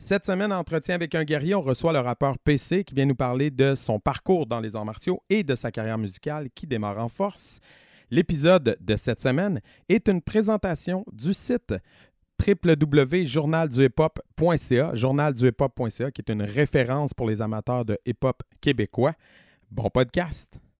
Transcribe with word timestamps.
Cette 0.00 0.24
semaine, 0.24 0.52
entretien 0.52 0.94
avec 0.94 1.16
un 1.16 1.24
guerrier, 1.24 1.56
on 1.56 1.60
reçoit 1.60 1.92
le 1.92 1.98
rappeur 1.98 2.38
PC 2.38 2.84
qui 2.84 2.94
vient 2.94 3.04
nous 3.04 3.16
parler 3.16 3.50
de 3.50 3.74
son 3.74 3.98
parcours 3.98 4.46
dans 4.46 4.60
les 4.60 4.76
arts 4.76 4.84
martiaux 4.84 5.24
et 5.28 5.42
de 5.42 5.56
sa 5.56 5.72
carrière 5.72 5.98
musicale 5.98 6.50
qui 6.54 6.68
démarre 6.68 6.98
en 6.98 7.08
force. 7.08 7.58
L'épisode 8.08 8.76
de 8.80 8.96
cette 8.96 9.20
semaine 9.20 9.60
est 9.88 10.08
une 10.08 10.22
présentation 10.22 11.04
du 11.12 11.34
site 11.34 11.74
www.journalduhiphop.ca, 12.46 14.94
journalduhiphop.ca, 14.94 16.12
qui 16.12 16.22
est 16.22 16.32
une 16.32 16.42
référence 16.42 17.12
pour 17.12 17.28
les 17.28 17.42
amateurs 17.42 17.84
de 17.84 17.98
hip-hop 18.06 18.44
québécois. 18.60 19.14
Bon 19.68 19.90
podcast! 19.90 20.60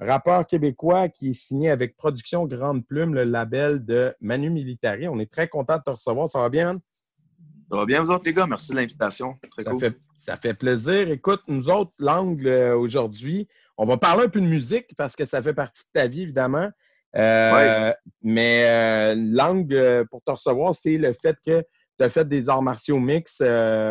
rappeur 0.00 0.46
québécois 0.46 1.08
qui 1.08 1.30
est 1.30 1.34
signé 1.34 1.70
avec 1.70 1.96
Production 1.96 2.46
Grande 2.46 2.86
Plume, 2.86 3.14
le 3.14 3.24
label 3.24 3.84
de 3.84 4.14
Manu 4.20 4.50
Militari. 4.50 5.08
On 5.08 5.18
est 5.18 5.30
très 5.30 5.48
content 5.48 5.76
de 5.78 5.82
te 5.82 5.90
recevoir. 5.90 6.28
Ça 6.28 6.40
va 6.40 6.48
bien, 6.48 6.66
man? 6.66 6.80
Ça 7.70 7.76
va 7.76 7.84
bien, 7.86 8.02
vous 8.02 8.10
autres, 8.10 8.24
les 8.24 8.32
gars? 8.32 8.46
Merci 8.46 8.72
de 8.72 8.76
l'invitation. 8.76 9.36
Ça, 9.58 9.70
cool. 9.70 9.80
fait, 9.80 9.96
ça 10.16 10.36
fait 10.36 10.54
plaisir. 10.54 11.10
Écoute, 11.10 11.42
nous 11.46 11.68
autres, 11.70 11.92
l'angle 11.98 12.48
euh, 12.48 12.76
aujourd'hui, 12.76 13.46
on 13.76 13.84
va 13.84 13.96
parler 13.96 14.24
un 14.24 14.28
peu 14.28 14.40
de 14.40 14.46
musique 14.46 14.88
parce 14.96 15.14
que 15.14 15.24
ça 15.24 15.40
fait 15.40 15.54
partie 15.54 15.84
de 15.84 15.90
ta 16.00 16.06
vie, 16.06 16.22
évidemment. 16.22 16.68
Euh, 17.16 17.52
Ouais. 17.54 17.94
Mais 18.22 18.64
euh, 18.66 19.14
l'angle 19.16 19.74
euh, 19.74 20.04
pour 20.10 20.22
te 20.22 20.30
recevoir, 20.30 20.74
c'est 20.74 20.98
le 20.98 21.12
fait 21.12 21.36
que 21.44 21.62
tu 21.98 22.04
as 22.04 22.08
fait 22.08 22.26
des 22.26 22.48
arts 22.48 22.62
martiaux 22.62 22.98
mix 22.98 23.38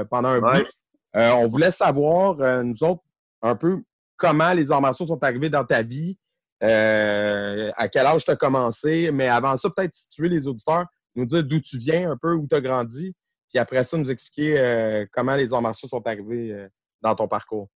pendant 0.10 0.30
un 0.30 0.40
Ouais. 0.42 0.60
bout. 0.60 0.68
On 1.14 1.48
voulait 1.48 1.72
savoir, 1.72 2.64
nous 2.64 2.84
autres, 2.84 3.04
un 3.42 3.56
peu 3.56 3.82
comment 4.20 4.54
les 4.54 4.72
arts 4.72 4.82
martiaux 4.82 5.08
sont 5.08 5.24
arrivés 5.24 5.50
dans 5.50 5.66
ta 5.66 5.82
vie, 5.82 6.18
euh, 6.62 7.72
à 7.76 7.88
quel 7.88 8.06
âge 8.06 8.26
tu 8.26 8.32
as 8.32 8.36
commencé, 8.36 9.10
mais 9.12 9.28
avant 9.28 9.58
ça, 9.58 9.70
peut-être 9.70 9.94
situer 9.94 10.30
les 10.30 10.48
auditeurs, 10.48 10.86
nous 11.16 11.26
dire 11.26 11.44
d'où 11.44 11.60
tu 11.60 11.78
viens 11.80 12.12
un 12.12 12.18
peu, 12.18 12.34
où 12.34 12.48
tu 12.48 12.56
as 12.56 12.62
grandi, 12.62 13.16
puis 13.50 13.58
après 13.58 13.84
ça, 13.84 13.98
nous 13.98 14.12
expliquer 14.12 14.60
euh, 14.60 15.06
comment 15.12 15.36
les 15.36 15.52
arts 15.54 15.62
martiaux 15.62 15.88
sont 15.88 16.06
arrivés 16.06 16.52
euh, 16.52 16.68
dans 17.02 17.16
ton 17.16 17.28
parcours. 17.28 17.68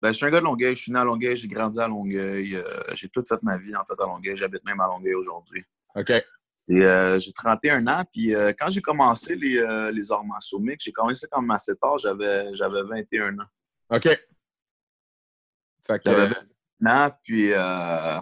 Ben, 0.00 0.12
je 0.12 0.18
suis 0.18 0.26
un 0.26 0.30
gars 0.30 0.40
de 0.40 0.44
Longueuil. 0.44 0.76
Je 0.76 0.82
suis 0.82 0.92
né 0.92 0.98
à 0.98 1.04
Longueuil. 1.04 1.36
J'ai 1.36 1.48
grandi 1.48 1.80
à 1.80 1.88
Longueuil. 1.88 2.62
j'ai 2.92 3.08
toute 3.08 3.26
fait 3.26 3.42
ma 3.42 3.56
vie, 3.56 3.74
en 3.74 3.82
fait, 3.84 3.94
à 3.98 4.04
Longueuil. 4.06 4.36
J'habite 4.36 4.62
même 4.64 4.78
à 4.78 4.86
Longueuil 4.86 5.14
aujourd'hui. 5.14 5.64
OK. 5.96 6.12
Et 6.68 6.84
euh, 6.84 7.20
j'ai 7.20 7.32
31 7.32 7.86
ans. 7.86 8.02
Puis 8.12 8.34
euh, 8.34 8.52
quand 8.58 8.70
j'ai 8.70 8.82
commencé 8.82 9.36
les, 9.36 9.58
euh, 9.58 9.90
les 9.92 10.10
arts 10.10 10.24
martiaux 10.24 10.62
j'ai 10.78 10.92
commencé 10.92 11.26
quand 11.30 11.40
même 11.40 11.50
assez 11.50 11.76
tard. 11.76 11.98
J'avais, 11.98 12.54
j'avais 12.54 12.82
21 12.82 13.38
ans. 13.38 13.46
OK. 13.90 14.08
Fait 15.86 15.98
que, 15.98 16.10
J'avais 16.10 16.26
21 16.80 17.06
ans. 17.06 17.16
Puis, 17.22 17.52
euh, 17.52 18.20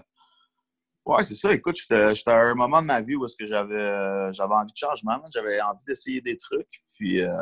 ouais, 1.07 1.23
c'est 1.23 1.35
ça. 1.35 1.53
Écoute, 1.53 1.77
j'étais, 1.77 2.15
j'étais 2.15 2.31
à 2.31 2.41
un 2.41 2.55
moment 2.55 2.83
de 2.83 2.87
ma 2.87 3.01
vie 3.01 3.15
où 3.17 3.25
est-ce 3.25 3.37
que 3.37 3.47
j'avais, 3.47 3.75
euh, 3.75 4.33
j'avais 4.33 4.55
envie 4.55 4.73
de 4.73 4.77
changement. 4.77 5.21
J'avais 5.33 5.61
envie 5.61 5.85
d'essayer 5.87 6.21
des 6.21 6.37
trucs. 6.37 6.85
Puis, 6.95 7.23
euh, 7.23 7.33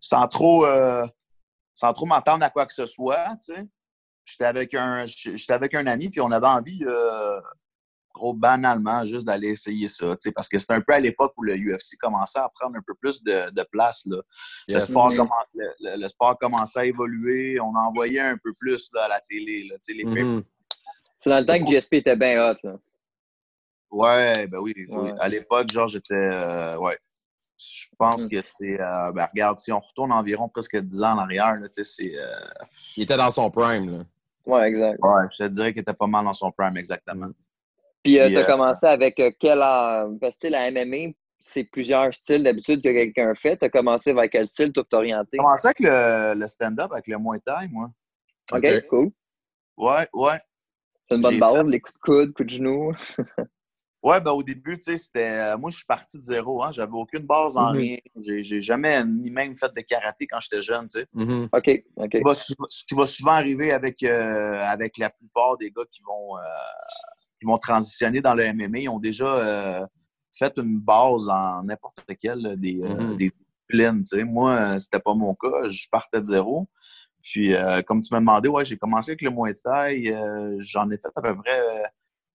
sans 0.00 0.26
trop, 0.28 0.66
euh, 0.66 1.06
sans 1.74 1.92
trop 1.94 2.06
m'attendre 2.06 2.44
à 2.44 2.50
quoi 2.50 2.66
que 2.66 2.74
ce 2.74 2.86
soit, 2.86 3.36
tu 3.36 3.54
sais. 3.54 3.68
J'étais 4.24 4.44
avec 4.44 4.74
un, 4.74 5.04
j'étais 5.06 5.52
avec 5.52 5.74
un 5.74 5.86
ami, 5.86 6.08
puis 6.08 6.20
on 6.20 6.30
avait 6.30 6.46
envie, 6.46 6.84
euh, 6.86 7.40
gros 8.12 8.34
banalement, 8.34 9.04
juste 9.04 9.26
d'aller 9.26 9.48
essayer 9.48 9.88
ça, 9.88 10.06
tu 10.12 10.16
sais, 10.20 10.32
parce 10.32 10.48
que 10.48 10.58
c'était 10.58 10.74
un 10.74 10.80
peu 10.80 10.92
à 10.92 11.00
l'époque 11.00 11.32
où 11.36 11.42
le 11.42 11.54
UFC 11.56 11.96
commençait 12.00 12.38
à 12.38 12.48
prendre 12.54 12.76
un 12.76 12.82
peu 12.86 12.94
plus 12.94 13.22
de, 13.24 13.50
de 13.50 13.62
place, 13.70 14.04
là. 14.06 14.18
Le, 14.68 14.74
yes. 14.74 14.88
sport 14.90 15.10
le, 15.10 15.64
le- 15.80 16.00
le 16.02 16.08
sport 16.08 16.38
commençait 16.38 16.80
à 16.80 16.84
évoluer, 16.84 17.58
on 17.60 17.74
en 17.74 17.92
voyait 17.92 18.20
un 18.20 18.36
peu 18.36 18.52
plus 18.54 18.88
là, 18.94 19.04
à 19.04 19.08
la 19.08 19.20
télé, 19.20 19.64
là, 19.70 19.76
les 19.88 20.04
Mhm. 20.04 20.42
C'est 21.18 21.30
dans 21.30 21.38
le 21.40 21.46
temps 21.46 21.58
que 21.64 21.70
GSP 21.70 21.94
était 21.94 22.16
bien 22.16 22.50
hot. 22.50 22.56
Là. 22.64 22.76
Ouais, 23.90 24.46
ben 24.46 24.58
oui, 24.58 24.74
oui. 24.76 24.86
Ouais. 24.88 25.12
À 25.20 25.28
l'époque, 25.28 25.70
genre, 25.70 25.86
j'étais. 25.88 26.14
euh, 26.14 26.76
ouais. 26.78 26.98
Je 27.58 27.86
pense 27.96 28.22
Mhm. 28.24 28.30
que 28.30 28.42
c'est. 28.42 28.80
euh, 28.80 29.12
ben, 29.12 29.28
regarde, 29.30 29.58
si 29.60 29.70
on 29.70 29.78
retourne 29.80 30.10
environ 30.12 30.48
presque 30.48 30.76
10 30.76 31.02
ans 31.02 31.12
en 31.14 31.18
arrière, 31.18 31.54
là, 31.54 31.68
tu 31.68 31.84
sais, 31.84 31.84
c'est. 31.84 32.18
euh, 32.18 32.28
Il 32.96 33.04
était 33.04 33.16
dans 33.16 33.30
son 33.30 33.50
prime. 33.50 33.98
Là. 33.98 34.04
Ouais, 34.46 34.68
exact. 34.68 34.98
ouais, 35.00 35.22
je 35.30 35.36
te 35.44 35.48
dirais 35.48 35.72
qu'il 35.72 35.82
était 35.82 35.94
pas 35.94 36.06
mal 36.08 36.24
dans 36.24 36.32
son 36.32 36.50
prime, 36.50 36.76
exactement. 36.76 37.28
Puis, 38.02 38.18
euh, 38.18 38.30
tu 38.30 38.38
as 38.38 38.42
euh, 38.42 38.46
commencé 38.46 38.86
avec 38.86 39.18
euh, 39.20 39.30
quel. 39.38 39.58
euh, 39.62 40.08
parce 40.20 40.36
que 40.36 40.40
tu 40.46 40.48
sais, 40.48 40.50
la 40.50 40.70
MMA, 40.70 41.12
c'est 41.38 41.64
plusieurs 41.64 42.12
styles 42.14 42.42
d'habitude 42.42 42.82
que 42.82 42.88
quelqu'un 42.90 43.34
fait. 43.34 43.56
Tu 43.56 43.64
as 43.64 43.68
commencé 43.68 44.10
avec 44.10 44.32
quel 44.32 44.46
style 44.46 44.72
tout 44.72 44.84
orienté? 44.92 45.30
J'ai 45.34 45.38
commencé 45.38 45.66
avec 45.68 45.80
le, 45.80 46.34
le 46.38 46.48
stand-up, 46.48 46.90
avec 46.92 47.06
le 47.06 47.18
Muay 47.18 47.38
Thai, 47.44 47.68
moi. 47.70 47.90
OK, 48.52 48.86
cool. 48.88 49.10
Ouais, 49.76 50.06
ouais. 50.12 50.38
C'est 51.08 51.16
une 51.16 51.22
bonne 51.22 51.38
base, 51.38 51.68
les 51.68 51.80
coups 51.80 51.94
de 51.94 51.98
coude, 52.00 52.32
coups 52.32 52.48
de 52.48 52.54
genou. 52.56 52.92
Ouais, 54.04 54.20
ben 54.20 54.32
au 54.32 54.42
début, 54.42 54.76
tu 54.78 54.82
sais, 54.90 54.98
c'était. 54.98 55.30
euh, 55.30 55.56
moi, 55.56 55.70
je 55.70 55.76
suis 55.76 55.86
parti 55.86 56.18
de 56.18 56.24
zéro, 56.24 56.60
hein. 56.64 56.72
J'avais 56.72 56.90
aucune 56.92 57.24
base 57.24 57.56
en 57.56 57.70
Mhm. 57.70 57.78
rien. 57.78 57.98
J'ai 58.16 58.60
jamais 58.60 59.04
ni 59.04 59.30
même 59.30 59.56
fait 59.56 59.72
de 59.72 59.80
karaté 59.80 60.26
quand 60.26 60.40
j'étais 60.40 60.60
jeune, 60.60 60.88
tu 60.88 60.98
sais. 60.98 61.06
Mhm. 61.14 61.48
OK, 61.52 61.84
OK. 61.98 62.10
Ce 62.12 62.18
qui 62.18 62.22
va 62.24 62.34
sou- 62.34 62.66
ce 62.68 62.84
qui 62.84 62.94
va 62.96 63.06
souvent 63.06 63.30
arriver 63.30 63.70
avec, 63.70 64.02
euh, 64.02 64.60
avec 64.64 64.98
la 64.98 65.08
plupart 65.08 65.56
des 65.56 65.70
gars 65.70 65.84
qui 65.88 66.02
vont, 66.02 66.36
euh, 66.36 66.40
qui 67.42 67.46
vont 67.46 67.58
transitionner 67.58 68.20
dans 68.20 68.34
le 68.34 68.44
MMA, 68.52 68.78
ils 68.78 68.88
ont 68.88 69.00
déjà 69.00 69.26
euh, 69.26 69.86
fait 70.32 70.52
une 70.56 70.78
base 70.78 71.28
en 71.28 71.64
n'importe 71.64 71.98
quel 72.20 72.38
là, 72.40 72.54
des, 72.56 72.80
euh, 72.80 72.88
Mhm. 72.88 73.16
des 73.16 73.30
disciplines. 73.30 74.02
tu 74.04 74.16
sais. 74.18 74.24
Moi, 74.24 74.56
euh, 74.56 74.78
c'était 74.78 75.00
pas 75.00 75.12
mon 75.14 75.34
cas. 75.34 75.68
Je 75.68 75.88
partais 75.90 76.20
de 76.20 76.26
zéro. 76.26 76.68
Puis, 77.20 77.54
euh, 77.54 77.82
comme 77.82 78.00
tu 78.00 78.12
m'as 78.14 78.20
demandé, 78.20 78.48
ouais, 78.48 78.64
j'ai 78.64 78.76
commencé 78.76 79.10
avec 79.12 79.22
le 79.22 79.30
Muay 79.30 79.54
Thai. 79.54 80.12
euh, 80.14 80.56
J'en 80.60 80.88
ai 80.90 80.98
fait 80.98 81.08
à 81.16 81.20
peu 81.20 81.36
près 81.36 81.60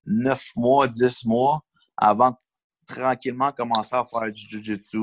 9 0.05 0.45
mois, 0.55 0.87
10 0.87 1.25
mois 1.25 1.61
avant 1.95 2.31
de 2.31 2.35
tranquillement 2.87 3.51
commencer 3.51 3.95
à 3.95 4.05
faire 4.05 4.31
du 4.31 4.41
Jiu-Jitsu 4.47 4.97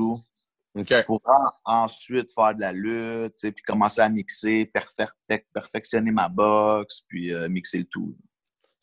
pour 1.05 1.21
en- 1.25 1.83
ensuite 1.83 2.29
faire 2.33 2.53
de 2.55 2.61
la 2.61 2.71
lutte, 2.73 3.33
tu 3.35 3.39
sais, 3.47 3.51
puis 3.51 3.63
commencer 3.63 4.01
à 4.01 4.09
mixer, 4.09 4.65
perfe- 4.73 4.93
per- 5.27 5.45
perfectionner 5.53 6.11
ma 6.11 6.27
boxe, 6.29 7.01
puis 7.07 7.33
euh, 7.33 7.47
mixer 7.49 7.77
le 7.79 7.85
tout. 7.85 8.15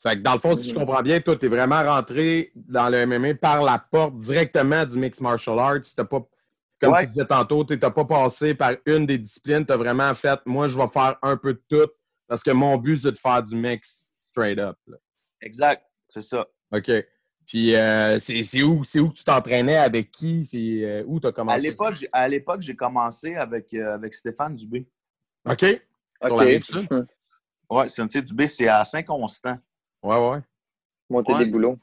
Fait 0.02 0.16
que 0.16 0.22
dans 0.22 0.32
le 0.34 0.40
fond, 0.40 0.56
si 0.56 0.70
je 0.70 0.74
comprends 0.74 1.02
bien, 1.02 1.20
toi, 1.20 1.36
tu 1.36 1.46
es 1.46 1.48
vraiment 1.48 1.82
rentré 1.84 2.50
dans 2.56 2.88
le 2.88 3.06
MMA 3.06 3.34
par 3.34 3.62
la 3.62 3.78
porte 3.78 4.16
directement 4.18 4.84
du 4.84 4.96
mixed 4.96 5.22
martial 5.22 5.58
arts. 5.60 5.78
T'as 5.96 6.04
pas, 6.04 6.26
comme 6.80 6.92
Ouais. 6.94 7.06
tu 7.06 7.12
disais 7.12 7.26
tantôt, 7.26 7.64
tu 7.64 7.78
n'as 7.78 7.90
pas 7.90 8.04
passé 8.04 8.54
par 8.54 8.72
une 8.86 9.06
des 9.06 9.18
disciplines. 9.18 9.64
Tu 9.64 9.72
as 9.72 9.76
vraiment 9.76 10.12
fait, 10.14 10.40
moi, 10.44 10.66
je 10.66 10.76
vais 10.76 10.88
faire 10.88 11.16
un 11.22 11.36
peu 11.36 11.54
de 11.54 11.62
tout 11.68 11.88
parce 12.26 12.42
que 12.42 12.50
mon 12.50 12.76
but, 12.78 12.98
c'est 12.98 13.12
de 13.12 13.18
faire 13.18 13.42
du 13.44 13.54
mix 13.54 14.14
straight 14.16 14.58
up. 14.58 14.76
là. 14.88 14.96
Exact, 15.40 15.84
c'est 16.08 16.20
ça. 16.22 16.46
OK. 16.74 16.90
Puis, 17.46 17.74
euh, 17.76 18.19
c'est 18.19 18.62
où, 18.62 18.82
c'est 18.82 18.98
où 19.00 19.10
que 19.10 19.14
tu 19.16 19.24
t'entraînais? 19.24 19.76
Avec 19.76 20.10
qui? 20.10 20.44
C'est 20.44 20.84
euh, 20.84 21.04
où 21.06 21.20
tu 21.20 21.26
as 21.26 21.32
commencé? 21.32 21.58
À 21.58 21.70
l'époque, 21.70 21.94
j'ai- 21.96 22.08
à 22.12 22.26
l'époque, 22.28 22.60
j'ai 22.62 22.74
commencé 22.74 23.34
avec, 23.34 23.72
euh, 23.74 23.92
avec 23.94 24.14
Stéphane 24.14 24.54
Dubé. 24.56 24.88
OK. 25.48 25.60
Sur 26.24 26.34
OK. 26.34 26.42
Ouais, 27.70 27.88
c'est 27.88 28.22
Dubé, 28.22 28.46
c'est 28.48 28.69
à 28.69 28.84
Saint-Constant. 28.84 29.58
Ouais, 30.02 30.16
ouais. 30.16 30.38
Monter 31.08 31.32
Ouais. 31.32 31.44
des 31.44 31.50
boulots. 31.50 31.78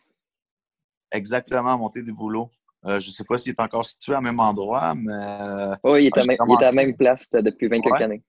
Exactement, 1.11 1.73
à 1.73 1.77
monter 1.77 2.03
des 2.03 2.11
boulots. 2.11 2.51
Euh, 2.85 2.99
je 2.99 3.09
ne 3.09 3.11
sais 3.11 3.23
pas 3.23 3.37
s'il 3.37 3.51
est 3.51 3.59
encore 3.59 3.85
situé 3.85 4.15
au 4.15 4.21
même 4.21 4.39
endroit, 4.39 4.93
mais 4.95 5.75
Oui, 5.83 6.05
il, 6.05 6.07
est 6.07 6.11
Ah, 6.15 6.19
à 6.21 6.23
il 6.23 6.31
est 6.31 6.57
à 6.57 6.61
la 6.61 6.71
même 6.71 6.95
place 6.95 7.29
euh, 7.33 7.41
depuis 7.41 7.67
20 7.67 7.81
quelques 7.81 7.95
Ouais. 7.95 8.03
années. 8.03 8.19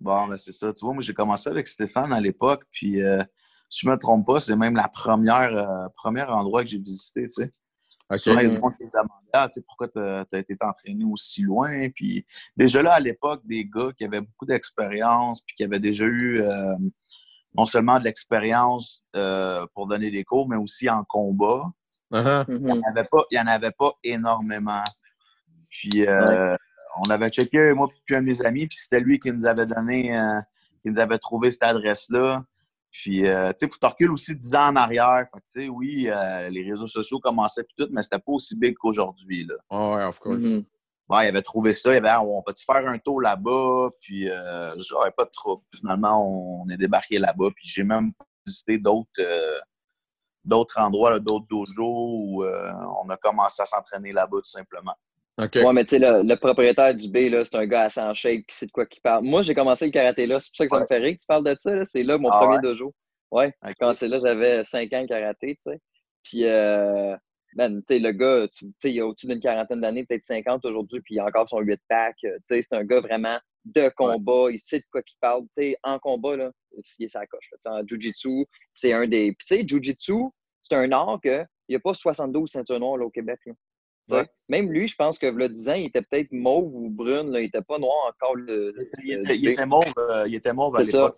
bon, 0.00 0.26
ben, 0.28 0.36
c'est 0.36 0.52
ça. 0.52 0.72
Tu 0.72 0.84
vois, 0.84 0.94
moi, 0.94 1.02
j'ai 1.02 1.14
commencé 1.14 1.48
avec 1.48 1.68
Stéphane 1.68 2.12
à 2.12 2.20
l'époque, 2.20 2.64
puis 2.70 3.02
euh, 3.02 3.22
si 3.68 3.80
je 3.80 3.88
ne 3.88 3.94
me 3.94 3.98
trompe 3.98 4.26
pas, 4.26 4.40
c'est 4.40 4.56
même 4.56 4.76
la 4.76 4.88
première, 4.88 5.56
euh, 5.56 5.88
premier 5.96 6.22
endroit 6.22 6.64
que 6.64 6.70
j'ai 6.70 6.78
visité, 6.78 7.22
tu 7.24 7.42
sais. 7.44 7.52
OK. 8.10 8.18
Souvent, 8.18 8.40
il 8.40 8.48
y 8.48 8.52
a 8.52 8.54
du 8.54 8.60
monde 8.60 8.76
qui 8.76 8.84
me 8.84 8.90
demandait 8.90 9.30
ah, 9.32 9.48
tu 9.48 9.60
sais, 9.60 9.64
pourquoi 9.66 9.88
tu 9.88 10.00
as, 10.00 10.38
été 10.38 10.56
entraîné 10.60 11.04
aussi 11.04 11.42
loin. 11.42 11.88
Puis 11.90 12.24
déjà 12.56 12.82
là, 12.82 12.94
à 12.94 13.00
l'époque, 13.00 13.42
des 13.44 13.64
gars 13.64 13.90
qui 13.96 14.04
avaient 14.04 14.20
beaucoup 14.20 14.46
d'expérience, 14.46 15.40
puis 15.42 15.54
qui 15.54 15.64
avaient 15.64 15.78
déjà 15.78 16.04
eu 16.04 16.40
euh, 16.40 16.74
non 17.56 17.66
seulement 17.66 17.98
de 17.98 18.04
l'expérience 18.04 19.04
euh, 19.16 19.66
pour 19.74 19.86
donner 19.86 20.10
des 20.10 20.24
cours, 20.24 20.48
mais 20.48 20.56
aussi 20.56 20.88
en 20.88 21.04
combat. 21.04 21.64
Uh-huh. 22.12 22.44
Il 22.48 22.58
n'y 22.62 22.72
en, 22.72 22.82
avait 22.90 23.08
pas- 23.10 23.24
il 23.30 23.36
y 23.36 23.40
en 23.40 23.46
avait 23.46 23.70
pas 23.72 23.92
énormément. 24.02 24.84
Puis 25.68 26.06
euh, 26.06 26.56
on 27.04 27.10
avait 27.10 27.30
checké, 27.30 27.72
moi 27.72 27.88
puis 28.04 28.16
un 28.16 28.20
de 28.20 28.26
mes 28.26 28.42
amis, 28.44 28.66
puis 28.66 28.78
c'était 28.78 29.00
lui 29.00 29.18
qui 29.18 29.30
nous 29.30 29.46
avait 29.46 29.66
donné, 29.66 30.18
euh, 30.18 30.40
qui 30.82 30.90
nous 30.90 30.98
avait 30.98 31.18
trouvé 31.18 31.50
cette 31.50 31.62
adresse-là. 31.64 32.44
Puis, 32.92 33.28
euh, 33.28 33.52
tu 33.52 33.68
sais, 33.68 33.72
faut 33.80 33.88
reculer 33.88 34.10
aussi 34.10 34.36
10 34.36 34.54
ans 34.56 34.68
en 34.70 34.74
arrière. 34.76 35.24
Fait 35.32 35.38
que, 35.38 35.44
tu 35.52 35.62
sais, 35.62 35.68
oui, 35.68 36.08
euh, 36.08 36.48
les 36.48 36.68
réseaux 36.68 36.88
sociaux 36.88 37.20
commençaient 37.20 37.62
puis 37.62 37.74
tout, 37.78 37.88
mais 37.92 38.02
c'était 38.02 38.18
pas 38.18 38.32
aussi 38.32 38.58
big 38.58 38.74
qu'aujourd'hui, 38.76 39.44
là. 39.44 39.54
Oh, 39.70 39.94
ouais, 39.96 40.02
of 40.04 40.18
course. 40.18 40.42
Mhm. 40.42 40.64
Ouais, 41.10 41.26
il 41.26 41.28
avait 41.28 41.42
trouvé 41.42 41.74
ça. 41.74 41.92
Il 41.92 41.98
avait, 41.98 42.08
ah, 42.08 42.22
on 42.22 42.42
va-tu 42.46 42.64
faire 42.64 42.86
un 42.86 42.98
tour 42.98 43.20
là-bas? 43.20 43.88
Puis, 44.02 44.30
euh, 44.30 44.74
j'aurais 44.78 45.10
pas 45.10 45.24
de 45.24 45.30
trouble. 45.30 45.62
Finalement, 45.74 46.62
on 46.62 46.68
est 46.70 46.76
débarqué 46.76 47.18
là-bas. 47.18 47.48
Puis, 47.54 47.68
j'ai 47.68 47.84
même 47.84 48.12
visité 48.46 48.78
d'autres 48.78 49.08
euh, 49.18 49.58
d'autres 50.44 50.78
endroits, 50.80 51.18
d'autres 51.20 51.46
dojos 51.48 52.24
où 52.24 52.44
euh, 52.44 52.72
on 53.04 53.08
a 53.10 53.16
commencé 53.16 53.60
à 53.62 53.66
s'entraîner 53.66 54.12
là-bas, 54.12 54.38
tout 54.38 54.50
simplement. 54.50 54.94
OK. 55.38 55.56
Ouais, 55.56 55.72
mais 55.72 55.84
tu 55.84 55.90
sais, 55.90 55.98
le, 55.98 56.34
propriétaire 56.36 56.94
du 56.94 57.08
B, 57.08 57.30
c'est 57.44 57.54
un 57.56 57.66
gars 57.66 57.82
assez 57.82 58.00
en 58.00 58.14
shape 58.14 58.42
qui 58.46 58.56
sait 58.56 58.66
de 58.66 58.72
quoi 58.72 58.86
qu'il 58.86 59.02
parle. 59.02 59.24
Moi, 59.24 59.42
j'ai 59.42 59.54
commencé 59.54 59.86
le 59.86 59.92
karaté 59.92 60.26
là. 60.26 60.38
C'est 60.38 60.50
pour 60.50 60.56
ça 60.56 60.64
que 60.66 60.70
ça 60.70 60.80
me 60.80 60.86
fait 60.86 60.98
rire 60.98 61.14
que 61.14 61.20
tu 61.20 61.26
parles 61.26 61.44
de 61.44 61.56
ça. 61.58 61.84
C'est 61.84 62.02
là 62.02 62.18
mon 62.18 62.30
ah 62.30 62.38
premier 62.38 62.58
dojo. 62.60 62.94
Ouais. 63.30 63.54
Quand 63.78 63.92
c'est 63.92 64.08
là, 64.08 64.18
j'avais 64.20 64.64
5 64.64 64.92
ans 64.92 65.02
de 65.02 65.06
karaté, 65.06 65.56
tu 65.56 65.70
sais. 65.70 65.80
Puis, 66.22 66.44
euh, 66.44 67.16
man, 67.56 67.80
tu 67.80 67.94
sais, 67.94 67.98
le 67.98 68.12
gars, 68.12 68.46
tu 68.48 68.72
sais, 68.78 68.92
il 68.92 69.00
a 69.00 69.06
au-dessus 69.06 69.26
d'une 69.26 69.40
quarantaine 69.40 69.80
d'années, 69.80 70.04
peut-être 70.04 70.22
50 70.22 70.64
aujourd'hui, 70.64 71.00
puis 71.00 71.16
il 71.16 71.20
a 71.20 71.26
encore 71.26 71.48
son 71.48 71.60
8-pack. 71.60 72.16
Tu 72.20 72.30
sais, 72.42 72.62
c'est 72.62 72.74
un 72.74 72.84
gars 72.84 73.00
vraiment 73.00 73.38
de 73.64 73.88
combat. 73.96 74.50
Il 74.50 74.58
sait 74.58 74.78
de 74.78 74.84
quoi 74.90 75.02
qu'il 75.02 75.18
parle. 75.20 75.42
Tu 75.56 75.62
sais, 75.62 75.76
en 75.82 75.98
combat, 75.98 76.36
là, 76.36 76.50
il 76.98 77.04
est 77.04 77.08
sa 77.08 77.26
coche. 77.26 77.50
En 77.66 77.86
Jiu-Jitsu, 77.86 78.46
c'est 78.72 78.92
un 78.92 79.06
des. 79.06 79.34
Puis, 79.38 79.46
tu 79.46 79.56
sais, 79.56 79.66
Jiu-Jitsu, 79.66 80.30
c'est 80.62 80.74
un 80.76 80.90
art 80.92 81.20
qu'il 81.22 81.46
n'y 81.68 81.76
a 81.76 81.80
pas 81.80 81.94
72 81.94 82.50
ceintures 82.50 82.80
noires 82.80 82.96
là, 82.96 83.06
au 83.06 83.10
Québec. 83.10 83.40
Là. 83.46 84.26
Même 84.48 84.70
lui, 84.72 84.88
je 84.88 84.96
pense 84.96 85.18
que 85.18 85.26
le 85.26 85.48
10 85.48 85.68
ans, 85.68 85.74
il 85.74 85.86
était 85.86 86.02
peut-être 86.02 86.32
mauve 86.32 86.74
ou 86.74 86.90
brune. 86.90 87.30
Là. 87.30 87.40
Il 87.40 87.44
n'était 87.44 87.62
pas 87.62 87.78
noir 87.78 88.08
encore. 88.08 88.34
Le, 88.34 88.74
il, 89.04 89.12
était, 89.12 89.36
il, 89.36 89.48
était, 89.48 89.66
mauve, 89.66 89.84
euh, 89.98 90.24
il 90.26 90.34
était 90.34 90.52
mauve 90.52 90.76
à 90.76 90.82
l'époque. 90.82 91.14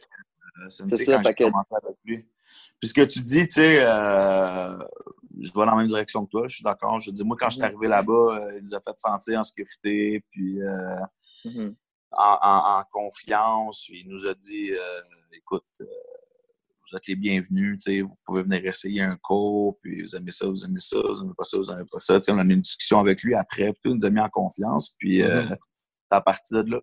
Euh, 0.59 0.69
c'est 0.69 0.97
ça. 0.97 1.21
Quand 1.23 1.33
que... 1.33 1.45
avec 1.45 1.97
lui. 2.05 2.27
Puis 2.81 2.89
ce 2.89 2.95
que 2.95 3.03
tu 3.03 3.21
dis, 3.21 3.47
tu 3.49 3.55
sais, 3.55 3.79
euh, 3.81 4.77
je 5.41 5.49
vais 5.49 5.55
dans 5.55 5.65
la 5.65 5.77
même 5.77 5.87
direction 5.87 6.25
que 6.25 6.31
toi, 6.31 6.49
je 6.49 6.57
suis 6.57 6.65
d'accord. 6.65 6.99
Je 7.01 7.11
dis, 7.11 7.25
moi, 7.25 7.37
quand 7.39 7.51
je 7.51 7.57
suis 7.57 7.63
mm-hmm. 7.63 7.67
arrivé 7.67 7.89
là-bas, 7.89 8.13
euh, 8.13 8.59
il 8.59 8.65
nous 8.65 8.75
a 8.75 8.81
fait 8.81 8.99
sentir 8.99 9.39
en 9.39 9.43
sécurité, 9.43 10.25
puis 10.31 10.61
euh, 10.63 10.97
mm-hmm. 11.45 11.75
en, 12.13 12.83
confiance. 12.91 13.89
Il 13.89 14.09
nous 14.09 14.27
a 14.27 14.35
dit, 14.35 14.73
écoute, 15.33 15.65
vous 15.79 16.97
êtes 16.97 17.07
les 17.07 17.17
bienvenus, 17.17 17.79
vous 17.87 18.19
pouvez 18.27 18.43
venir 18.43 18.65
essayer 18.67 19.03
un 19.03 19.17
cours, 19.17 19.79
puis 19.81 20.03
vous 20.03 20.17
aimez 20.17 20.33
ça, 20.33 20.47
vous 20.47 20.65
aimez 20.65 20.81
ça, 20.81 20.99
vous 20.99 21.23
aimez 21.23 21.35
pas 21.37 21.45
ça, 21.45 21.59
vous 21.59 21.73
aimez 21.73 21.85
pas 21.91 22.01
ça. 22.01 22.21
on 22.29 22.39
a 22.39 22.45
eu 22.45 22.53
une 22.53 22.61
discussion 22.61 22.99
avec 22.99 23.23
lui 23.23 23.35
après, 23.35 23.73
puis 23.73 23.91
il 23.91 23.95
nous 23.95 24.05
a 24.05 24.11
mis 24.11 24.21
en 24.21 24.29
confiance, 24.29 24.95
puis 24.99 25.23
c'est 25.23 25.57
à 26.11 26.21
partir 26.21 26.65
de 26.65 26.73
là. 26.73 26.81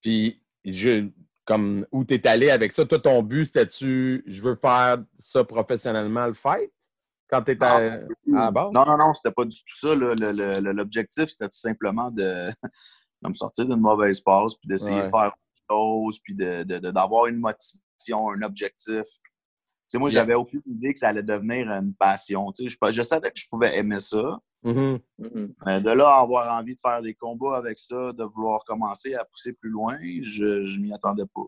Puis, 0.00 0.42
je, 0.64 1.08
comme 1.44 1.86
où 1.92 2.04
tu 2.04 2.14
es 2.14 2.26
allé 2.26 2.50
avec 2.50 2.72
ça. 2.72 2.84
Toi, 2.84 2.98
ton 2.98 3.22
but, 3.22 3.46
c'était-tu, 3.46 4.22
je 4.26 4.42
veux 4.42 4.56
faire 4.56 4.98
ça 5.18 5.44
professionnellement, 5.44 6.26
le 6.26 6.34
fight? 6.34 6.72
Quand 7.28 7.42
tu 7.42 7.52
étais 7.52 7.64
à, 7.64 8.00
la 8.26 8.50
base? 8.50 8.70
Non, 8.72 8.84
non, 8.84 8.98
non, 8.98 9.14
c'était 9.14 9.32
pas 9.32 9.44
du 9.44 9.56
tout 9.56 9.76
ça. 9.76 9.94
L'objectif, 9.94 11.28
c'était 11.28 11.48
tout 11.48 11.58
simplement 11.58 12.10
de, 12.10 12.50
me 13.22 13.34
sortir 13.34 13.66
d'une 13.66 13.80
mauvaise 13.80 14.20
passe, 14.20 14.54
puis 14.54 14.68
d'essayer 14.68 15.02
de 15.02 15.08
faire 15.08 15.32
autre 15.32 15.64
chose, 15.70 16.20
puis 16.22 16.34
d'avoir 16.34 17.26
une 17.26 17.38
motivation, 17.38 18.30
un 18.30 18.42
objectif. 18.42 19.04
sais, 19.88 19.98
moi, 19.98 20.10
j'avais 20.10 20.34
aucune 20.34 20.62
idée 20.66 20.92
que 20.92 20.98
ça 20.98 21.08
allait 21.08 21.22
devenir 21.22 21.70
une 21.70 21.94
passion. 21.94 22.52
Je, 22.58 22.68
je 22.92 23.02
savais 23.02 23.30
que 23.30 23.38
je 23.38 23.48
pouvais 23.48 23.76
aimer 23.78 24.00
ça. 24.00 24.38
Mm-hmm. 24.64 24.98
Mm-hmm. 25.20 25.82
de 25.82 25.90
là, 25.90 26.16
avoir 26.16 26.50
envie 26.58 26.74
de 26.74 26.80
faire 26.80 27.02
des 27.02 27.12
combats 27.12 27.58
avec 27.58 27.78
ça, 27.78 28.14
de 28.14 28.24
vouloir 28.24 28.64
commencer 28.64 29.14
à 29.14 29.22
pousser 29.26 29.52
plus 29.52 29.68
loin, 29.68 29.98
je 30.22 30.44
ne 30.44 30.82
m'y 30.82 30.94
attendais 30.94 31.26
pas. 31.26 31.42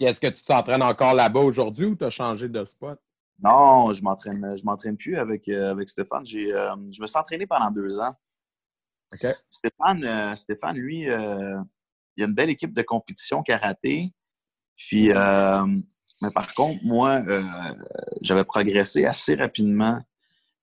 Est-ce 0.00 0.20
que 0.20 0.26
tu 0.26 0.42
t'entraînes 0.42 0.82
encore 0.82 1.14
là-bas 1.14 1.40
aujourd'hui 1.40 1.86
ou 1.86 1.94
tu 1.94 2.04
as 2.04 2.10
changé 2.10 2.48
de 2.48 2.64
spot? 2.64 2.98
Non, 3.42 3.92
je 3.92 4.02
m'entraîne, 4.02 4.56
je 4.56 4.64
m'entraîne 4.64 4.96
plus 4.96 5.16
avec, 5.18 5.48
euh, 5.48 5.70
avec 5.70 5.88
Stéphane. 5.88 6.22
Euh, 6.22 6.76
je 6.90 7.02
me 7.02 7.06
suis 7.06 7.18
entraîné 7.18 7.46
pendant 7.46 7.70
deux 7.70 7.98
ans. 7.98 8.14
Stéphane, 9.48 10.04
euh, 10.04 10.34
Stéphane, 10.34 10.76
lui, 10.76 11.02
il 11.02 11.12
a 12.22 12.26
une 12.26 12.34
belle 12.34 12.50
équipe 12.50 12.72
de 12.72 12.82
compétition 12.82 13.42
karaté. 13.42 14.12
Puis, 14.76 15.08
mais 15.08 16.30
par 16.32 16.54
contre, 16.54 16.84
moi, 16.84 17.22
j'avais 18.22 18.44
progressé 18.44 19.04
assez 19.04 19.34
rapidement 19.34 20.00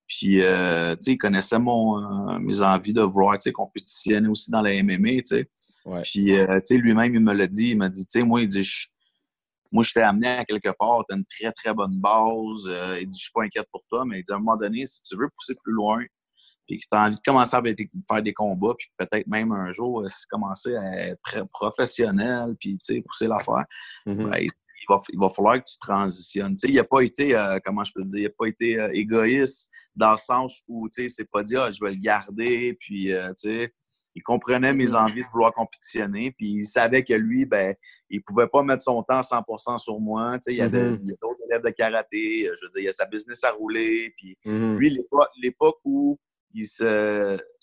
puis, 0.07 0.39
tu 0.39 0.41
sais, 0.41 0.97
il 1.13 1.17
connaissait 1.17 1.57
mon, 1.57 2.37
mes 2.39 2.61
envies 2.61 2.91
de 2.91 3.01
vouloir, 3.01 3.37
tu 3.37 3.43
sais, 3.43 3.53
compétitionner 3.53 4.27
aussi 4.27 4.51
dans 4.51 4.61
la 4.61 4.73
MMA, 4.83 5.21
tu 5.21 5.27
sais. 5.27 5.49
Puis, 6.03 6.25
tu 6.25 6.61
sais, 6.65 6.77
lui-même, 6.77 7.15
il 7.15 7.21
me 7.21 7.33
l'a 7.33 7.47
dit. 7.47 7.69
Il 7.69 7.77
m'a 7.77 7.87
dit, 7.87 8.05
tu 8.05 8.19
sais, 8.19 8.25
moi, 8.25 8.41
il 8.41 8.49
dit, 8.49 8.69
moi, 9.71 9.83
je 9.83 9.93
t'ai 9.93 10.01
amené 10.01 10.27
à 10.27 10.45
quelque 10.45 10.71
part, 10.77 11.03
tu 11.07 11.15
as 11.15 11.17
une 11.17 11.25
très, 11.25 11.51
très 11.53 11.73
bonne 11.73 11.99
base. 11.99 12.69
il 12.99 13.07
dit, 13.07 13.17
je 13.17 13.23
suis 13.23 13.31
pas 13.33 13.43
inquiète 13.43 13.67
pour 13.71 13.83
toi, 13.89 14.05
mais 14.05 14.19
il 14.19 14.23
dit, 14.23 14.31
à 14.31 14.35
un 14.35 14.39
moment 14.39 14.57
donné, 14.57 14.85
si 14.85 15.01
tu 15.03 15.15
veux 15.15 15.29
pousser 15.37 15.55
plus 15.63 15.73
loin, 15.73 16.03
puis 16.67 16.77
que 16.77 16.83
tu 16.89 16.97
as 16.97 17.03
envie 17.05 17.15
de 17.15 17.21
commencer 17.25 17.55
à 17.55 17.61
faire 18.07 18.21
des 18.21 18.33
combats, 18.33 18.73
puis 18.77 18.87
peut-être 18.97 19.27
même 19.27 19.51
un 19.51 19.71
jour, 19.73 20.05
commencer 20.29 20.75
à 20.75 21.07
être 21.09 21.47
professionnel, 21.51 22.55
puis, 22.59 22.77
tu 22.77 22.95
sais, 22.95 23.01
pousser 23.01 23.27
l'affaire, 23.27 23.65
mm-hmm. 24.05 24.29
ben, 24.29 24.37
il, 24.39 24.85
va, 24.89 24.97
il 25.11 25.19
va 25.19 25.29
falloir 25.29 25.55
que 25.55 25.69
tu 25.69 25.77
transitionnes. 25.79 26.55
Tu 26.55 26.59
sais, 26.59 26.69
il 26.69 26.75
n'a 26.75 26.83
pas 26.83 27.01
été, 27.01 27.37
comment 27.65 27.83
je 27.83 27.91
peux 27.95 28.03
dire, 28.03 28.19
il 28.19 28.23
n'a 28.23 28.29
pas 28.37 28.47
été 28.47 28.89
égoïste 28.93 29.69
dans 29.95 30.11
le 30.11 30.17
sens 30.17 30.61
où, 30.67 30.87
tu 30.89 31.03
sais, 31.03 31.09
c'est 31.09 31.29
pas 31.29 31.43
dit, 31.43 31.55
ah, 31.57 31.71
je 31.71 31.83
vais 31.83 31.91
le 31.91 31.99
garder, 31.99 32.77
puis, 32.79 33.13
euh, 33.13 33.29
tu 33.39 33.49
sais, 33.49 33.73
il 34.15 34.23
comprenait 34.23 34.73
mes 34.73 34.93
envies 34.93 35.21
de 35.21 35.27
vouloir 35.27 35.53
compétitionner, 35.53 36.31
puis 36.31 36.47
il 36.47 36.63
savait 36.65 37.03
que 37.03 37.13
lui, 37.13 37.45
ben, 37.45 37.75
il 38.09 38.21
pouvait 38.21 38.47
pas 38.47 38.63
mettre 38.63 38.83
son 38.83 39.03
temps 39.03 39.21
100% 39.21 39.77
sur 39.77 39.99
moi, 39.99 40.33
tu 40.33 40.43
sais, 40.43 40.53
il 40.53 40.57
y 40.57 40.61
avait 40.61 40.91
mm-hmm. 40.91 41.19
d'autres 41.21 41.39
élèves 41.49 41.63
de 41.63 41.69
karaté, 41.69 42.45
je 42.45 42.65
veux 42.65 42.71
dire, 42.71 42.81
il 42.81 42.85
y 42.85 42.89
a 42.89 42.93
sa 42.93 43.05
business 43.05 43.43
à 43.43 43.51
rouler, 43.51 44.13
puis 44.17 44.37
mm-hmm. 44.45 44.77
lui, 44.77 44.97
l'époque 45.41 45.79
où 45.85 46.19
il 46.53 46.67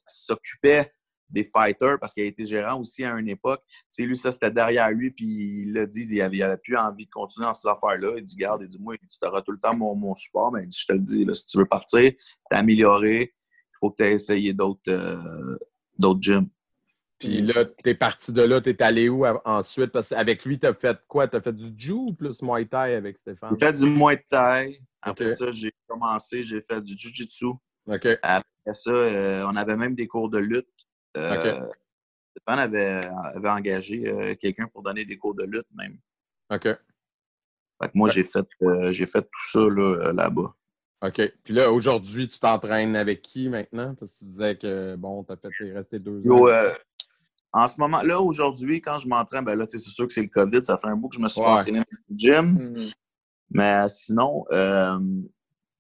s'occupait 0.07 0.91
des 1.31 1.45
fighters 1.45 1.99
parce 2.01 2.15
qu'il 2.15 2.23
a 2.23 2.27
été 2.27 2.45
gérant 2.45 2.81
aussi 2.81 3.05
à 3.05 3.13
une 3.13 3.29
époque. 3.29 3.63
Tu 3.69 3.87
sais, 3.91 4.03
lui, 4.05 4.17
ça, 4.17 4.33
c'était 4.33 4.51
derrière 4.51 4.91
lui, 4.91 5.11
puis 5.11 5.27
il 5.27 5.73
l'a 5.73 5.87
dit, 5.87 6.07
il 6.11 6.23
avait, 6.23 6.57
plus 6.57 6.77
envie 6.77 7.07
de 7.07 7.11
continuer 7.11 7.47
dans 7.47 7.53
ces 7.53 7.69
affaires-là. 7.69 8.15
Il 8.17 8.25
dit, 8.25 8.37
garde, 8.37 8.63
il 8.63 8.69
dit, 8.69 8.79
moi, 8.81 8.97
tu 8.97 9.27
auras 9.27 9.43
tout 9.43 9.53
le 9.53 9.59
temps 9.59 9.77
mon, 9.77 10.15
support, 10.15 10.53
mais 10.53 10.63
il 10.63 10.69
dit, 10.69 10.79
je 10.81 10.87
te 10.87 10.93
le 10.93 11.01
dis, 11.01 11.25
là, 11.25 11.35
si 11.35 11.47
tu 11.47 11.59
veux 11.59 11.67
partir, 11.67 12.13
t'améliorer, 12.51 13.35
il 13.35 13.77
faut 13.79 13.91
que 13.91 14.03
tu 14.03 14.05
aies 14.05 14.15
essayé 14.15 14.55
d'autres 14.55 14.81
euh, 14.89 15.59
gyms. 16.21 16.49
Puis 17.19 17.43
là, 17.43 17.65
t'es 17.65 17.95
parti 17.95 18.33
de 18.33 18.43
là, 18.43 18.61
t'es 18.61 18.81
allé 18.81 19.09
où 19.09 19.27
ensuite? 19.45 19.91
Parce 19.91 20.11
qu'avec 20.11 20.45
lui, 20.45 20.59
t'as 20.59 20.73
fait 20.73 20.99
quoi? 21.09 21.27
T'as 21.27 21.41
fait 21.41 21.53
du 21.53 21.73
Jiu 21.77 21.93
ou 21.95 22.13
plus 22.13 22.43
Muay 22.43 22.65
Thai 22.67 22.95
avec 22.95 23.19
Stéphane? 23.19 23.57
J'ai 23.59 23.67
fait 23.67 23.73
du 23.73 23.91
Muay 23.91 24.25
Thai. 24.31 24.81
Après 25.03 25.35
ça, 25.35 25.51
j'ai 25.53 25.73
commencé, 25.89 26.45
j'ai 26.45 26.61
fait 26.61 26.81
du 26.81 26.97
Jiu-Jitsu. 26.97 27.47
Après 27.89 28.73
ça, 28.73 28.91
euh, 28.91 29.47
on 29.49 29.57
avait 29.57 29.77
même 29.77 29.95
des 29.95 30.07
cours 30.07 30.31
de 30.31 30.39
lutte. 30.39 30.69
Euh, 31.17 31.67
Stéphane 32.37 32.61
avait, 32.61 33.07
avait 33.35 33.49
engagé 33.49 34.09
euh, 34.09 34.35
quelqu'un 34.37 34.69
pour 34.69 34.83
donner 34.83 35.05
des 35.05 35.17
cours 35.17 35.35
de 35.35 35.45
lutte 35.45 35.67
même. 35.75 35.99
OK. 36.53 36.65
Fait 36.65 37.89
que 37.89 37.93
moi, 37.95 38.09
j'ai 38.09 38.25
fait, 38.25 38.47
j'ai 38.91 39.07
fait 39.07 39.23
tout 39.23 39.45
ça 39.45 39.61
là-bas. 40.13 40.55
OK. 41.03 41.33
Puis 41.45 41.55
là, 41.55 41.71
aujourd'hui, 41.71 42.27
tu 42.27 42.41
t'entraînes 42.41 42.97
avec 42.97 43.23
qui 43.23 43.49
maintenant? 43.49 43.95
Parce 43.95 44.15
que 44.15 44.19
tu 44.19 44.25
disais 44.25 44.57
que, 44.57 44.97
bon, 44.97 45.25
tu 45.25 45.33
as 45.33 45.51
fait 45.51 45.73
rester 45.73 45.99
deux 45.99 46.29
ans. 46.31 46.49
en 47.53 47.69
ce 47.69 47.79
moment, 47.79 48.03
là, 48.03 48.21
aujourd'hui, 48.21 48.81
quand 48.81 48.99
je 48.99 49.09
m'entraîne, 49.09 49.45
ben 49.45 49.55
là, 49.55 49.65
c'est 49.69 49.79
sûr 49.79 50.07
que 50.07 50.13
c'est 50.13 50.23
le 50.23 50.29
COVID. 50.29 50.65
Ça 50.65 50.77
fait 50.77 50.89
un 50.89 50.97
bout 50.97 51.09
que 51.09 51.17
je 51.17 51.21
me 51.21 51.29
suis 51.29 51.41
entraîné 51.41 51.79
dans 51.79 51.85
le 52.09 52.17
gym. 52.17 52.75
Mm-hmm. 52.75 52.93
Mais 53.51 53.89
sinon, 53.89 54.45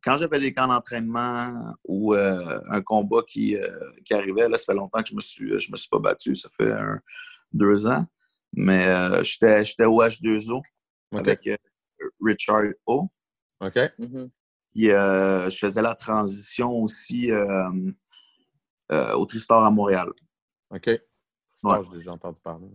quand 0.02 0.16
j'avais 0.16 0.40
des 0.40 0.52
camps 0.52 0.68
d'entraînement 0.68 1.74
ou 1.84 2.14
euh, 2.14 2.60
un 2.70 2.80
combat 2.80 3.22
qui, 3.26 3.56
euh, 3.56 3.68
qui, 4.04 4.14
arrivait, 4.14 4.48
là, 4.48 4.56
ça 4.56 4.66
fait 4.66 4.74
longtemps 4.74 5.02
que 5.02 5.08
je 5.08 5.14
me 5.14 5.20
suis, 5.20 5.58
je 5.58 5.70
me 5.72 5.76
suis 5.76 5.88
pas 5.88 5.98
battu. 5.98 6.34
Ça 6.34 6.48
fait 6.56 6.72
deux 7.52 7.86
ans. 7.86 8.04
Mais 8.54 8.86
euh, 8.86 9.22
j'étais 9.22 9.84
au 9.84 10.00
H2O 10.02 10.62
avec 11.12 11.48
Richard 12.20 12.72
O. 12.86 13.08
OK. 13.60 13.78
Mm-hmm. 14.86 15.50
je 15.50 15.58
faisais 15.58 15.82
la 15.82 15.94
transition 15.94 16.72
aussi 16.72 17.30
au 18.90 19.26
Tristar 19.26 19.64
à 19.64 19.70
Montréal. 19.70 20.08
OK. 20.70 20.86
j'ai 20.86 21.00
déjà 21.92 22.12
entendu 22.12 22.40
parler. 22.40 22.68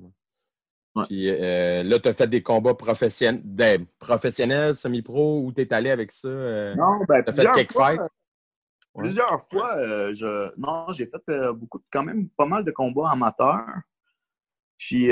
Puis 1.07 1.29
euh, 1.29 1.83
là, 1.83 1.99
tu 1.99 2.07
as 2.07 2.13
fait 2.13 2.27
des 2.27 2.43
combats 2.43 2.75
professionnels, 2.75 3.41
ben, 3.43 3.85
professionnels 3.99 4.75
semi-pro, 4.75 5.43
où 5.43 5.51
tu 5.51 5.61
es 5.61 5.73
allé 5.73 5.89
avec 5.89 6.11
ça? 6.11 6.27
Euh, 6.27 6.75
non, 6.75 6.99
ben, 7.07 7.23
plusieurs 7.23 7.55
fait 7.55 7.71
fois, 7.71 7.95
Plusieurs 8.95 9.41
fois, 9.41 9.75
euh, 9.77 10.13
je... 10.13 10.51
non, 10.55 10.91
j'ai 10.91 11.07
fait 11.07 11.51
beaucoup, 11.53 11.81
quand 11.91 12.03
même 12.03 12.29
pas 12.29 12.45
mal 12.45 12.63
de 12.63 12.69
combats 12.69 13.09
amateurs. 13.09 13.65
Puis, 14.77 15.11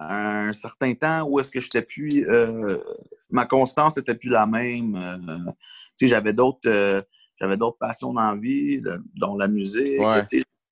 un 0.00 0.52
certain 0.52 0.94
temps 0.94 1.22
où 1.22 1.40
est-ce 1.40 1.50
que 1.50 1.60
j'étais 1.60 1.82
plus. 1.82 2.26
Ma 3.30 3.46
constance 3.46 3.96
n'était 3.96 4.14
plus 4.14 4.30
la 4.30 4.46
même. 4.46 4.94
tu 5.96 6.06
sais, 6.06 6.08
j'avais 6.08 6.32
d'autres. 6.32 7.04
j'avais 7.38 7.56
d'autres 7.56 7.78
passions 7.78 8.12
dans 8.12 8.32
la 8.32 8.36
vie, 8.36 8.82
dont 9.14 9.36
la 9.36 9.48
musique. 9.48 10.00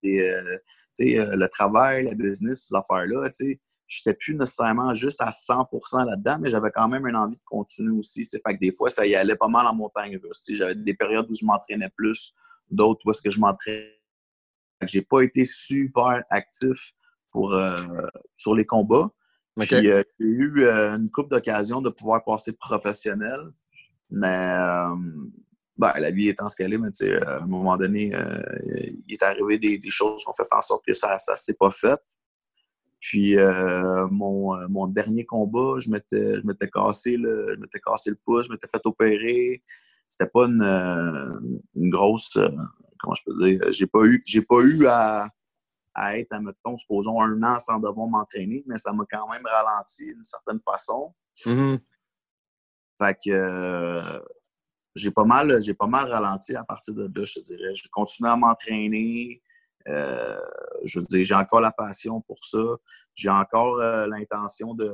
Euh, 0.05 1.37
le 1.37 1.47
travail, 1.49 2.05
la 2.05 2.15
business, 2.15 2.69
ces 2.69 2.75
affaires-là, 2.75 3.29
je 3.41 3.45
n'étais 3.45 4.15
plus 4.19 4.35
nécessairement 4.35 4.95
juste 4.95 5.21
à 5.21 5.29
100% 5.31 6.07
là-dedans, 6.07 6.39
mais 6.41 6.51
j'avais 6.51 6.71
quand 6.71 6.89
même 6.89 7.07
une 7.07 7.17
envie 7.17 7.37
de 7.37 7.43
continuer 7.45 7.99
aussi. 7.99 8.25
Fait 8.25 8.55
que 8.55 8.59
des 8.59 8.73
fois, 8.73 8.89
ça 8.89 9.07
y 9.07 9.15
allait 9.15 9.37
pas 9.37 9.49
mal 9.49 9.67
en 9.67 9.75
montagne 9.75 10.19
russe. 10.23 10.43
J'avais 10.49 10.75
des 10.75 10.95
périodes 10.95 11.27
où 11.29 11.35
je 11.39 11.45
m'entraînais 11.45 11.91
plus, 11.97 12.33
d'autres 12.71 13.01
où 13.05 13.11
est-ce 13.11 13.23
que 13.23 13.31
je 13.31 13.39
m'entraînais 13.39 13.93
j'ai 14.83 15.01
pas 15.01 15.23
été 15.23 15.47
super 15.47 16.23
actif 16.29 16.93
pour, 17.31 17.55
sur 18.35 18.55
les 18.55 18.67
combats. 18.67 19.09
Puis, 19.57 19.69
j'ai 19.71 20.05
eu 20.21 20.67
une 20.67 21.11
couple 21.11 21.31
d'occasions 21.31 21.81
de 21.81 21.91
pouvoir 21.91 22.25
passer 22.25 22.53
professionnel. 22.53 23.41
Mais 24.11 24.55
ben, 25.79 25.93
la 25.99 26.11
vie 26.11 26.29
étant 26.29 26.49
ce 26.49 26.57
qu'elle 26.57 26.73
est, 26.73 26.79
mais 26.79 26.91
à 27.23 27.43
un 27.43 27.47
moment 27.47 27.77
donné, 27.77 28.13
il 29.07 29.15
est 29.15 29.23
arrivé 29.23 29.59
des, 29.59 29.81
choses 29.89 30.23
qui 30.23 30.29
ont 30.29 30.33
fait 30.33 30.49
en 30.53 30.61
sorte 30.61 30.85
que 30.85 30.93
ça 30.93 31.17
ne 31.17 31.37
s'est 31.37 31.57
pas 31.59 31.71
fait. 31.71 32.01
Puis 33.01 33.39
euh, 33.39 34.09
mon, 34.11 34.57
euh, 34.57 34.67
mon, 34.69 34.87
dernier 34.87 35.25
combat, 35.25 35.79
je 35.79 35.91
m'étais, 35.91 36.37
je 36.37 36.47
m'étais 36.47 36.69
cassé 36.69 37.17
le, 37.17 37.55
je 37.55 37.61
m'étais 37.61 37.79
cassé 37.79 38.11
le 38.11 38.17
pouce, 38.17 38.47
je 38.47 38.53
m'étais 38.53 38.69
fait 38.69 38.85
opérer. 38.85 39.63
C'était 40.09 40.31
pas 40.31 40.47
une, 40.47 40.63
euh, 40.63 41.39
une 41.77 41.91
grosse, 41.91 42.39
comment 42.99 43.15
je 43.15 43.23
peux 43.25 43.35
dire, 43.35 43.61
j'ai 43.71 43.87
pas 43.87 44.05
eu, 44.05 44.23
j'ai 44.27 44.43
pas 44.43 44.61
eu 44.61 44.87
à, 44.87 45.29
à 45.97 46.19
être, 46.19 46.33
à 46.33 46.41
mettons, 46.41 46.77
supposons 46.77 47.21
un 47.21 47.43
an 47.43 47.59
sans 47.59 47.79
devoir 47.79 48.07
m'entraîner, 48.07 48.63
mais 48.67 48.77
ça 48.77 48.93
m'a 48.93 49.05
quand 49.11 49.29
même 49.31 49.47
ralenti 49.47 50.05
d'une 50.05 50.23
certaine 50.23 50.61
façon. 50.61 51.15
Mm-hmm. 51.45 51.79
Fait 53.01 53.19
que 53.25 54.23
j'ai 54.95 55.11
pas 55.11 55.25
mal, 55.25 55.63
j'ai 55.63 55.75
pas 55.75 55.87
mal 55.87 56.11
ralenti 56.11 56.55
à 56.55 56.65
partir 56.65 56.95
de 56.95 57.05
là, 57.05 57.25
je 57.25 57.35
te 57.35 57.41
dirais. 57.41 57.75
J'ai 57.75 57.89
continué 57.91 58.31
à 58.31 58.37
m'entraîner. 58.37 59.43
Euh, 59.89 60.39
je 60.85 61.01
veux 61.01 61.07
dire, 61.07 61.25
j'ai 61.25 61.35
encore 61.35 61.61
la 61.61 61.73
passion 61.73 62.21
pour 62.23 62.45
ça. 62.45 62.65
J'ai 63.15 63.31
encore 63.31 63.81
euh, 63.81 64.07
l'intention 64.07 64.75
de, 64.75 64.93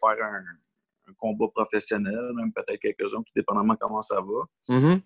faire 0.00 0.24
un, 0.24 1.14
combat 1.18 1.48
professionnel, 1.48 2.32
même 2.34 2.52
peut-être 2.52 2.80
quelques-uns, 2.80 3.22
tout 3.22 3.32
dépendamment 3.34 3.76
comment 3.78 4.00
ça 4.00 4.20
va. 4.20 4.74
Mm-hmm. 4.74 5.00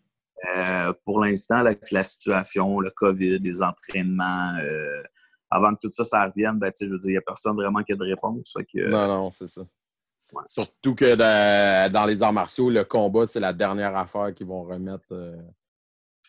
Euh, 0.57 0.93
pour 1.05 1.21
l'instant, 1.25 1.63
la 1.63 2.05
situation, 2.05 2.81
le 2.81 2.91
COVID, 2.91 3.39
les 3.39 3.63
entraînements, 3.63 4.53
avant 5.55 5.75
que 5.75 5.81
tout 5.83 5.91
ça, 5.93 6.05
ça 6.05 6.25
revienne, 6.25 6.59
ben, 6.59 6.73
je 6.79 6.87
veux 6.87 6.99
dire, 6.99 7.11
il 7.11 7.13
n'y 7.13 7.19
a 7.19 7.23
personne 7.23 7.55
vraiment 7.57 7.83
qui 7.83 7.93
a 7.93 7.97
de 7.97 8.05
réponse. 8.05 8.55
non, 8.75 9.09
non, 9.09 9.31
c'est 9.31 9.47
ça. 9.47 9.63
Surtout 10.47 10.95
que 10.95 11.15
dans 11.89 12.07
les 12.07 12.23
arts 12.23 12.33
martiaux, 12.33 12.71
le 12.71 12.85
combat, 12.85 13.27
c'est 13.27 13.41
la 13.41 13.53
dernière 13.53 13.97
affaire 13.97 14.35
qu'ils 14.35 14.47
vont 14.47 14.65
remettre 14.65 15.07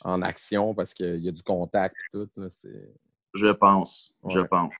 en 0.03 0.21
action 0.21 0.75
parce 0.75 0.93
qu'il 0.93 1.23
y 1.23 1.29
a 1.29 1.31
du 1.31 1.41
contact 1.41 1.95
et 2.13 2.17
tout. 2.17 2.29
je 3.33 3.51
pense. 3.51 4.13
Je 4.29 4.41
pense. 4.41 4.73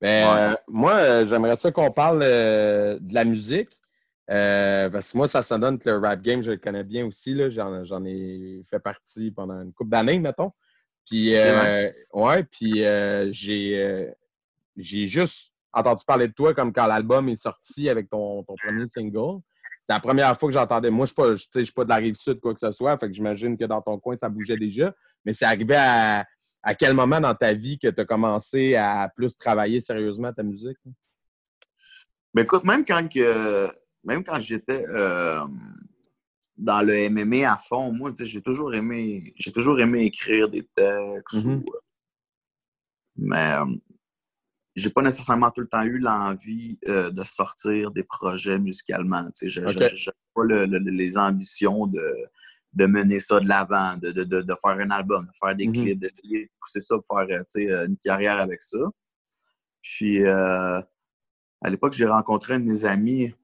Ben, 0.00 0.56
moi, 0.66 0.94
euh, 0.94 1.26
j'aimerais 1.26 1.56
ça 1.56 1.70
qu'on 1.72 1.90
parle 1.90 2.20
euh, 2.22 2.98
de 3.00 3.14
la 3.14 3.24
musique. 3.24 3.70
Euh, 4.30 4.88
parce 4.88 5.12
que 5.12 5.18
moi, 5.18 5.28
ça, 5.28 5.58
donne 5.58 5.78
que 5.78 5.90
le 5.90 5.98
rap 5.98 6.22
game, 6.22 6.42
je 6.42 6.52
le 6.52 6.56
connais 6.56 6.84
bien 6.84 7.04
aussi. 7.04 7.36
J'en 7.50 8.04
ai 8.04 8.62
fait 8.68 8.78
partie 8.78 9.30
pendant 9.32 9.60
une 9.60 9.72
couple 9.72 9.90
d'années, 9.90 10.18
mettons. 10.18 10.52
Puis, 11.10 11.34
ouais, 12.12 12.44
puis 12.44 12.84
j'ai 14.76 15.06
juste 15.08 15.52
entendu 15.72 16.04
parler 16.06 16.28
de 16.28 16.32
toi 16.32 16.54
comme 16.54 16.72
quand 16.72 16.86
l'album 16.86 17.28
est 17.28 17.36
sorti 17.36 17.88
avec 17.88 18.08
ton, 18.08 18.44
ton 18.44 18.54
premier 18.64 18.86
single. 18.86 19.40
C'est 19.80 19.92
la 19.92 20.00
première 20.00 20.38
fois 20.38 20.48
que 20.48 20.52
j'entendais. 20.52 20.90
Moi, 20.90 21.06
je 21.06 21.30
ne 21.30 21.64
suis, 21.64 21.72
pas 21.72 21.84
de 21.84 21.88
la 21.88 21.96
rive 21.96 22.14
sud, 22.14 22.38
quoi 22.38 22.54
que 22.54 22.60
ce 22.60 22.70
soit. 22.70 22.96
Fait 22.98 23.08
que 23.08 23.14
j'imagine 23.14 23.56
que 23.56 23.64
dans 23.64 23.80
ton 23.80 23.98
coin, 23.98 24.14
ça 24.14 24.28
bougeait 24.28 24.56
déjà. 24.56 24.94
Mais 25.24 25.32
c'est 25.32 25.46
arrivé 25.46 25.74
à, 25.76 26.24
quel 26.78 26.94
moment 26.94 27.20
dans 27.20 27.34
ta 27.34 27.54
vie 27.54 27.78
que 27.78 27.88
tu 27.88 28.00
as 28.00 28.04
commencé 28.04 28.76
à 28.76 29.10
plus 29.14 29.36
travailler 29.36 29.80
sérieusement 29.80 30.32
ta 30.32 30.42
musique? 30.42 30.76
Ben 32.34 32.42
écoute, 32.42 32.64
même 32.64 32.84
quand 32.84 33.02
même 34.04 34.24
quand 34.24 34.38
j'étais 34.38 34.84
euh, 34.88 35.40
dans 36.60 36.82
le 36.82 37.08
MMA 37.08 37.50
à 37.50 37.56
fond, 37.56 37.92
moi, 37.92 38.12
j'ai 38.18 38.42
toujours 38.42 38.74
aimé 38.74 39.32
j'ai 39.36 39.50
toujours 39.50 39.80
aimé 39.80 40.04
écrire 40.04 40.48
des 40.48 40.68
textes. 40.74 41.46
Mm-hmm. 41.46 41.64
Euh, 41.68 41.80
mais 43.16 43.54
euh, 43.54 43.64
j'ai 44.76 44.90
pas 44.90 45.02
nécessairement 45.02 45.50
tout 45.50 45.62
le 45.62 45.68
temps 45.68 45.82
eu 45.82 45.98
l'envie 45.98 46.78
euh, 46.88 47.10
de 47.10 47.24
sortir 47.24 47.90
des 47.90 48.04
projets 48.04 48.58
musicalement. 48.58 49.28
Je 49.42 49.60
n'ai 49.60 50.12
pas 50.34 50.44
les 50.44 51.18
ambitions 51.18 51.86
de, 51.86 52.14
de, 52.74 52.86
mener 52.86 53.20
ça 53.20 53.40
de 53.40 53.48
l'avant, 53.48 53.96
de, 53.96 54.12
de, 54.12 54.24
de, 54.24 54.54
faire 54.62 54.78
un 54.78 54.90
album, 54.90 55.24
de 55.24 55.30
faire 55.42 55.56
des 55.56 55.66
mm-hmm. 55.66 55.82
clips, 55.82 55.98
d'essayer 55.98 56.44
de 56.44 56.50
pousser 56.60 56.80
ça, 56.80 56.96
de 56.96 57.02
faire 57.10 57.86
une 57.86 57.96
carrière 57.98 58.40
avec 58.40 58.62
ça. 58.62 58.78
Puis, 59.82 60.24
euh, 60.26 60.80
à 61.62 61.70
l'époque, 61.70 61.94
j'ai 61.94 62.06
rencontré 62.06 62.54
un 62.54 62.60
de 62.60 62.64
mes 62.64 62.84
amis, 62.84 63.34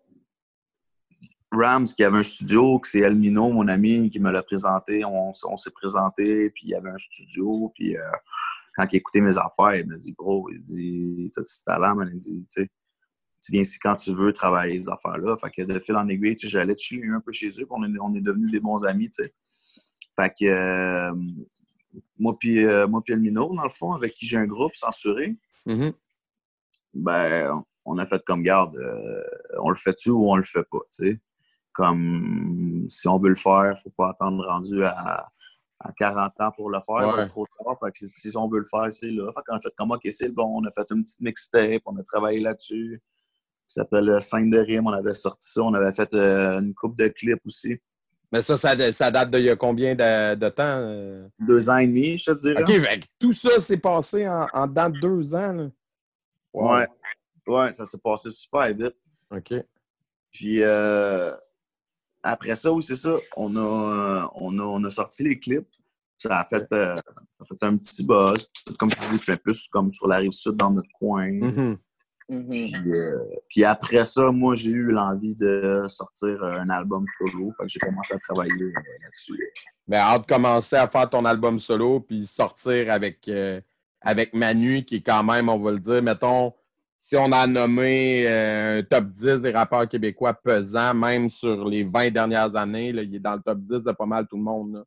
Rams, 1.56 1.86
qui 1.86 2.04
avait 2.04 2.18
un 2.18 2.22
studio, 2.22 2.78
que 2.78 2.88
c'est 2.88 3.00
Elmino, 3.00 3.50
mon 3.50 3.68
ami, 3.68 4.10
qui 4.10 4.20
me 4.20 4.30
l'a 4.30 4.42
présenté. 4.42 5.04
On, 5.04 5.30
on 5.30 5.56
s'est 5.56 5.70
présenté, 5.70 6.50
puis 6.50 6.64
il 6.66 6.70
y 6.70 6.74
avait 6.74 6.90
un 6.90 6.98
studio, 6.98 7.72
puis 7.74 7.96
quand 8.76 8.86
il 8.92 8.96
écoutait 8.96 9.20
mes 9.20 9.36
affaires, 9.38 9.74
il 9.74 9.86
me 9.86 9.96
dit, 9.96 10.12
bro, 10.12 10.48
il 10.50 10.60
dit, 10.60 11.30
as 11.36 11.40
du 11.40 11.64
talent, 11.64 11.96
mais 11.96 12.06
il 12.12 12.18
dit, 12.18 12.46
tu 12.50 12.62
sais, 12.62 12.70
tu 13.42 13.52
viens 13.52 13.62
ici 13.62 13.78
quand 13.78 13.96
tu 13.96 14.12
veux 14.12 14.32
travailler 14.32 14.78
ces 14.78 14.88
affaires-là. 14.88 15.36
Fait 15.36 15.50
que 15.50 15.62
de 15.62 15.78
fil 15.78 15.96
en 15.96 16.08
aiguille, 16.08 16.36
j'allais 16.38 16.76
chiller 16.76 17.08
un 17.10 17.20
peu 17.20 17.32
chez 17.32 17.48
eux, 17.48 17.66
puis 17.66 17.68
on 17.70 17.84
est, 17.84 17.98
on 18.00 18.14
est 18.14 18.20
devenus 18.20 18.50
des 18.50 18.60
bons 18.60 18.84
amis, 18.84 19.08
tu 19.08 19.24
sais. 19.24 19.34
Fait 20.16 20.30
que 20.30 20.46
euh, 20.46 21.14
moi 22.18 22.36
puis 22.38 22.64
euh, 22.64 22.86
moi 22.88 23.02
puis 23.04 23.12
Elmino, 23.14 23.54
dans 23.54 23.62
le 23.62 23.70
fond, 23.70 23.92
avec 23.92 24.14
qui 24.14 24.26
j'ai 24.26 24.38
un 24.38 24.46
groupe 24.46 24.74
censuré, 24.74 25.36
mm-hmm. 25.66 25.92
ben 26.94 27.62
on 27.84 27.98
a 27.98 28.06
fait 28.06 28.22
comme 28.24 28.42
garde, 28.42 28.76
euh, 28.78 29.22
on 29.60 29.70
le 29.70 29.76
fait-tu 29.76 30.10
ou 30.10 30.30
on 30.30 30.36
le 30.36 30.42
fait 30.42 30.66
pas, 30.70 30.78
tu 30.90 31.06
sais? 31.06 31.20
Comme 31.76 32.86
si 32.88 33.06
on 33.06 33.18
veut 33.18 33.28
le 33.28 33.34
faire, 33.34 33.78
faut 33.82 33.90
pas 33.90 34.10
attendre 34.10 34.46
rendu 34.46 34.82
à 34.84 35.28
à 35.80 35.92
40 35.92 36.32
ans 36.40 36.50
pour 36.56 36.70
le 36.70 36.78
faire, 36.80 37.28
trop 37.28 37.46
tard. 37.46 37.78
Fait 37.82 37.92
que 37.92 38.06
si 38.06 38.36
on 38.36 38.48
veut 38.48 38.60
le 38.60 38.64
faire, 38.64 38.90
c'est 38.90 39.10
là. 39.10 39.30
Fait 39.32 39.40
qu'on 39.46 39.56
a 39.56 39.60
fait 39.60 39.74
comme 39.76 39.90
OK, 39.90 40.06
c'est 40.10 40.32
bon, 40.32 40.60
on 40.60 40.64
a 40.64 40.70
fait 40.72 40.86
une 40.90 41.02
petite 41.02 41.20
mixtape, 41.20 41.82
on 41.86 41.96
a 41.96 42.02
travaillé 42.02 42.40
là-dessus. 42.40 43.02
Ça 43.66 43.82
s'appelle 43.82 44.20
5 44.20 44.50
de 44.50 44.58
rime, 44.58 44.86
on 44.86 44.92
avait 44.92 45.14
sorti 45.14 45.50
ça, 45.50 45.62
on 45.62 45.74
avait 45.74 45.92
fait 45.92 46.12
euh, 46.14 46.60
une 46.60 46.74
coupe 46.74 46.96
de 46.96 47.08
clips 47.08 47.44
aussi. 47.44 47.78
Mais 48.32 48.42
ça, 48.42 48.58
ça, 48.58 48.74
date 49.10 49.30
d'il 49.30 49.42
y 49.42 49.50
a 49.50 49.56
combien 49.56 49.94
de, 49.94 50.48
temps? 50.48 50.62
Euh? 50.62 51.28
Deux 51.46 51.70
ans 51.70 51.76
et 51.76 51.86
demi, 51.86 52.18
je 52.18 52.32
te 52.32 52.38
dirais. 52.38 52.62
OK, 52.62 53.00
tout 53.20 53.32
ça 53.32 53.60
s'est 53.60 53.76
passé 53.76 54.28
en, 54.28 54.46
en 54.52 54.66
dedans 54.66 54.90
de 54.90 54.98
deux 54.98 55.34
ans. 55.34 55.52
Là. 55.52 55.68
Ouais. 56.52 56.86
Ouais, 57.46 57.72
ça 57.72 57.84
s'est 57.84 58.00
passé 58.02 58.30
super 58.32 58.66
vite. 58.74 58.96
OK. 59.30 59.54
Puis 60.32 60.62
euh, 60.62 61.32
après 62.26 62.54
ça, 62.56 62.72
oui, 62.72 62.82
c'est 62.82 62.96
ça. 62.96 63.16
On 63.36 63.56
a, 63.56 64.30
on, 64.34 64.84
a, 64.84 64.90
sorti 64.90 65.22
les 65.22 65.38
clips. 65.38 65.68
Ça 66.18 66.40
a 66.40 66.44
fait, 66.44 66.66
euh, 66.72 67.00
fait 67.46 67.62
un 67.62 67.76
petit 67.76 68.04
buzz. 68.04 68.48
Comme 68.78 68.90
tu 68.90 68.98
dis, 69.10 69.18
fait 69.18 69.36
plus 69.36 69.68
comme 69.68 69.90
sur 69.90 70.08
la 70.08 70.16
rive 70.16 70.32
sud 70.32 70.56
dans 70.56 70.70
notre 70.70 70.88
coin. 70.98 71.28
Mm-hmm. 71.28 71.76
Mm-hmm. 72.30 72.94
Euh, 72.94 73.18
puis, 73.48 73.64
après 73.64 74.04
ça, 74.04 74.30
moi, 74.32 74.56
j'ai 74.56 74.70
eu 74.70 74.86
l'envie 74.86 75.36
de 75.36 75.84
sortir 75.86 76.42
un 76.42 76.68
album 76.70 77.04
solo. 77.18 77.52
Fait 77.56 77.64
que 77.64 77.68
j'ai 77.68 77.78
commencé 77.78 78.14
à 78.14 78.18
travailler 78.18 78.52
euh, 78.52 78.72
là-dessus. 79.02 79.52
Mais 79.86 79.98
hâte 79.98 80.22
de 80.22 80.34
commencer 80.34 80.76
à 80.76 80.88
faire 80.88 81.08
ton 81.08 81.24
album 81.24 81.60
solo 81.60 82.00
puis 82.00 82.26
sortir 82.26 82.90
avec, 82.90 83.30
avec 84.00 84.34
Manu, 84.34 84.84
qui 84.84 84.96
est 84.96 85.06
quand 85.06 85.22
même, 85.22 85.48
on 85.48 85.60
va 85.60 85.70
le 85.70 85.78
dire, 85.78 86.02
mettons, 86.02 86.52
si 86.98 87.16
on 87.16 87.30
a 87.32 87.46
nommé 87.46 88.26
euh, 88.26 88.78
un 88.78 88.82
top 88.82 89.04
10 89.06 89.42
des 89.42 89.50
rappeurs 89.50 89.88
québécois 89.88 90.34
pesants, 90.34 90.94
même 90.94 91.28
sur 91.28 91.64
les 91.66 91.84
20 91.84 92.10
dernières 92.10 92.56
années, 92.56 92.88
il 92.88 93.14
est 93.14 93.20
dans 93.20 93.34
le 93.34 93.42
top 93.42 93.58
10 93.58 93.84
de 93.84 93.92
pas 93.92 94.06
mal 94.06 94.26
tout 94.26 94.36
le 94.36 94.42
monde 94.42 94.84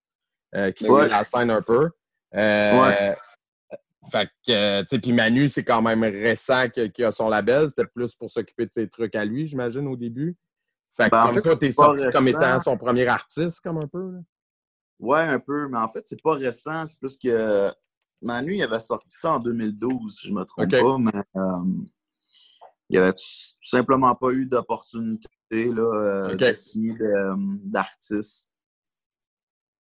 euh, 0.56 0.72
qui 0.72 0.86
suit 0.86 1.10
la 1.10 1.24
scène 1.24 1.52
un 1.52 1.62
peu. 1.62 1.90
Euh, 2.36 3.14
fait 4.12 4.30
que, 4.48 4.82
tu 4.82 4.88
sais, 4.90 5.00
puis 5.00 5.14
Manu, 5.14 5.50
c'est 5.50 5.64
quand 5.64 5.82
même 5.82 6.04
récent 6.04 6.68
qu'il 6.70 7.06
a 7.06 7.12
son 7.12 7.30
label. 7.30 7.70
C'est 7.76 7.86
plus 7.86 8.16
pour 8.16 8.32
s'occuper 8.32 8.66
de 8.66 8.72
ses 8.72 8.88
trucs 8.88 9.16
à 9.16 9.24
lui, 9.26 9.48
j'imagine, 9.48 9.88
au 9.88 9.96
début. 9.96 10.36
Fait 10.96 11.06
que, 11.06 11.10
ben, 11.12 11.28
comme 11.28 11.42
toi, 11.42 11.56
t'es 11.56 11.72
sorti 11.72 12.04
comme 12.12 12.28
étant 12.28 12.60
son 12.60 12.76
premier 12.78 13.08
artiste, 13.08 13.62
comme 13.62 13.78
un 13.78 13.88
peu. 13.88 14.12
Là. 14.12 14.20
Ouais, 15.00 15.22
un 15.22 15.40
peu. 15.40 15.68
Mais 15.68 15.78
en 15.78 15.90
fait, 15.90 16.02
c'est 16.06 16.22
pas 16.22 16.34
récent. 16.34 16.86
C'est 16.86 17.00
plus 17.00 17.18
que 17.18 17.72
Manu, 18.22 18.56
il 18.56 18.64
avait 18.64 18.80
sorti 18.80 19.16
ça 19.16 19.34
en 19.34 19.40
2012, 19.40 20.18
si 20.18 20.28
je 20.28 20.34
me 20.34 20.44
trompe 20.44 20.70
pas. 20.70 20.98
Mais 20.98 21.42
il 22.90 22.98
n'y 22.98 23.00
avait 23.00 23.14
tout 23.14 23.24
simplement 23.62 24.16
pas 24.16 24.32
eu 24.32 24.46
d'opportunité 24.46 25.30
euh, 25.54 26.36
de 26.36 26.54
signer 26.54 27.00
euh, 27.02 27.36
d'artistes. 27.64 28.52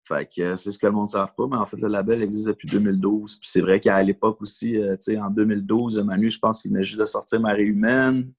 Fait 0.04 0.28
que 0.28 0.42
euh, 0.42 0.56
c'est 0.56 0.72
ce 0.72 0.78
que 0.78 0.86
le 0.86 0.92
monde 0.92 1.08
ne 1.08 1.12
savent 1.12 1.34
pas, 1.36 1.48
mais 1.48 1.58
en 1.58 1.66
fait, 1.66 1.78
le 1.78 1.88
label 1.88 2.22
existe 2.22 2.48
depuis 2.48 2.68
2012. 2.68 3.38
Puis 3.38 3.50
c'est 3.52 3.62
vrai 3.62 3.80
qu'à 3.80 4.02
l'époque 4.04 4.42
aussi, 4.42 4.78
en 5.20 5.30
2012, 5.30 6.00
Manu, 6.00 6.30
je 6.30 6.40
pense 6.40 6.62
qu'il 6.62 6.72
venait 6.72 6.84
juste 6.84 7.00
de 7.00 7.06
sortir 7.06 7.40
Marie 7.40 7.66
Humaine. 7.66 8.32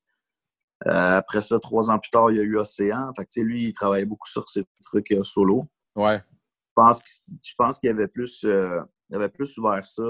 après 0.85 1.43
ça, 1.43 1.59
trois 1.59 1.91
ans 1.91 1.99
plus 1.99 2.11
tard, 2.11 2.31
il 2.31 2.37
y 2.37 2.41
a 2.41 2.45
eu 2.45 2.57
Océan. 2.57 3.13
Fait 3.17 3.25
que, 3.25 3.41
lui, 3.41 3.65
il 3.65 3.73
travaillait 3.73 4.07
beaucoup 4.07 4.29
sur 4.29 4.49
ses 4.49 4.65
trucs 4.85 5.15
solo. 5.23 5.69
Ouais. 5.97 6.21
Je 6.77 7.55
pense 7.57 7.79
qu'il 7.79 7.91
avait 7.91 8.09
plus, 8.09 8.45
il 8.45 9.17
avait 9.17 9.29
plus 9.29 9.59
ouvert 9.59 9.85
ça 9.85 10.03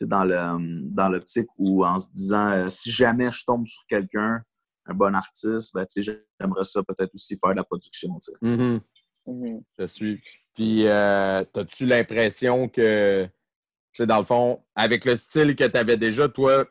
dans 0.00 0.24
le 0.24 0.90
dans 0.90 1.08
l'optique 1.08 1.48
où 1.58 1.84
en 1.84 1.98
se 1.98 2.10
disant 2.12 2.50
euh, 2.52 2.68
si 2.68 2.90
jamais 2.90 3.30
je 3.32 3.44
tombe 3.44 3.66
sur 3.66 3.82
quelqu'un, 3.88 4.42
un 4.86 4.94
bon 4.94 5.14
artiste, 5.14 5.74
ben, 5.74 5.86
j'aimerais 5.96 6.64
ça 6.64 6.82
peut-être 6.82 7.14
aussi 7.14 7.38
faire 7.38 7.52
de 7.52 7.56
la 7.56 7.64
production. 7.64 8.18
Mm-hmm. 8.42 8.80
Mm-hmm. 9.26 9.62
Je 9.78 9.86
suis. 9.86 10.22
Puis, 10.54 10.86
euh, 10.86 11.44
as-tu 11.54 11.86
l'impression 11.86 12.68
que 12.68 13.28
dans 14.00 14.18
le 14.18 14.24
fond, 14.24 14.62
avec 14.74 15.04
le 15.04 15.16
style 15.16 15.54
que 15.54 15.64
tu 15.64 15.76
avais 15.76 15.96
déjà, 15.96 16.28
toi, 16.28 16.66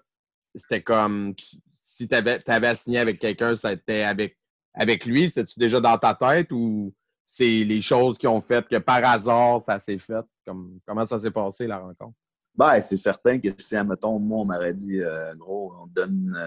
c'était 0.55 0.81
comme 0.81 1.33
si 1.69 2.07
tu 2.07 2.15
avais, 2.15 2.39
avais 2.49 2.75
signé 2.75 2.99
avec 2.99 3.19
quelqu'un, 3.19 3.55
ça 3.55 3.73
était 3.73 4.03
avec, 4.03 4.37
avec 4.73 5.05
lui. 5.05 5.29
C'était-tu 5.29 5.59
déjà 5.59 5.79
dans 5.79 5.97
ta 5.97 6.13
tête 6.13 6.51
ou 6.51 6.93
c'est 7.25 7.63
les 7.63 7.81
choses 7.81 8.17
qui 8.17 8.27
ont 8.27 8.41
fait 8.41 8.67
que 8.67 8.77
par 8.77 9.03
hasard, 9.05 9.61
ça 9.61 9.79
s'est 9.79 9.97
fait? 9.97 10.25
Comme, 10.45 10.79
comment 10.85 11.05
ça 11.05 11.19
s'est 11.19 11.31
passé, 11.31 11.67
la 11.67 11.77
rencontre? 11.77 12.17
Ben, 12.55 12.81
c'est 12.81 12.97
certain 12.97 13.39
que 13.39 13.47
si, 13.57 13.75
admettons, 13.77 14.19
moi, 14.19 14.39
on 14.39 14.45
m'aurait 14.45 14.73
dit, 14.73 14.99
euh, 14.99 15.33
gros, 15.35 15.73
on 15.81 15.87
donne 15.87 16.37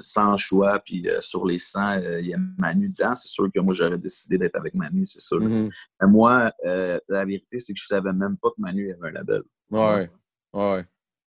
100 0.00 0.34
euh, 0.34 0.36
choix, 0.36 0.78
puis 0.78 1.08
euh, 1.08 1.20
sur 1.20 1.44
les 1.44 1.58
100, 1.58 1.98
il 2.20 2.26
y 2.26 2.34
a 2.34 2.38
Manu 2.56 2.88
dedans, 2.88 3.16
c'est 3.16 3.28
sûr 3.28 3.48
que 3.52 3.60
moi, 3.60 3.74
j'aurais 3.74 3.98
décidé 3.98 4.38
d'être 4.38 4.54
avec 4.56 4.74
Manu, 4.74 5.04
c'est 5.06 5.20
sûr. 5.20 5.40
Mm-hmm. 5.40 5.70
Mais 6.00 6.06
moi, 6.06 6.52
la 6.62 7.24
vérité, 7.24 7.58
c'est 7.58 7.72
que 7.72 7.80
je 7.80 7.86
savais 7.86 8.12
même 8.12 8.36
pas 8.36 8.50
que 8.50 8.60
Manu 8.60 8.92
avait 8.92 9.08
un 9.08 9.12
label. 9.12 9.42
Ouais, 9.70 10.10
ouais. 10.52 10.84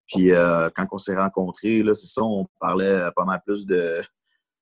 Puis 0.08 0.30
quand 0.30 0.88
on 0.92 0.98
s'est 1.00 1.16
rencontrés, 1.16 1.82
là, 1.82 1.96
c'est 1.96 2.08
ça, 2.08 2.22
on 2.22 2.48
parlait 2.60 3.10
pas 3.16 3.26
mal 3.26 3.42
plus 3.44 3.66
de, 3.66 4.04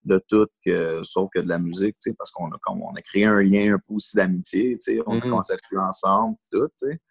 de 0.05 0.21
tout, 0.25 0.47
que, 0.65 1.03
sauf 1.03 1.29
que 1.33 1.39
de 1.39 1.49
la 1.49 1.59
musique, 1.59 1.97
parce 2.17 2.31
qu'on 2.31 2.49
a, 2.49 2.57
on 2.69 2.93
a 2.93 3.01
créé 3.01 3.25
un 3.25 3.41
lien 3.41 3.75
un 3.75 3.79
peu 3.79 3.95
aussi 3.95 4.15
d'amitié, 4.15 4.77
on 5.05 5.11
a 5.11 5.17
mm-hmm. 5.17 5.21
commencé 5.21 5.53
à 5.53 5.57
jouer 5.69 5.81
ensemble, 5.81 6.37
tout, 6.49 6.69
tu 6.79 6.87
sais. 6.87 7.01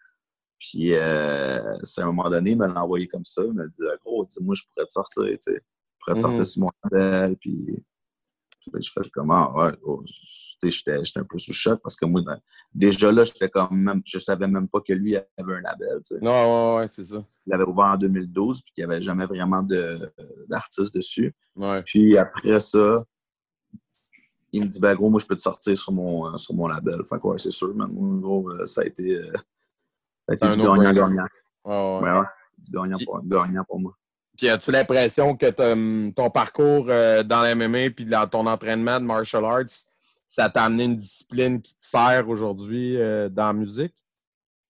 Puis, 0.63 0.93
euh, 0.93 1.75
c'est 1.83 1.99
à 1.99 2.05
un 2.05 2.07
moment 2.07 2.29
donné, 2.29 2.51
il 2.51 2.57
me 2.57 2.65
l'a 2.65 2.81
envoyé 2.81 3.05
comme 3.05 3.25
ça. 3.25 3.43
Il 3.45 3.51
m'a 3.51 3.67
dit, 3.67 3.83
gros, 4.05 4.23
dis-moi, 4.23 4.55
je 4.55 4.63
pourrais 4.63 4.85
te 4.85 4.93
sortir, 4.93 5.25
tu 5.25 5.37
sais. 5.41 5.55
Je 5.55 5.99
pourrais 5.99 6.15
te 6.15 6.21
sortir 6.21 6.39
mhm. 6.39 6.45
sur 6.45 6.61
mon 6.61 6.69
label. 6.83 7.35
Puis, 7.35 7.83
je 8.73 8.89
fais 8.89 9.09
comment, 9.13 9.53
ah, 9.57 9.71
ouais, 9.71 10.05
tu 10.61 10.71
sais, 10.71 10.71
j'étais 10.71 11.19
un 11.19 11.25
peu 11.25 11.37
sous 11.37 11.51
choc 11.51 11.81
parce 11.83 11.97
que 11.97 12.05
moi, 12.05 12.21
déjà 12.73 13.11
là, 13.11 13.25
j'étais 13.25 13.49
comme 13.49 13.77
même, 13.77 14.01
je 14.05 14.19
savais 14.19 14.47
même 14.47 14.69
pas 14.69 14.79
que 14.79 14.93
lui 14.93 15.17
avait 15.17 15.53
un 15.53 15.59
label, 15.59 15.99
tu 16.05 16.15
sais. 16.15 16.21
Non, 16.21 16.75
ouais, 16.75 16.79
ouais, 16.79 16.87
c'est 16.87 17.03
ça. 17.03 17.21
Il 17.45 17.53
avait 17.53 17.65
ouvert 17.65 17.87
en 17.87 17.97
2012, 17.97 18.61
puis 18.61 18.73
qu'il 18.73 18.85
n'y 18.87 18.93
avait 18.93 19.01
jamais 19.01 19.25
vraiment 19.25 19.67
d'artiste 20.47 20.95
dessus. 20.95 21.35
Ouais. 21.57 21.83
Puis 21.83 22.17
après 22.17 22.61
ça, 22.61 23.03
il 24.53 24.63
me 24.63 24.67
dit, 24.67 24.79
ben 24.79 24.95
gros, 24.95 25.09
moi, 25.09 25.19
je 25.19 25.25
peux 25.25 25.35
te 25.35 25.41
sortir 25.41 25.77
sur 25.77 25.91
mon, 25.91 26.37
sur 26.37 26.53
mon 26.53 26.69
label. 26.69 27.03
Fait 27.03 27.19
quoi, 27.19 27.37
c'est 27.37 27.51
sûr, 27.51 27.75
man. 27.75 27.91
Gros, 28.21 28.49
euh, 28.49 28.65
ça 28.65 28.79
a 28.79 28.85
été. 28.85 29.19
Euh, 29.19 29.33
c'est 30.39 30.51
du 30.51 30.59
gagnant-gagnant. 30.59 31.27
Ouais, 31.65 32.21
Du 32.57 32.71
gagnant 33.29 33.63
pour, 33.65 33.79
moi. 33.79 33.93
Puis 34.37 34.49
as-tu 34.49 34.71
l'impression 34.71 35.35
que 35.35 36.09
ton 36.11 36.29
parcours 36.29 36.87
euh, 36.89 37.23
dans 37.23 37.43
l'MMA 37.43 37.91
puis 37.91 38.05
dans 38.05 38.27
ton 38.27 38.47
entraînement 38.47 38.99
de 38.99 39.05
martial 39.05 39.45
arts, 39.45 39.89
ça 40.27 40.49
t'a 40.49 40.63
amené 40.63 40.85
une 40.85 40.95
discipline 40.95 41.61
qui 41.61 41.75
te 41.75 41.83
sert 41.83 42.27
aujourd'hui 42.27 42.97
euh, 42.97 43.29
dans 43.29 43.47
la 43.47 43.53
musique? 43.53 43.93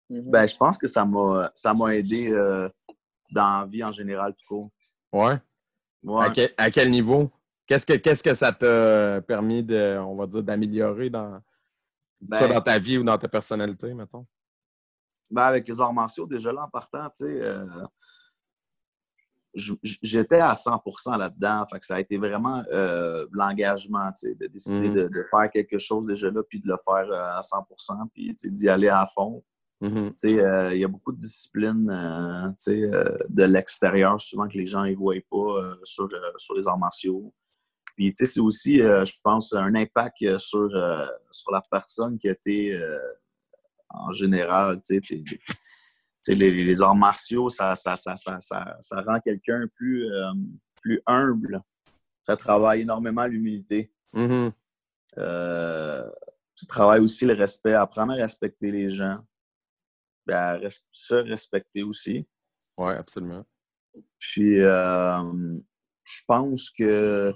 Mm-hmm. 0.09 0.29
Ben, 0.29 0.47
je 0.47 0.55
pense 0.55 0.77
que 0.77 0.87
ça 0.87 1.03
m'a 1.03 1.51
ça 1.53 1.73
m'a 1.73 1.95
aidé 1.95 2.31
euh, 2.31 2.69
dans 3.31 3.61
la 3.61 3.65
vie 3.65 3.83
en 3.83 3.91
général 3.91 4.33
tout 4.33 4.45
court. 4.47 4.69
Ouais? 5.11 5.35
ouais. 6.03 6.53
À, 6.57 6.71
quel, 6.71 6.89
niveau? 6.89 7.29
Qu'est-ce 7.67 7.85
que 7.85 7.93
qu'est-ce 7.93 8.23
que 8.23 8.33
ça 8.33 8.53
t'a 8.53 9.21
permis 9.21 9.61
de, 9.63 9.97
on 9.99 10.15
va 10.15 10.25
dire, 10.25 10.41
d'améliorer 10.41 11.09
dans, 11.09 11.33
ça 12.31 12.47
ben 12.47 12.53
dans 12.53 12.61
ta 12.61 12.79
vie 12.79 12.97
ou 12.97 13.03
dans 13.03 13.17
ta 13.17 13.27
personnalité, 13.27 13.93
mettons? 13.93 14.25
Ben, 15.31 15.43
avec 15.43 15.67
les 15.67 15.79
arts 15.79 15.93
martiaux, 15.93 16.25
déjà 16.25 16.51
là, 16.51 16.63
en 16.63 16.69
partant, 16.69 17.07
tu 17.09 17.25
sais, 17.25 17.41
euh, 17.41 17.65
j'étais 20.01 20.39
à 20.39 20.53
100% 20.53 21.17
là-dedans. 21.17 21.65
Fait 21.71 21.79
que 21.79 21.85
ça 21.85 21.95
a 21.95 21.99
été 21.99 22.17
vraiment 22.17 22.63
euh, 22.71 23.25
l'engagement, 23.31 24.11
tu 24.11 24.27
sais, 24.27 24.35
de 24.35 24.47
décider 24.47 24.89
mm-hmm. 24.89 25.09
de, 25.09 25.23
faire 25.29 25.51
quelque 25.51 25.77
chose 25.77 26.07
déjà 26.07 26.31
là, 26.31 26.41
puis 26.47 26.59
de 26.59 26.67
le 26.67 26.77
faire 26.83 27.11
euh, 27.11 27.37
à 27.37 27.41
100% 27.41 28.09
puis 28.13 28.35
d'y 28.43 28.69
aller 28.69 28.89
à 28.89 29.05
fond. 29.05 29.43
Sais, 30.17 30.33
il 30.73 30.81
y 30.81 30.83
a 30.83 30.89
beaucoup 30.89 31.13
de 31.13 31.17
disciplines, 31.17 31.85
de 31.87 33.43
l'extérieur, 33.45 34.19
souvent 34.19 34.45
que 34.49 34.57
les 34.57 34.65
gens 34.65 34.83
ne 34.83 34.93
voient 34.93 35.15
pas 35.31 35.77
sur, 35.83 36.09
sur 36.35 36.53
les 36.55 36.67
arts 36.67 36.77
martiaux. 36.77 37.33
Puis, 37.95 38.11
c'est 38.13 38.41
aussi, 38.41 38.79
je 38.79 39.13
pense, 39.23 39.53
un 39.53 39.73
impact 39.75 40.37
sur, 40.37 40.69
sur 41.31 41.51
la 41.51 41.63
personne 41.71 42.17
qui 42.17 42.27
a 42.27 42.31
été 42.31 42.77
en 43.89 44.11
général. 44.11 44.81
Tu 44.85 45.01
sais, 46.21 46.35
les, 46.35 46.51
les, 46.51 46.81
arts 46.81 46.95
martiaux, 46.95 47.49
ça, 47.49 47.75
ça, 47.75 47.95
ça, 47.95 48.15
ça 48.17 49.01
rend 49.01 49.19
quelqu'un 49.19 49.67
plus, 49.75 50.05
euh, 50.11 50.33
plus 50.81 51.01
humble. 51.05 51.61
Ça 52.23 52.35
travaille 52.35 52.81
énormément 52.81 53.25
l'humilité. 53.25 53.91
Mm-hmm. 54.13 54.51
Euh, 55.17 56.09
tu 56.55 56.65
travailles 56.67 57.01
aussi 57.01 57.25
le 57.25 57.33
respect, 57.33 57.73
apprendre 57.73 58.13
à 58.13 58.15
respecter 58.15 58.71
les 58.71 58.89
gens. 58.89 59.19
À 60.31 60.59
se 60.91 61.15
respecter 61.15 61.81
aussi. 61.81 62.27
Oui, 62.77 62.93
absolument. 62.93 63.43
Puis, 64.19 64.59
euh, 64.59 65.23
je 66.03 66.21
pense 66.27 66.69
que 66.69 67.33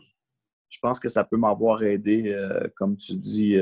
je 0.70 0.80
pense 0.80 1.00
que 1.00 1.10
ça 1.10 1.24
peut 1.24 1.38
m'avoir 1.38 1.84
aidé, 1.84 2.36
comme 2.76 2.98
tu 2.98 3.16
dis, 3.16 3.56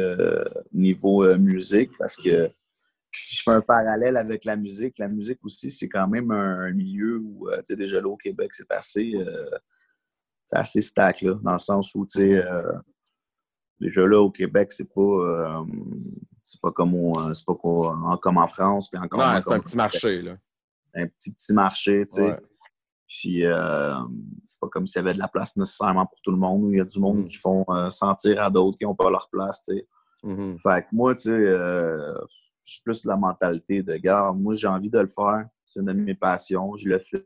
niveau 0.72 1.38
musique, 1.38 1.92
parce 1.98 2.16
que 2.16 2.50
si 3.20 3.36
je 3.36 3.44
fais 3.44 3.52
un 3.52 3.62
parallèle 3.62 4.18
avec 4.18 4.46
la 4.46 4.56
musique, 4.56 4.98
la 4.98 5.08
musique 5.08 5.40
aussi, 5.44 5.72
c'est 5.72 5.90
quand 5.90 6.08
même 6.08 6.32
un, 6.32 6.72
milieu 6.72 7.20
où, 7.20 7.50
euh, 7.50 7.58
tu 7.58 7.66
sais, 7.66 7.76
déjà 7.76 8.00
là 8.00 8.08
au 8.08 8.18
Québec, 8.18 8.54
c'est 8.54 8.72
assez, 8.72 9.14
euh, 9.16 9.58
assez 10.52 10.82
stack, 10.82 11.22
là, 11.22 11.36
dans 11.42 11.54
le 11.54 11.60
sens 11.60 11.94
où, 11.96 12.06
tu 12.06 12.20
sais, 12.20 12.46
euh, 12.46 12.74
déjà 13.80 14.06
là 14.06 14.22
au 14.22 14.32
Québec, 14.32 14.72
c'est 14.72 14.92
pas, 14.94 15.66
c'est 16.44 16.62
pas 16.62 16.72
comme, 16.72 17.34
c'est 17.34 17.46
pas 17.46 17.56
comme 17.56 18.38
en 18.38 18.48
France. 18.48 18.90
Puis 18.90 19.00
encore, 19.00 19.22
c'est 19.42 19.54
un 19.54 19.60
petit 19.60 19.78
marché, 19.78 20.22
là. 20.22 20.38
Un 20.94 21.08
petit, 21.08 21.32
petit 21.32 21.54
marché, 21.54 22.06
tu 22.08 22.18
sais. 22.18 22.40
Puis, 23.08 23.44
c'est 24.46 24.60
pas 24.60 24.70
comme 24.70 24.88
s'il 24.88 25.00
y 25.00 25.04
avait 25.04 25.14
de 25.14 25.20
la 25.20 25.28
place 25.28 25.56
nécessairement 25.58 26.06
pour 26.06 26.20
tout 26.22 26.32
le 26.32 26.38
monde. 26.38 26.70
Il 26.72 26.78
y 26.78 26.82
a 26.82 26.86
du 26.86 27.00
monde 27.00 27.20
mm. 27.20 27.26
qui 27.26 27.36
font 27.36 27.66
sentir 27.90 28.42
à 28.42 28.50
d'autres 28.50 28.78
qui 28.78 28.86
n'ont 28.86 28.96
pas 28.96 29.10
leur 29.10 29.30
place, 29.30 29.64
tu 29.64 29.76
sais. 29.76 29.88
Mm-hmm. 30.24 30.60
Fait 30.62 30.84
que 30.84 30.88
moi, 30.92 31.16
tu 31.16 31.22
sais, 31.22 31.58
je 32.64 32.74
suis 32.74 32.82
plus 32.84 33.06
la 33.06 33.18
mentalité 33.18 33.84
de 33.84 33.96
gars, 33.96 34.32
moi 34.36 34.56
j'ai 34.56 34.68
envie 34.68 34.90
de 34.90 35.00
le 35.00 35.08
faire, 35.08 35.46
c'est 35.66 35.80
une 35.80 35.88
de 35.88 35.94
mes 35.94 36.16
passions, 36.16 36.76
je 36.76 36.90
le 36.90 37.00
fais. 37.00 37.26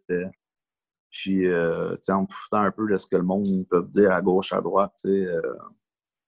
Puis, 1.15 1.47
euh, 1.47 1.95
en 2.09 2.21
me 2.23 2.27
foutant 2.29 2.61
un 2.61 2.71
peu 2.71 2.91
de 2.91 2.97
ce 2.97 3.07
que 3.07 3.15
le 3.15 3.23
monde 3.23 3.65
peut 3.69 3.83
dire 3.89 4.11
à 4.11 4.21
gauche, 4.21 4.51
à 4.51 4.59
droite, 4.59 4.91
tu 4.99 5.07
sais, 5.07 5.25
euh, 5.25 5.41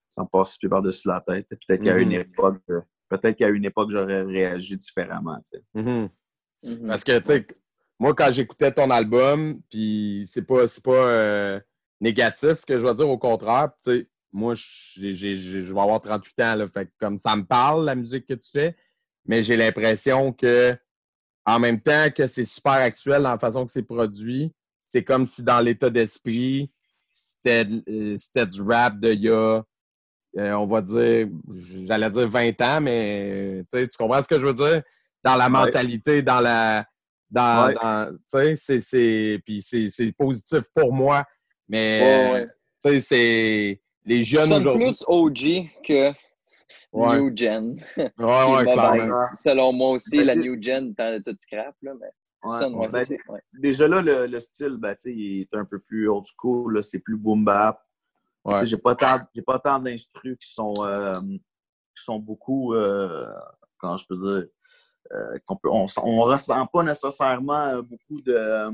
ça 0.09 0.21
me 0.21 0.27
passe 0.27 0.57
plus 0.57 0.69
par-dessus 0.69 1.09
la 1.09 1.19
tête. 1.19 1.49
Peut-être 1.67 1.83
qu'à 1.83 1.97
une 1.97 2.11
mm-hmm. 2.11 2.21
époque, 2.21 2.61
peut-être 3.09 3.35
qu'à 3.35 3.49
une 3.49 3.65
époque, 3.65 3.91
j'aurais 3.91 4.23
réagi 4.23 4.77
différemment. 4.77 5.39
Mm-hmm. 5.75 6.09
Mm-hmm. 6.63 6.87
Parce 6.87 7.03
que, 7.03 7.19
tu 7.19 7.25
sais, 7.25 7.47
moi, 7.99 8.13
quand 8.15 8.31
j'écoutais 8.31 8.71
ton 8.71 8.89
album, 8.89 9.61
puis 9.69 10.23
c'est 10.25 10.47
pas, 10.47 10.63
pas 10.83 10.91
euh, 10.91 11.59
négatif 11.99 12.53
ce 12.53 12.65
que 12.65 12.79
je 12.79 12.85
veux 12.85 12.93
dire, 12.93 13.09
au 13.09 13.17
contraire, 13.17 13.71
tu 13.83 13.91
sais, 13.91 14.09
moi, 14.31 14.53
je 14.55 15.73
vais 15.73 15.79
avoir 15.79 15.99
38 15.99 16.39
ans, 16.41 16.55
là, 16.55 16.67
fait 16.67 16.89
comme 16.97 17.17
ça 17.17 17.35
me 17.35 17.43
parle, 17.43 17.85
la 17.85 17.95
musique 17.95 18.25
que 18.25 18.35
tu 18.35 18.49
fais, 18.51 18.75
mais 19.27 19.43
j'ai 19.43 19.57
l'impression 19.57 20.31
que, 20.31 20.75
en 21.45 21.59
même 21.59 21.79
temps 21.79 22.09
que 22.15 22.27
c'est 22.27 22.45
super 22.45 22.73
actuel 22.73 23.23
dans 23.23 23.31
la 23.31 23.39
façon 23.39 23.65
que 23.65 23.71
c'est 23.71 23.83
produit, 23.83 24.51
c'est 24.83 25.03
comme 25.03 25.25
si 25.25 25.43
dans 25.43 25.59
l'état 25.59 25.89
d'esprit, 25.89 26.71
c'était 27.11 27.67
euh, 27.89 28.45
du 28.45 28.61
rap 28.61 28.99
de 28.99 29.13
y 29.13 29.29
a, 29.29 29.61
euh, 30.37 30.53
on 30.53 30.65
va 30.65 30.81
dire, 30.81 31.27
j'allais 31.85 32.09
dire 32.09 32.29
20 32.29 32.61
ans, 32.61 32.81
mais 32.81 33.63
tu 33.71 33.87
comprends 33.97 34.23
ce 34.23 34.27
que 34.27 34.39
je 34.39 34.45
veux 34.45 34.53
dire? 34.53 34.81
Dans 35.23 35.35
la 35.35 35.49
mentalité, 35.49 36.21
dans 36.21 36.39
la. 36.39 36.85
Dans, 37.29 38.15
tu 38.31 38.55
sais, 38.55 38.79
c'est 38.79 40.13
positif 40.17 40.61
pour 40.73 40.93
moi, 40.93 41.25
mais 41.67 42.47
tu 42.81 42.89
sais, 42.89 43.01
c'est 43.01 43.81
les 44.05 44.23
jeunes 44.23 44.53
aujourd'hui. 44.53 44.85
plus 44.85 45.03
OG 45.07 45.69
que 45.85 46.13
New 46.97 47.35
Gen. 47.35 47.83
Ouais, 47.97 48.55
ouais, 48.55 48.63
clairement. 48.63 49.21
selon 49.41 49.73
moi 49.73 49.91
aussi, 49.91 50.23
la 50.23 50.35
New 50.35 50.61
Gen, 50.61 50.95
t'en 50.95 51.19
tout 51.21 51.35
scrap, 51.39 51.75
là, 51.81 51.93
mais. 51.99 52.09
Ben, 52.43 53.03
déjà 53.53 53.87
là, 53.87 54.01
le, 54.01 54.39
style, 54.39 54.77
ben, 54.77 54.95
il 55.05 55.41
est 55.41 55.53
un 55.55 55.65
peu 55.65 55.79
plus 55.79 56.07
old 56.07 56.25
school, 56.25 56.81
c'est 56.83 56.99
plus 56.99 57.17
boom 57.17 57.43
bap. 57.43 57.81
J'ai 58.63 58.77
pas 58.77 58.95
tant, 58.95 59.19
pas 59.45 59.59
tant 59.59 59.79
d'instrus 59.79 60.37
qui 60.39 60.49
sont, 60.49 60.73
euh, 60.79 61.13
qui 61.13 62.03
sont 62.03 62.19
beaucoup, 62.19 62.73
euh, 62.73 63.27
comment 63.77 63.97
je 63.97 64.05
peux 64.07 64.15
dire, 64.15 64.47
euh, 65.11 65.37
qu'on 65.45 65.57
peut, 65.57 65.69
on, 65.69 65.85
on 66.03 66.21
ressent 66.21 66.65
pas 66.67 66.83
nécessairement 66.83 67.81
beaucoup 67.81 68.21
de 68.21 68.71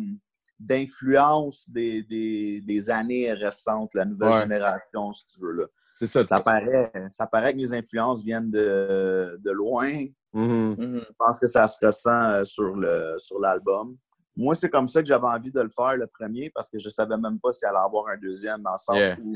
d'influence 0.64 1.70
des, 1.70 2.04
des, 2.04 2.62
des, 2.62 2.90
années 2.90 3.32
récentes, 3.34 3.94
la 3.94 4.06
nouvelle 4.06 4.42
génération, 4.42 5.12
si 5.12 5.26
tu 5.28 5.42
veux. 5.42 5.52
Là. 5.52 5.66
C'est 5.92 6.08
ça. 6.08 6.26
Ça 6.26 6.40
paraît, 6.40 6.92
ça 7.10 7.28
paraît 7.28 7.52
que 7.52 7.58
mes 7.58 7.74
influences 7.74 8.24
viennent 8.24 8.50
de, 8.50 9.38
de 9.40 9.52
loin. 9.52 9.92
Mm-hmm. 10.34 10.76
Mm-hmm. 10.76 11.00
Je 11.08 11.14
pense 11.18 11.40
que 11.40 11.48
ça 11.48 11.68
se 11.68 11.86
ressent 11.86 12.32
euh, 12.32 12.44
sur, 12.44 12.76
le, 12.76 13.16
sur 13.18 13.40
l'album. 13.40 13.98
Moi, 14.36 14.56
c'est 14.56 14.70
comme 14.70 14.88
ça 14.88 15.02
que 15.02 15.08
j'avais 15.08 15.28
envie 15.28 15.52
de 15.52 15.62
le 15.62 15.70
faire, 15.70 15.96
le 15.96 16.08
premier, 16.08 16.50
parce 16.50 16.70
que 16.70 16.80
je 16.80 16.90
savais 16.90 17.18
même 17.18 17.40
pas 17.40 17.52
s'il 17.52 17.68
allait 17.68 17.78
avoir 17.78 18.08
un 18.08 18.18
deuxième, 18.18 18.64
dans 18.64 18.72
le 18.72 18.78
sens 18.78 19.18
où, 19.22 19.36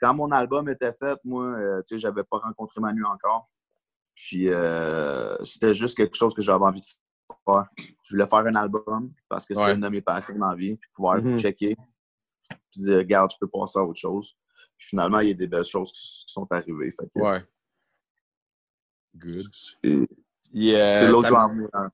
quand 0.00 0.14
mon 0.14 0.30
album 0.30 0.68
était 0.68 0.92
fait, 0.92 1.18
moi, 1.24 1.44
euh, 1.44 1.80
tu 1.80 1.94
sais, 1.94 1.98
j'avais 1.98 2.22
pas 2.22 2.38
rencontré 2.38 2.80
Manu 2.80 3.04
encore. 3.04 3.48
Puis, 4.14 4.48
euh, 4.48 5.36
c'était 5.42 5.74
juste 5.74 5.96
quelque 5.96 6.16
chose 6.16 6.34
que 6.34 6.42
j'avais 6.42 6.64
envie 6.64 6.80
de 6.80 6.86
Je 7.46 8.14
voulais 8.14 8.26
faire 8.26 8.38
un 8.38 8.54
album 8.54 9.12
parce 9.28 9.46
que 9.46 9.54
c'était 9.54 9.74
une 9.74 9.80
de 9.80 9.88
mes 9.88 10.00
passions 10.00 10.36
dans 10.36 10.50
la 10.50 10.56
vie, 10.56 10.76
puis 10.76 10.90
pouvoir 10.94 11.18
mm-hmm. 11.18 11.38
checker, 11.38 11.76
puis 12.70 12.80
dire, 12.80 12.98
regarde, 12.98 13.30
tu 13.30 13.36
peux 13.40 13.48
passer 13.48 13.78
à 13.78 13.82
autre 13.82 13.98
chose. 13.98 14.36
Puis 14.76 14.88
finalement, 14.88 15.20
il 15.20 15.28
y 15.28 15.30
a 15.30 15.34
des 15.34 15.46
belles 15.46 15.64
choses 15.64 15.92
qui, 15.92 16.24
sont 16.26 16.46
arrivées. 16.50 16.90
Fait 16.90 17.20
ouais. 17.20 17.44
Good. 19.16 19.42
C'est 19.82 21.08
l'autre 21.08 21.28
ça, 21.28 21.90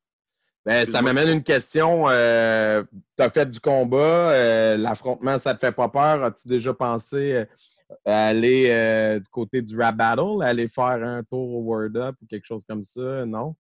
ben, 0.66 0.86
ça 0.86 1.00
m'amène 1.00 1.28
une 1.30 1.42
question. 1.42 2.08
Euh, 2.10 2.82
tu 3.16 3.22
as 3.22 3.30
fait 3.30 3.46
du 3.46 3.60
combat, 3.60 4.32
euh, 4.32 4.76
l'affrontement, 4.76 5.38
ça 5.38 5.54
te 5.54 5.58
fait 5.58 5.72
pas 5.72 5.88
peur? 5.88 6.22
As-tu 6.22 6.48
déjà 6.48 6.74
pensé 6.74 7.32
euh, 7.32 7.44
à 8.04 8.26
aller 8.26 9.18
du 9.20 9.28
côté 9.30 9.62
du 9.62 9.78
rap 9.80 9.96
battle, 9.96 10.42
aller 10.42 10.68
faire 10.68 11.02
un 11.02 11.22
tour 11.22 11.56
au 11.56 11.62
Word 11.62 11.96
Up 11.96 12.14
ou 12.22 12.26
quelque 12.26 12.44
chose 12.44 12.64
comme 12.68 12.84
ça? 12.84 13.24
Non? 13.24 13.56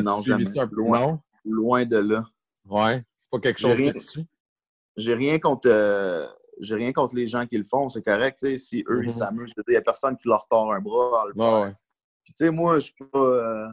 Non, 0.00 0.16
suivi 0.16 0.46
ça? 0.46 0.66
Loin, 0.70 1.00
non? 1.00 1.20
Loin 1.44 1.84
de 1.84 1.98
là. 1.98 2.24
Ouais, 2.68 3.00
c'est 3.16 3.30
pas 3.30 3.40
quelque 3.40 3.60
chose 3.60 3.76
que 3.76 3.92
tu 3.92 3.98
suis? 3.98 4.26
J'ai 4.96 5.14
rien 5.14 5.38
contre 5.38 5.68
j'ai 6.60 6.74
rien 6.74 6.92
contre 6.92 7.16
les 7.16 7.26
gens 7.26 7.46
qui 7.46 7.58
le 7.58 7.64
font, 7.64 7.88
c'est 7.88 8.02
correct. 8.02 8.38
Si 8.56 8.84
eux, 8.88 9.02
ils 9.02 9.08
mm-hmm. 9.08 9.10
s'amusent, 9.10 9.52
il 9.56 9.70
n'y 9.70 9.76
a 9.76 9.82
personne 9.82 10.16
qui 10.16 10.28
leur 10.28 10.46
tord 10.48 10.72
un 10.72 10.80
bras 10.80 11.22
à 11.22 11.26
le 11.28 11.34
faire. 11.34 11.74
Puis, 12.24 12.34
tu 12.34 12.44
sais, 12.44 12.50
moi, 12.50 12.78
je 12.78 12.84
suis 12.84 12.94
pas. 13.12 13.18
Euh, 13.18 13.68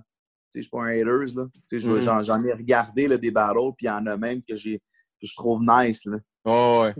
je 0.56 0.62
suis 0.62 0.70
pas 0.70 0.82
un 0.82 0.88
haters, 0.88 1.36
là. 1.36 1.48
Mm-hmm. 1.72 2.24
J'en 2.24 2.44
ai 2.44 2.54
regardé 2.54 3.08
là, 3.08 3.18
des 3.18 3.32
battles, 3.32 3.74
puis 3.78 3.86
il 3.86 3.90
y 3.90 3.92
en 3.92 4.06
a 4.08 4.18
même 4.18 4.42
que, 4.42 4.54
que 4.54 4.80
je 5.22 5.36
trouve 5.36 5.62
nice, 5.62 6.06
là. 6.06 6.18
Oh, 6.46 6.82
ouais. 6.84 6.94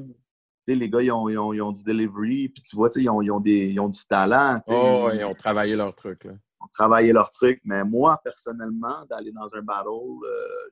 sais, 0.68 0.76
les 0.76 0.90
gars, 0.90 1.02
ils 1.02 1.12
ont, 1.12 1.30
ils, 1.30 1.38
ont, 1.38 1.54
ils 1.54 1.62
ont, 1.62 1.72
du 1.72 1.84
delivery, 1.84 2.50
puis 2.50 2.62
tu 2.62 2.76
vois, 2.76 2.90
ils 2.96 3.10
ont, 3.10 3.22
ils, 3.22 3.32
ont 3.32 3.40
des, 3.40 3.70
ils 3.70 3.80
ont 3.80 3.90
du 3.90 4.06
talent. 4.08 4.62
Oh, 4.68 5.08
ouais, 5.08 5.18
ils 5.18 5.26
ont 5.26 5.34
travaillé 5.34 5.76
leur 5.76 5.96
truc. 5.96 6.26
Là. 6.26 6.34
Ont 6.62 6.68
travaillé 6.74 7.14
leur 7.14 7.32
truc, 7.32 7.62
mais 7.64 7.84
moi, 7.84 8.20
personnellement, 8.24 9.06
d'aller 9.10 9.32
dans 9.32 9.56
un 9.56 9.62
battle, 9.62 9.88
euh, 9.88 10.70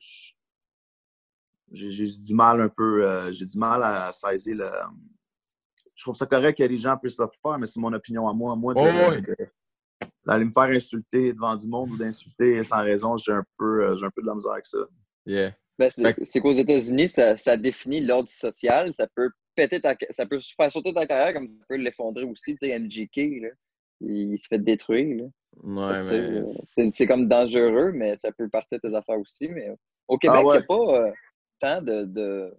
j'ai 1.72 2.18
du 2.18 2.34
mal 2.34 2.62
un 2.62 2.70
peu, 2.70 3.06
euh, 3.06 3.32
j'ai 3.32 3.46
du 3.46 3.58
mal 3.58 3.84
à 3.84 4.12
saisir 4.12 4.56
le. 4.58 4.70
Je 5.96 6.04
trouve 6.04 6.16
ça 6.16 6.26
correct 6.26 6.58
que 6.58 6.64
les 6.64 6.78
gens 6.78 6.98
puissent 6.98 7.20
le 7.20 7.28
faire, 7.42 7.58
mais 7.58 7.66
c'est 7.66 7.80
mon 7.80 7.92
opinion 7.94 8.28
à 8.28 8.34
moi. 8.34 8.56
Moi, 8.56 8.74
d'aller 10.26 10.46
me 10.46 10.52
faire 10.52 10.64
insulter 10.64 11.34
devant 11.34 11.56
du 11.56 11.68
monde 11.68 11.90
ou 11.90 11.98
d'insulter 11.98 12.64
sans 12.64 12.84
raison, 12.84 13.16
j'ai 13.16 13.32
un, 13.32 13.46
peu, 13.58 13.86
euh, 13.86 14.06
un 14.06 14.10
peu 14.12 14.22
de 14.22 14.28
la 14.28 14.36
misère 14.36 14.52
avec 14.52 14.66
ça. 14.66 14.80
Yeah. 15.26 15.56
Ben, 15.80 15.90
c'est 16.24 16.40
qu'aux 16.42 16.54
États-Unis, 16.54 17.10
ça, 17.10 17.38
ça, 17.38 17.56
définit 17.56 18.02
l'ordre 18.02 18.30
social. 18.30 18.94
Ça 18.94 19.08
peut 19.16 19.30
péter 19.56 19.80
ta, 19.80 19.96
ça 20.12 20.26
peut 20.26 20.40
faire 20.40 20.72
sauter 20.72 20.94
ta 20.94 21.06
carrière 21.06 21.34
comme 21.34 21.48
ça 21.48 21.64
peut 21.70 21.78
l'effondrer 21.78 22.24
aussi. 22.24 22.56
Tu 22.58 22.68
sais, 22.68 22.78
MGK, 22.78 23.42
là, 23.42 23.50
il 24.02 24.38
se 24.38 24.48
fait 24.48 24.60
détruire. 24.60 25.24
Là. 25.24 25.30
Ouais, 25.64 26.04
mais... 26.04 26.44
C'est 26.46 27.08
comme 27.08 27.28
dangereux, 27.28 27.92
mais 27.94 28.18
ça 28.18 28.32
peut 28.32 28.48
partir 28.50 28.80
de 28.82 28.90
tes 28.90 28.96
affaires 28.96 29.20
aussi. 29.20 29.48
Mais 29.50 29.70
au 30.08 30.18
Québec, 30.18 30.40
il 30.44 30.52
n'y 30.52 30.58
a 30.58 30.62
pas. 30.62 30.74
Euh, 30.76 31.12
tant 31.60 31.82
de, 31.82 32.06
de, 32.06 32.54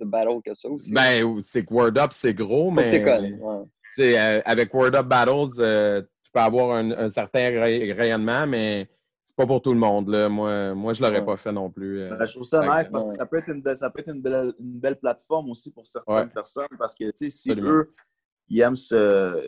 de 0.00 0.04
battle 0.04 0.40
que 0.44 0.54
ça 0.54 0.68
aussi. 0.68 0.92
Ben, 0.92 1.40
c'est 1.42 1.64
que 1.64 1.72
Word 1.72 1.96
Up, 1.98 2.10
c'est 2.12 2.34
gros, 2.34 2.70
mais. 2.70 3.04
Ouais. 3.04 3.64
Euh, 4.00 4.42
avec 4.44 4.72
Word 4.74 4.94
Up 4.94 5.06
Battles, 5.06 5.60
euh, 5.60 6.02
tu 6.22 6.30
peux 6.32 6.40
avoir 6.40 6.76
un, 6.76 7.08
certain 7.08 7.48
rayonnement, 7.48 8.46
mais 8.46 8.86
c'est 9.22 9.36
pas 9.36 9.46
pour 9.46 9.62
tout 9.62 9.72
le 9.72 9.78
monde. 9.78 10.08
Là. 10.08 10.28
Moi, 10.28 10.74
moi 10.74 10.92
je 10.92 11.02
l'aurais 11.02 11.24
pas 11.24 11.36
fait 11.36 11.52
non 11.52 11.70
plus. 11.70 12.02
Euh. 12.02 12.16
Ben, 12.16 12.26
je 12.26 12.34
trouve 12.34 12.44
ça 12.44 12.60
nice 12.62 12.88
parce 12.88 13.06
que 13.06 13.14
ça 13.14 13.24
peut 13.24 13.38
être 13.38 13.48
une 13.48 13.62
belle, 13.62 13.76
ça 13.76 13.88
peut 13.90 14.00
être 14.00 14.14
une 14.14 14.20
belle, 14.20 14.52
une 14.60 14.78
belle 14.78 14.96
plateforme 14.96 15.50
aussi 15.50 15.70
pour 15.70 15.86
certaines 15.86 16.30
personnes 16.30 16.68
parce 16.78 16.94
que 16.94 17.10
si 17.14 17.52
eux, 17.52 17.88
ils 18.48 18.60
aiment 18.60 18.76
ce, 18.76 19.42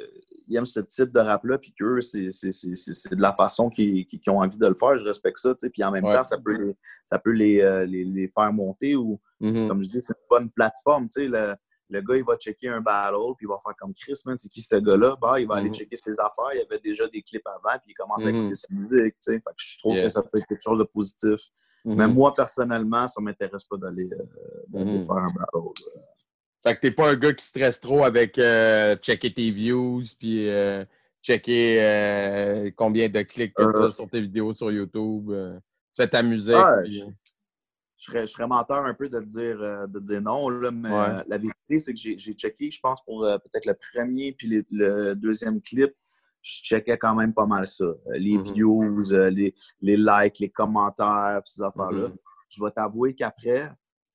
ils 0.51 0.57
aiment 0.57 0.67
ce 0.67 0.81
type 0.81 1.13
de 1.13 1.21
rap-là, 1.21 1.59
puis 1.59 1.73
qu'eux, 1.73 2.01
c'est 2.01 2.29
de 2.29 3.23
la 3.23 3.33
façon 3.33 3.71
qu'ils 3.71 4.07
ont 4.29 4.41
envie 4.41 4.59
de 4.59 4.67
le 4.67 4.75
faire. 4.75 4.99
Je 4.99 5.05
respecte 5.05 5.39
ça, 5.39 5.55
tu 5.55 5.61
sais. 5.61 5.71
Puis 5.71 5.85
en 5.85 5.93
même 5.93 6.03
temps, 6.03 6.25
ça 6.25 6.39
peut, 6.39 6.57
les, 6.57 6.77
ça 7.05 7.19
peut 7.19 7.31
les, 7.31 7.63
euh, 7.63 7.87
les, 7.87 8.05
les, 8.05 8.29
faire 8.29 8.53
monter 8.53 8.97
ou, 8.97 9.21
mm-hmm. 9.41 9.69
comme 9.69 9.83
je 9.83 9.89
dis, 9.89 10.03
c'est 10.03 10.15
une 10.15 10.27
bonne 10.29 10.51
plateforme, 10.51 11.09
tu 11.09 11.23
sais. 11.23 11.29
Le, 11.29 11.55
le, 11.89 12.01
gars, 12.01 12.17
il 12.17 12.25
va 12.25 12.37
checker 12.37 12.69
un 12.69 12.81
battle, 12.81 13.35
puis 13.37 13.47
il 13.47 13.49
va 13.49 13.59
faire 13.65 13.75
comme 13.79 13.95
Chris, 13.95 14.21
man, 14.27 14.37
c'est 14.39 14.49
qui 14.49 14.61
ce 14.61 14.77
gars-là? 14.77 15.17
Bah, 15.21 15.39
il 15.39 15.47
va 15.47 15.55
aller 15.55 15.71
mm-hmm. 15.71 15.75
checker 15.75 15.97
ses 15.97 16.19
affaires. 16.19 16.53
Il 16.53 16.59
y 16.59 16.63
avait 16.63 16.81
déjà 16.81 17.07
des 17.07 17.23
clips 17.23 17.47
avant, 17.47 17.79
puis 17.79 17.93
il 17.93 17.95
commence 17.95 18.25
à 18.25 18.31
écouter 18.31 18.55
mm-hmm. 18.55 18.55
sa 18.55 18.75
musique, 18.75 19.15
tu 19.15 19.33
sais. 19.33 19.33
Fait 19.35 19.41
que 19.41 19.55
je 19.57 19.79
trouve 19.79 19.95
que 19.95 20.09
ça 20.09 20.23
peut 20.23 20.39
être 20.39 20.47
quelque 20.47 20.63
chose 20.63 20.79
de 20.81 20.85
positif. 20.85 21.41
Mais 21.85 22.09
moi, 22.09 22.33
personnellement, 22.35 23.07
ça 23.07 23.21
ne 23.21 23.27
m'intéresse 23.27 23.65
pas 23.65 23.77
d'aller 23.77 24.11
euh, 24.13 24.99
faire 24.99 25.17
un 25.17 25.29
battle. 25.29 25.87
Euh. 25.97 26.01
Fait 26.63 26.75
que 26.75 26.81
t'es 26.81 26.91
pas 26.91 27.11
un 27.11 27.17
gars 27.17 27.33
qui 27.33 27.45
stresse 27.45 27.81
trop 27.81 28.05
avec 28.05 28.39
euh, 28.39 28.95
checker 28.97 29.33
tes 29.33 29.51
views, 29.51 30.03
puis 30.19 30.49
euh, 30.49 30.85
checker 31.23 31.79
euh, 31.81 32.71
combien 32.77 33.09
de 33.09 33.23
clics 33.23 33.55
tu 33.57 33.63
as 33.63 33.93
sur 33.93 34.09
tes 34.09 34.21
vidéos 34.21 34.53
sur 34.53 34.71
YouTube. 34.71 35.31
tu 35.31 36.03
fais 36.03 36.09
ta 36.09 36.23
musique. 36.23 36.55
Je, 37.97 38.07
serais, 38.07 38.27
je 38.27 38.33
serais 38.33 38.47
menteur 38.47 38.85
un 38.85 38.95
peu 38.95 39.09
de 39.09 39.21
dire, 39.21 39.59
de 39.89 40.01
dire 40.01 40.23
non, 40.23 40.49
là, 40.49 40.71
mais 40.71 40.91
la 41.27 41.39
vérité, 41.39 41.79
c'est 41.79 41.93
que 41.93 41.99
j'ai 41.99 42.33
checké, 42.33 42.71
je 42.71 42.81
pense, 42.81 43.03
pour 43.05 43.21
peut-être 43.21 43.67
le 43.67 43.75
premier 43.75 44.33
puis 44.33 44.65
le 44.71 45.15
deuxième 45.15 45.61
clip, 45.61 45.93
je 46.43 46.63
checkais 46.63 46.97
quand 46.97 47.15
même 47.15 47.35
pas 47.35 47.47
mal 47.47 47.67
ça. 47.67 47.87
Les 48.13 48.37
mm-hmm. 48.37 48.53
views, 48.55 49.01
les, 49.31 49.55
les, 49.83 49.97
likes, 49.97 50.39
les 50.39 50.49
commentaires, 50.49 51.43
ces 51.45 51.63
affaires-là. 51.63 52.09
Mm-hmm. 52.09 52.17
Je 52.49 52.65
vais 52.65 52.71
t'avouer 52.71 53.15
qu'après, 53.15 53.71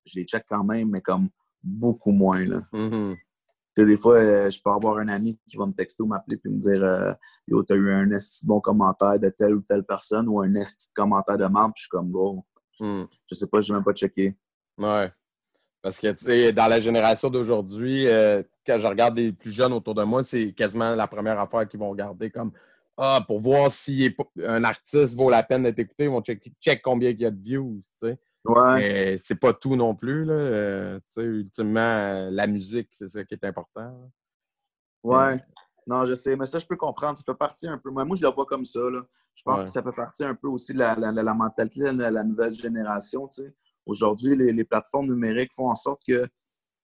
je 0.05 0.19
les 0.19 0.25
check 0.25 0.45
quand 0.49 0.63
même, 0.63 0.89
mais 0.89 1.01
comme 1.01 1.29
beaucoup 1.65 2.11
moins. 2.11 2.45
Là. 2.45 2.61
Mm-hmm. 2.71 3.15
Des 3.77 3.97
fois, 3.97 4.17
euh, 4.17 4.49
je 4.49 4.61
peux 4.61 4.69
avoir 4.69 4.97
un 4.99 5.09
ami 5.09 5.37
qui 5.49 5.57
va 5.57 5.65
me 5.65 5.73
texter 5.73 6.01
ou 6.01 6.05
m'appeler 6.05 6.39
et 6.43 6.49
me 6.49 6.59
dire 6.59 6.83
euh, 6.83 7.11
Yo, 7.47 7.61
t'as 7.63 7.75
eu 7.75 7.91
un 7.91 8.09
esti 8.11 8.45
bon 8.45 8.61
commentaire 8.61 9.19
de 9.19 9.29
telle 9.29 9.55
ou 9.55 9.61
telle 9.61 9.83
personne 9.83 10.29
ou 10.29 10.39
un 10.41 10.55
esti 10.55 10.87
commentaire 10.93 11.37
de 11.37 11.45
membre, 11.45 11.73
puis 11.73 11.81
je 11.81 11.83
suis 11.83 11.89
comme 11.89 12.09
Go. 12.09 12.45
Mm. 12.79 13.03
Je 13.29 13.35
sais 13.35 13.47
pas, 13.47 13.59
je 13.59 13.71
n'ai 13.71 13.77
même 13.77 13.83
pas 13.83 13.93
checké. 13.93 14.37
Ouais. 14.77 15.11
Parce 15.81 15.99
que, 15.99 16.07
tu 16.11 16.25
sais, 16.25 16.53
dans 16.53 16.67
la 16.67 16.79
génération 16.79 17.29
d'aujourd'hui, 17.29 18.07
euh, 18.07 18.41
quand 18.65 18.79
je 18.79 18.87
regarde 18.87 19.17
les 19.17 19.31
plus 19.31 19.51
jeunes 19.51 19.73
autour 19.73 19.93
de 19.93 20.03
moi, 20.03 20.23
c'est 20.23 20.53
quasiment 20.53 20.95
la 20.95 21.07
première 21.07 21.39
affaire 21.39 21.67
qu'ils 21.67 21.79
vont 21.79 21.91
regarder 21.91 22.31
comme 22.31 22.51
Ah, 22.97 23.23
pour 23.27 23.39
voir 23.39 23.71
si 23.71 24.15
un 24.43 24.63
artiste 24.63 25.15
vaut 25.15 25.29
la 25.29 25.43
peine 25.43 25.63
d'être 25.63 25.79
écouté, 25.79 26.05
ils 26.05 26.09
vont 26.09 26.21
checker 26.21 26.51
check 26.61 26.81
combien 26.81 27.09
il 27.09 27.19
y 27.19 27.25
a 27.25 27.31
de 27.31 27.41
views, 27.41 27.79
tu 27.99 28.07
sais. 28.07 28.17
Ouais. 28.45 28.75
Mais 28.75 29.17
c'est 29.17 29.39
pas 29.39 29.53
tout 29.53 29.75
non 29.75 29.95
plus. 29.95 30.25
Là. 30.25 30.33
Euh, 30.33 30.99
ultimement, 31.17 32.29
la 32.31 32.47
musique, 32.47 32.89
c'est 32.91 33.07
ça 33.07 33.23
qui 33.23 33.33
est 33.33 33.45
important. 33.45 34.09
Ouais. 35.03 35.41
Non, 35.87 36.05
je 36.05 36.13
sais, 36.13 36.35
mais 36.35 36.45
ça, 36.45 36.59
je 36.59 36.65
peux 36.65 36.77
comprendre. 36.77 37.17
Ça 37.17 37.23
fait 37.25 37.37
partie 37.37 37.67
un 37.67 37.77
peu. 37.77 37.89
Moi, 37.91 38.05
moi 38.05 38.15
je 38.15 38.23
le 38.23 38.31
vois 38.33 38.45
comme 38.45 38.65
ça. 38.65 38.79
Là. 38.79 39.01
Je 39.35 39.43
pense 39.43 39.63
que 39.63 39.69
ça 39.69 39.83
fait 39.83 39.91
partie 39.91 40.23
un 40.23 40.35
peu 40.35 40.47
aussi 40.47 40.73
de 40.73 40.79
la, 40.79 40.95
la, 40.95 41.33
mentalité 41.33 41.81
de 41.81 41.97
la, 41.97 42.23
nouvelle 42.23 42.53
génération. 42.53 43.29
Aujourd'hui, 43.85 44.35
les, 44.35 44.53
les, 44.53 44.63
plateformes 44.63 45.07
numériques 45.07 45.53
font 45.53 45.69
en 45.69 45.75
sorte 45.75 46.01
que 46.07 46.27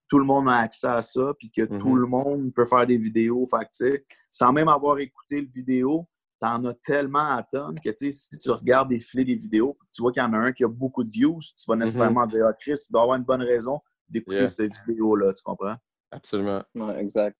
tout 0.07 0.19
le 0.19 0.25
monde 0.25 0.49
a 0.49 0.57
accès 0.57 0.87
à 0.87 1.01
ça, 1.01 1.33
puis 1.39 1.49
que 1.49 1.61
tout 1.61 1.95
mm-hmm. 1.95 1.99
le 1.99 2.07
monde 2.07 2.53
peut 2.53 2.65
faire 2.65 2.85
des 2.85 2.97
vidéos. 2.97 3.47
Fait 3.47 4.05
sans 4.29 4.51
même 4.51 4.67
avoir 4.67 4.99
écouté 4.99 5.41
le 5.41 5.47
vidéo, 5.47 6.07
tu 6.41 6.47
en 6.47 6.65
as 6.65 6.73
tellement 6.73 7.29
à 7.29 7.43
tonnes 7.43 7.79
que 7.79 7.89
si 7.95 8.37
tu 8.39 8.49
regardes 8.49 8.89
défiler 8.89 9.23
des 9.23 9.35
vidéos, 9.35 9.77
tu 9.93 10.01
vois 10.01 10.11
qu'il 10.11 10.23
y 10.23 10.25
en 10.25 10.33
a 10.33 10.37
un 10.37 10.51
qui 10.51 10.63
a 10.63 10.67
beaucoup 10.67 11.03
de 11.03 11.09
views, 11.09 11.39
tu 11.39 11.65
vas 11.67 11.75
mhm. 11.75 11.83
nécessairement 11.83 12.25
dire 12.25 12.45
Ah, 12.47 12.53
Chris, 12.53 12.79
il 12.89 12.91
doit 12.91 13.03
avoir 13.03 13.17
une 13.17 13.23
bonne 13.23 13.43
raison 13.43 13.79
d'écouter 14.09 14.47
cette 14.47 14.71
vidéo-là, 14.87 15.33
tu 15.33 15.43
comprends? 15.43 15.75
Absolument. 16.11 16.63
Ouais, 16.75 16.99
exact. 16.99 17.37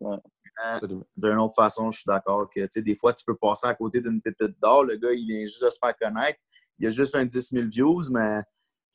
D'une 1.18 1.38
autre 1.38 1.56
façon, 1.56 1.92
je 1.92 2.02
suis 2.02 2.08
d'accord 2.08 2.48
que 2.50 2.80
des 2.80 2.96
fois, 2.96 3.14
tu 3.14 3.26
peux 3.26 3.36
passer 3.36 3.68
à 3.68 3.74
côté 3.74 4.00
d'une 4.00 4.22
pépite 4.22 4.56
d'or. 4.62 4.86
Le 4.86 4.96
gars, 4.98 5.12
il 5.12 5.28
vient 5.28 5.42
juste 5.42 5.64
de 5.64 5.70
se 5.70 5.78
faire 5.84 5.96
connaître. 5.98 6.40
Il 6.78 6.88
a 6.88 6.90
juste 6.90 7.16
un 7.16 7.26
10 7.26 7.50
000 7.52 7.68
views, 7.68 8.04
mais 8.12 8.42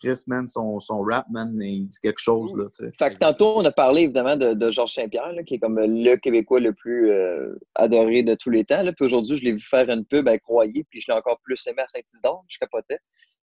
Chris, 0.00 0.22
man, 0.26 0.46
son, 0.46 0.78
son 0.78 1.00
rap, 1.00 1.26
man, 1.30 1.56
il 1.60 1.86
dit 1.86 1.98
quelque 2.00 2.20
chose. 2.20 2.54
Là, 2.56 2.64
fait 2.98 3.14
que 3.14 3.18
tantôt, 3.18 3.56
on 3.56 3.64
a 3.64 3.72
parlé 3.72 4.02
évidemment 4.02 4.36
de, 4.36 4.52
de 4.52 4.70
Georges 4.70 4.94
Saint-Pierre, 4.94 5.32
qui 5.46 5.54
est 5.54 5.58
comme 5.58 5.78
le 5.78 6.16
Québécois 6.16 6.60
le 6.60 6.72
plus 6.72 7.10
euh, 7.10 7.58
adoré 7.74 8.22
de 8.22 8.34
tous 8.34 8.50
les 8.50 8.64
temps. 8.64 8.82
Là. 8.82 8.92
Puis 8.92 9.06
aujourd'hui, 9.06 9.36
je 9.36 9.44
l'ai 9.44 9.52
vu 9.52 9.60
faire 9.60 9.88
une 9.88 10.04
pub 10.04 10.28
à 10.28 10.38
Croyer, 10.38 10.84
puis 10.90 11.00
je 11.00 11.10
l'ai 11.10 11.16
encore 11.16 11.40
plus 11.42 11.66
aimé 11.66 11.82
à 11.82 11.88
Saint-Isidore, 11.88 12.44
je 12.48 12.58
capotais. 12.58 12.98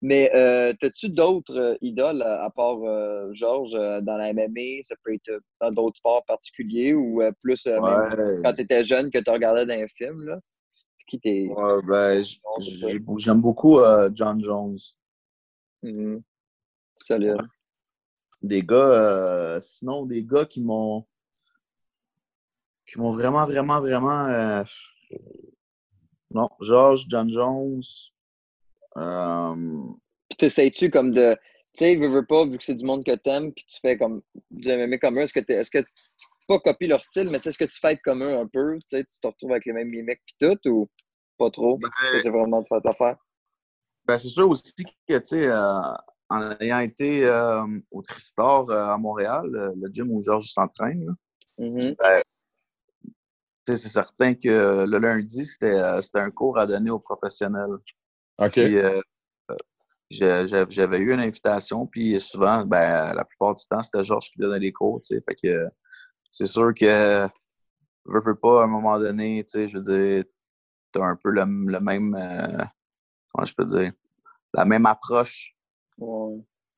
Mais 0.02 0.34
euh, 0.34 0.72
as-tu 0.82 1.10
d'autres 1.10 1.56
euh, 1.56 1.76
idoles 1.82 2.22
à 2.22 2.48
part 2.50 2.78
Georges 3.32 3.72
dans 4.02 4.16
la 4.16 4.32
MMA? 4.32 4.82
Ça 4.82 4.96
peut 5.04 5.14
être 5.14 5.40
dans 5.60 5.70
d'autres 5.70 5.98
sports 5.98 6.24
particuliers 6.24 6.94
ou 6.94 7.22
plus 7.42 7.68
quand 8.42 8.54
tu 8.54 8.62
étais 8.62 8.82
jeune 8.82 9.10
que 9.10 9.18
tu 9.18 9.30
regardais 9.30 9.66
dans 9.66 9.82
un 9.82 9.88
film? 9.88 10.24
Là? 10.24 10.38
Qui 11.06 11.20
t'es. 11.20 11.48
ben, 11.86 12.22
j'aime 13.18 13.40
beaucoup 13.40 13.78
John 14.14 14.42
Jones. 14.42 14.78
Mm-hmm. 15.82 16.22
Salut. 17.00 17.34
Des 18.42 18.62
gars, 18.62 18.76
euh, 18.76 19.60
sinon, 19.60 20.06
des 20.06 20.24
gars 20.24 20.44
qui 20.44 20.60
m'ont 20.60 21.06
qui 22.86 22.98
m'ont 22.98 23.12
vraiment, 23.12 23.46
vraiment, 23.46 23.80
vraiment. 23.80 24.26
Euh, 24.26 24.64
non, 26.32 26.48
George, 26.60 27.06
John 27.08 27.30
Jones. 27.30 27.82
Euh... 28.96 29.84
Puis 30.28 30.36
t'essayes-tu 30.38 30.90
comme 30.90 31.12
de. 31.12 31.36
Tu 31.74 31.84
sais, 31.84 31.96
veux, 31.96 32.08
veux 32.08 32.26
pas, 32.26 32.46
vu 32.46 32.58
que 32.58 32.64
c'est 32.64 32.74
du 32.74 32.84
monde 32.84 33.04
que 33.04 33.14
t'aimes, 33.14 33.52
puis 33.52 33.64
tu 33.68 33.78
fais 33.80 33.96
comme 33.96 34.22
du 34.50 34.68
MMA 34.68 34.98
comme 34.98 35.18
eux, 35.18 35.22
est-ce 35.22 35.32
que, 35.32 35.52
est-ce 35.52 35.70
que 35.70 35.78
tu 35.78 36.26
pas 36.48 36.58
copies 36.58 36.88
leur 36.88 37.02
style, 37.02 37.30
mais 37.30 37.38
est-ce 37.38 37.56
que 37.56 37.64
tu 37.64 37.78
fais 37.78 37.92
être 37.92 38.02
comme 38.02 38.24
eux 38.24 38.36
un 38.36 38.48
peu? 38.48 38.76
Tu 38.80 38.86
sais, 38.88 39.04
tu 39.04 39.20
te 39.20 39.26
retrouves 39.26 39.52
avec 39.52 39.66
les 39.66 39.72
mêmes 39.72 39.88
mimiques 39.88 40.20
puis 40.26 40.34
tout, 40.40 40.68
ou 40.68 40.88
pas 41.38 41.50
trop? 41.50 41.78
Ben, 41.78 41.88
c'est 42.22 42.28
vraiment 42.28 42.60
de 42.60 42.66
faire 42.66 42.82
ta 42.82 42.90
affaire? 42.90 43.16
Ben, 44.04 44.18
c'est 44.18 44.28
sûr 44.28 44.50
aussi 44.50 44.74
que, 44.74 45.18
tu 45.18 45.24
sais, 45.24 45.46
euh, 45.46 45.80
en 46.30 46.52
ayant 46.60 46.78
été 46.78 47.26
euh, 47.26 47.66
au 47.90 48.02
Tristar 48.02 48.70
euh, 48.70 48.92
à 48.92 48.96
Montréal, 48.96 49.44
le 49.50 49.92
gym 49.92 50.10
où 50.12 50.22
Georges 50.22 50.52
s'entraîne, 50.52 51.14
mm-hmm. 51.58 51.96
ben, 51.96 52.22
c'est 53.66 53.76
certain 53.76 54.34
que 54.34 54.84
le 54.86 54.98
lundi, 54.98 55.44
c'était 55.44 55.80
un 56.14 56.30
cours 56.30 56.58
à 56.58 56.66
donner 56.66 56.90
aux 56.90 56.98
professionnels. 56.98 57.76
OK. 58.38 58.58
j'avais 60.10 60.98
eu 60.98 61.12
une 61.12 61.20
invitation, 61.20 61.86
puis 61.86 62.20
souvent, 62.20 62.64
ben, 62.64 63.12
la 63.12 63.24
plupart 63.24 63.54
du 63.54 63.64
temps, 63.66 63.82
c'était 63.82 64.02
Georges 64.02 64.30
qui 64.30 64.38
donnait 64.38 64.58
les 64.58 64.72
cours, 64.72 65.02
tu 65.02 65.14
sais. 65.14 65.22
Fait 65.28 65.36
que 65.36 65.68
c'est 66.32 66.46
sûr 66.46 66.72
que, 66.74 67.26
veux, 68.06 68.20
veux 68.24 68.36
pas, 68.36 68.62
à 68.62 68.64
un 68.64 68.68
moment 68.68 68.98
donné, 68.98 69.44
tu 69.44 69.50
sais, 69.50 69.68
je 69.68 69.78
veux 69.78 69.82
dire, 69.82 70.24
t'as 70.92 71.04
un 71.04 71.16
peu 71.16 71.30
le, 71.30 71.44
même, 71.44 72.12
comment 73.32 73.44
je 73.44 73.54
peux 73.54 73.64
dire, 73.64 73.92
la 74.54 74.64
même 74.64 74.86
approche 74.86 75.54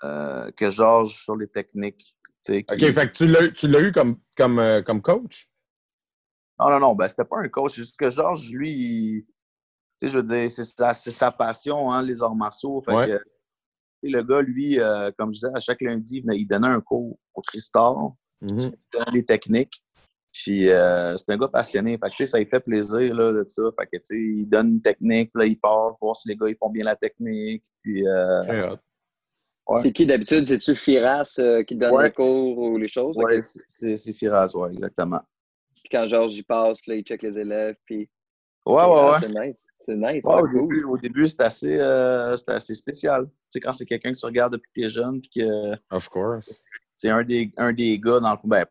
euh, 0.05 0.51
que 0.53 0.71
Georges 0.71 1.23
sur 1.23 1.37
les 1.37 1.49
techniques. 1.49 2.17
OK, 2.49 2.65
fait 2.67 3.11
que 3.11 3.53
tu 3.53 3.69
l'as 3.69 3.81
eu 3.81 3.93
comme, 3.93 4.17
comme, 4.37 4.59
euh, 4.59 4.83
comme 4.83 5.01
coach? 5.01 5.49
Non, 6.59 6.71
non, 6.71 6.81
non, 6.81 6.95
ben 6.95 7.09
c'était 7.09 7.25
pas 7.25 7.39
un 7.39 7.49
coach. 7.49 7.73
C'est 7.73 7.83
juste 7.83 7.97
que 7.97 8.11
Georges, 8.11 8.51
lui, 8.51 9.25
tu 10.01 10.07
sais, 10.07 10.09
je 10.09 10.19
veux 10.19 10.25
dire, 10.25 10.51
c'est 10.51 10.65
sa, 10.65 10.93
sa, 10.93 11.31
passion, 11.31 11.91
hein, 11.91 12.03
les 12.03 12.23
arts 12.23 12.35
martiaux. 12.35 12.83
Fait 12.89 13.07
que, 13.07 13.25
le 14.03 14.23
gars, 14.23 14.43
lui, 14.43 14.81
euh, 14.81 15.11
comme 15.17 15.31
je 15.31 15.41
disais, 15.41 15.53
à 15.55 15.61
chaque 15.61 15.81
lundi, 15.81 16.25
il 16.33 16.47
donnait 16.47 16.69
un 16.69 16.81
cours 16.81 17.17
au 17.35 17.43
Tristar. 17.43 17.95
Mm-hmm. 18.43 18.73
Il 18.73 18.99
donnait 18.99 19.13
les 19.13 19.25
techniques. 19.25 19.83
Puis 20.33 20.71
euh, 20.71 21.15
c'est 21.17 21.31
un 21.31 21.37
gars 21.37 21.49
passionné. 21.49 21.99
Fait 22.03 22.11
que, 22.11 22.27
ça 22.27 22.39
lui 22.39 22.47
fait 22.47 22.61
plaisir 22.61 23.15
là, 23.15 23.33
de 23.33 23.45
ça. 23.47 23.63
Fait 23.79 23.87
que, 23.87 24.15
il 24.15 24.47
donne 24.47 24.69
une 24.71 24.83
technique, 24.83 25.31
là, 25.35 25.45
il 25.45 25.61
part 25.61 25.97
voir 26.01 26.17
si 26.17 26.29
les 26.29 26.37
gars 26.37 26.49
ils 26.49 26.57
font 26.57 26.71
bien 26.71 26.85
la 26.85 26.97
technique. 26.97 27.65
Puis, 27.83 28.07
euh, 28.07 28.75
C'est 29.81 29.93
qui 29.93 30.07
d'habitude? 30.07 30.47
C'est-tu 30.47 30.75
Firas 30.75 31.37
euh, 31.39 31.63
qui 31.63 31.77
donne 31.77 32.03
les 32.03 32.11
cours 32.11 32.59
ou 32.59 32.79
les 32.79 32.89
choses? 32.89 33.17
Oui, 33.17 33.41
c'est 33.41 34.13
Firas, 34.13 34.53
oui, 34.55 34.75
exactement. 34.75 35.21
Puis 35.75 35.89
quand 35.91 36.07
Georges 36.07 36.37
y 36.37 36.43
passe, 36.43 36.87
là, 36.87 36.95
il 36.95 37.03
check 37.03 37.23
les 37.23 37.39
élèves. 37.39 37.77
Puis... 37.85 38.09
Ouais, 38.67 38.85
ouais, 38.85 39.11
ouais. 39.11 39.19
C'est 39.21 39.29
nice. 39.29 39.57
C'est 39.85 39.97
nice. 39.97 40.25
au, 40.25 40.47
début, 40.47 40.85
au 40.85 40.97
début, 40.97 41.27
c'est 41.27 41.43
assez, 41.43 41.81
assez 41.81 42.75
spécial. 42.75 43.27
Tu 43.27 43.33
sais, 43.51 43.61
quand 43.61 43.73
c'est 43.73 43.87
quelqu'un 43.87 44.13
que 44.13 44.19
tu 44.19 44.27
regardes 44.27 44.53
depuis 44.53 44.69
que 44.69 44.81
tu 44.81 44.87
es 44.87 44.91
jeune, 44.91 45.21
puis 45.21 45.31
que. 45.41 45.73
Of 45.91 46.09
course. 46.09 46.69
C'est 46.95 47.11
un 47.11 47.25
des, 47.25 47.53
un 47.57 47.73
des 47.73 47.99
gars, 47.99 48.21
dans 48.21 48.31
le 48.31 48.39
fond. 48.39 48.47
Ben, 48.47 48.65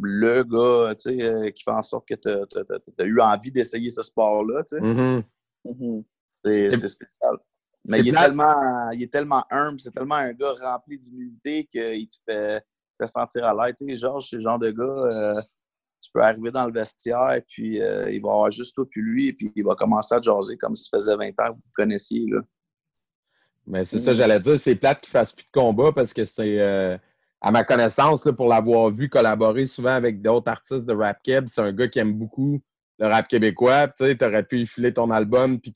le 0.00 0.42
gars 0.42 0.94
tu 0.94 1.18
sais, 1.18 1.22
euh, 1.22 1.50
qui 1.50 1.62
fait 1.62 1.70
en 1.70 1.82
sorte 1.82 2.06
que 2.08 2.14
tu 2.14 2.28
as, 2.28 3.04
eu 3.04 3.20
envie 3.20 3.52
d'essayer 3.52 3.90
ce 3.90 4.02
sport-là. 4.02 4.64
tu 4.64 4.76
sais. 4.76 4.82
Mm-hmm. 4.82 5.22
Mm-hmm. 5.66 6.04
C'est 6.44 6.88
spécial. 6.88 7.36
Mais 7.86 8.00
il 8.00 8.08
est, 8.08 8.12
tellement, 8.12 8.90
il 8.92 9.02
est 9.02 9.12
tellement 9.12 9.44
humble, 9.50 9.78
c'est 9.78 9.90
tellement 9.90 10.14
un 10.14 10.32
gars 10.32 10.54
rempli 10.62 10.98
d'humilité 10.98 11.68
qu'il 11.70 12.08
te 12.08 12.16
fait, 12.26 12.62
fait, 12.98 13.06
sentir 13.06 13.44
à 13.44 13.52
l'aise. 13.52 13.74
Tu 13.76 13.84
sais, 13.84 13.96
Georges, 13.96 14.28
c'est 14.30 14.36
le 14.36 14.42
genre 14.42 14.58
de 14.58 14.70
gars, 14.70 14.82
euh, 14.82 15.40
tu 16.00 16.10
peux 16.12 16.22
arriver 16.22 16.50
dans 16.50 16.66
le 16.66 16.72
vestiaire, 16.72 17.32
et 17.32 17.42
puis 17.42 17.82
euh, 17.82 18.10
il 18.10 18.22
va 18.22 18.30
avoir 18.30 18.50
juste 18.50 18.74
toi 18.74 18.86
puis 18.90 19.02
lui, 19.02 19.28
et 19.28 19.32
puis 19.34 19.52
il 19.54 19.64
va 19.64 19.74
commencer 19.74 20.14
à 20.14 20.22
jaser 20.22 20.56
comme 20.56 20.74
si 20.74 20.88
ça 20.88 20.96
faisait 20.96 21.16
20 21.16 21.28
ans 21.28 21.48
que 21.48 21.52
vous 21.52 21.56
vous 21.56 21.72
connaissiez. 21.74 22.24
Là. 22.26 22.40
Mais 23.66 23.84
c'est 23.84 24.00
ça, 24.00 24.12
mm. 24.12 24.14
j'allais 24.14 24.40
dire, 24.40 24.58
c'est 24.58 24.76
plate 24.76 25.02
qu'il 25.02 25.10
fasse 25.10 25.32
plus 25.32 25.44
de 25.44 25.50
combat 25.50 25.92
parce 25.92 26.14
que 26.14 26.24
c'est 26.24 26.98
à 27.44 27.50
ma 27.50 27.62
connaissance, 27.62 28.24
là, 28.24 28.32
pour 28.32 28.48
l'avoir 28.48 28.90
vu 28.90 29.10
collaborer 29.10 29.66
souvent 29.66 29.90
avec 29.90 30.22
d'autres 30.22 30.50
artistes 30.50 30.86
de 30.86 30.94
rap 30.94 31.22
keb, 31.22 31.44
c'est 31.48 31.60
un 31.60 31.72
gars 31.72 31.88
qui 31.88 31.98
aime 31.98 32.14
beaucoup 32.14 32.62
le 32.98 33.06
rap 33.06 33.28
québécois. 33.28 33.88
Tu 33.88 34.06
sais, 34.06 34.24
aurais 34.24 34.44
pu 34.44 34.64
filer 34.64 34.94
ton 34.94 35.10
album 35.10 35.60
puis 35.60 35.74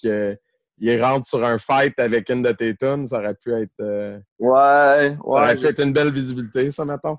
qu'il 0.78 1.02
rentre 1.02 1.26
sur 1.26 1.44
un 1.44 1.58
fight 1.58 1.98
avec 1.98 2.28
une 2.30 2.42
de 2.42 2.52
tes 2.52 2.76
tunes, 2.76 3.06
ça 3.06 3.18
aurait 3.18 3.34
pu 3.34 3.52
être. 3.52 3.72
Euh, 3.80 4.18
ouais, 4.38 4.48
ouais. 4.48 5.16
Ça 5.16 5.22
aurait 5.24 5.56
pu 5.56 5.66
être 5.66 5.82
une 5.82 5.92
belle 5.92 6.12
visibilité, 6.12 6.70
ça, 6.70 6.84
mettons. 6.84 7.16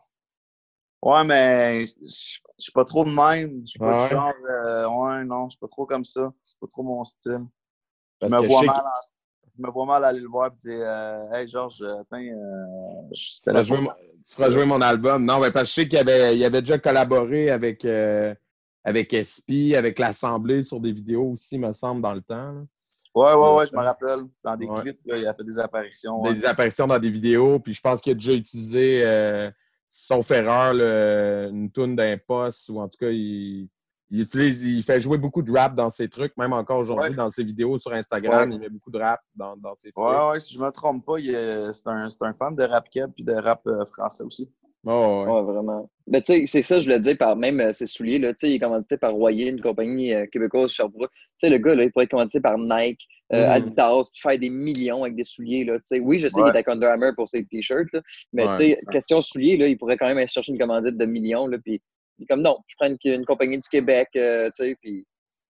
Ouais, 1.02 1.24
mais 1.24 1.86
je 1.86 2.42
suis 2.58 2.72
pas 2.74 2.84
trop 2.84 3.06
de 3.06 3.10
même. 3.10 3.62
Je 3.64 3.72
suis 3.72 3.80
pas 3.80 4.08
du 4.08 4.14
genre. 4.14 4.34
Euh, 4.66 4.88
ouais, 4.88 5.24
non, 5.24 5.46
je 5.46 5.52
suis 5.52 5.60
pas 5.60 5.68
trop 5.68 5.86
comme 5.86 6.04
ça. 6.04 6.32
C'est 6.44 6.60
pas 6.60 6.68
trop 6.68 6.84
mon 6.84 7.04
style. 7.04 7.46
je 8.22 8.28
me 8.28 8.48
vois 8.48 8.64
mal 8.64 8.84
je 9.58 9.66
me 9.66 9.72
vois 9.72 9.86
mal 9.86 10.06
aller 10.06 10.22
le 10.22 10.30
voir 10.30 10.52
et 10.54 10.68
dire 10.70 10.84
euh, 10.86 11.32
Hey 11.34 11.46
Georges, 11.46 11.82
attends, 11.82 12.18
tu 13.14 14.34
feras 14.34 14.52
jouer 14.52 14.66
mon 14.66 14.80
album. 14.80 15.26
Non, 15.26 15.40
mais 15.42 15.52
parce 15.52 15.66
que 15.66 15.70
je 15.70 15.74
sais 15.74 15.88
qu'il 15.88 16.00
avait, 16.00 16.38
il 16.38 16.44
avait 16.46 16.62
déjà 16.62 16.78
collaboré 16.78 17.50
avec, 17.50 17.86
avec 18.86 19.14
SP, 19.14 19.76
avec 19.76 20.00
l'Assemblée 20.00 20.64
sur 20.64 20.80
des 20.80 20.94
vidéos 20.94 21.34
aussi, 21.34 21.58
me 21.58 21.74
semble, 21.74 22.02
dans 22.02 22.14
le 22.14 22.22
temps. 22.22 22.66
Ouais, 23.16 23.34
ouais, 23.34 23.54
ouais, 23.56 23.66
je 23.66 23.76
me 23.76 23.82
rappelle. 23.82 24.20
Dans 24.44 24.56
des 24.56 24.68
clips, 24.68 25.00
il 25.06 25.28
a 25.28 25.34
fait 25.34 25.44
des 25.44 25.58
apparitions. 25.58 26.22
Des, 26.32 26.46
apparitions 26.46 26.88
dans 26.88 27.00
des 27.00 27.10
vidéos. 27.10 27.60
Puis 27.60 27.74
je 27.74 27.82
pense 27.82 28.02
qu'il 28.02 28.12
a 28.12 28.16
déjà 28.16 28.34
utilisé, 28.34 29.02
euh, 29.04 29.50
sauf 29.88 30.30
erreur, 30.32 30.74
une 30.74 31.72
toune 31.72 31.96
d'un 31.96 32.18
poste, 32.18 32.70
ou 32.70 32.80
en 32.80 32.88
tout 32.88 32.98
cas, 33.00 33.10
il, 33.10 33.70
il, 34.12 34.22
utilise, 34.22 34.64
il 34.64 34.84
fait 34.84 35.02
jouer 35.02 35.18
beaucoup 35.18 35.42
de 35.42 35.52
rap 35.52 35.76
dans 35.76 35.90
ses 35.90 36.08
trucs, 36.08 36.38
même 36.38 36.54
encore 36.54 36.80
aujourd'hui 36.80 37.16
dans 37.16 37.30
ses 37.30 37.44
vidéos 37.44 37.78
sur 37.80 37.94
Instagram, 37.94 38.52
il 38.52 38.60
met 38.60 38.70
beaucoup 38.70 38.92
de 38.92 39.00
rap 39.00 39.22
dans, 39.36 39.58
dans 39.58 39.76
ses 39.76 39.92
trucs. 39.92 40.06
Ouais, 40.06 40.30
ouais, 40.30 40.40
si 40.40 40.54
je 40.54 40.60
me 40.60 40.70
trompe 40.72 41.06
pas, 41.06 41.18
c'est 41.20 41.88
un, 41.88 42.08
un, 42.22 42.34
fan 42.34 42.56
de 42.56 42.64
rap 42.64 42.90
keb 42.90 43.12
puis 43.14 43.24
de 43.24 43.34
rap 43.34 43.62
euh, 43.68 43.84
français 43.86 44.24
aussi. 44.24 44.52
Oh, 44.86 45.24
ouais. 45.26 45.54
vraiment. 45.54 45.90
Mais 46.08 46.22
tu 46.22 46.34
sais, 46.34 46.46
c'est 46.48 46.64
ça, 46.64 46.80
je 46.80 46.90
le 46.90 47.00
dis 47.00 47.16
par 47.16 47.36
même 47.36 47.60
euh, 47.60 47.74
ses 47.74 47.86
souliers, 47.86 48.18
là, 48.18 48.34
tu 48.34 48.40
sais, 48.40 48.50
il 48.50 48.56
est 48.56 48.60
commandité 48.60 48.98
par 48.98 49.14
Royer, 49.14 49.50
une 49.50 49.62
compagnie 49.62 50.14
euh, 50.14 50.26
québécoise 50.32 50.72
Sherbrooke. 50.72 51.12
Tu 51.12 51.20
sais, 51.38 51.50
le 51.50 51.58
gars, 51.58 51.76
là, 51.76 51.84
il 51.84 51.92
pourrait 51.92 52.06
être 52.06 52.12
commandité 52.12 52.40
par 52.40 52.58
Nike, 52.58 53.06
mm. 53.32 53.36
Adidas, 53.36 54.04
puis 54.14 54.22
faire 54.22 54.40
des 54.40 54.50
millions 54.50 55.04
avec 55.04 55.16
des 55.16 55.26
souliers, 55.26 55.66
là, 55.66 55.76
tu 55.80 55.86
sais. 55.86 56.00
Oui, 56.00 56.20
je 56.20 56.28
sais 56.28 56.36
qu'il 56.36 56.48
est 56.48 56.50
avec 56.50 56.68
Under 56.70 56.92
Armour 56.92 57.12
pour 57.16 57.28
ses 57.28 57.46
t-shirts, 57.46 57.94
mais 58.32 58.46
tu 58.58 58.58
sais, 58.58 58.82
question 58.92 59.20
souliers, 59.20 59.58
là, 59.58 59.68
il 59.68 59.78
pourrait 59.78 59.98
quand 59.98 60.08
même 60.08 60.18
aller 60.18 60.28
chercher 60.28 60.54
une 60.54 60.60
commandite 60.60 60.98
de 60.98 61.06
millions, 61.06 61.48
là, 61.48 61.58
puis 61.58 61.82
il 62.18 62.24
est 62.24 62.28
comme 62.28 62.42
non, 62.42 62.58
je 62.68 62.76
prends 62.80 62.90
une, 63.04 63.26
compagnie 63.26 63.60
du 63.60 63.68
Québec, 63.68 64.08
euh, 64.16 64.50
tu 64.58 64.64
sais, 64.64 64.78
puis 64.82 65.06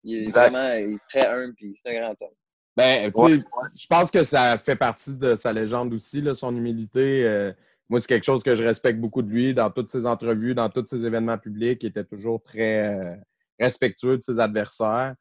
il 0.05 0.25
est 0.25 0.33
vraiment 0.33 0.75
il 0.75 0.95
est 0.95 1.09
très 1.09 1.27
humble, 1.29 1.55
puis 1.55 1.77
c'est 1.81 1.97
un 1.97 2.01
grand 2.01 2.17
homme. 2.23 2.35
Ben, 2.77 3.13
tu 3.13 3.37
sais, 3.37 3.45
je 3.79 3.87
pense 3.87 4.11
que 4.11 4.25
ça 4.25 4.59
fait 4.59 4.77
partie 4.77 5.17
de 5.17 5.37
sa 5.37 5.53
légende 5.53 5.93
aussi, 5.93 6.23
là, 6.23 6.35
son 6.35 6.57
humilité. 6.57 7.53
Euh, 7.83 7.89
moi, 7.89 8.01
c'est 8.01 8.09
quelque 8.09 8.25
chose 8.25 8.43
que 8.43 8.55
je 8.55 8.65
respecte 8.65 9.01
beaucoup 9.01 9.23
de 9.23 9.31
lui 9.31 9.55
dans 9.55 9.71
toutes 9.71 9.89
ses 9.89 10.07
entrevues, 10.07 10.55
dans 10.55 10.69
tous 10.69 10.87
ses 10.87 11.05
événements 11.05 11.39
publics. 11.39 11.83
Il 11.83 11.89
était 11.89 12.05
toujours 12.05 12.43
très 12.43 12.89
euh, 12.89 13.15
respectueux 13.59 14.19
de 14.19 14.23
ses 14.23 14.41
adversaires. 14.41 15.15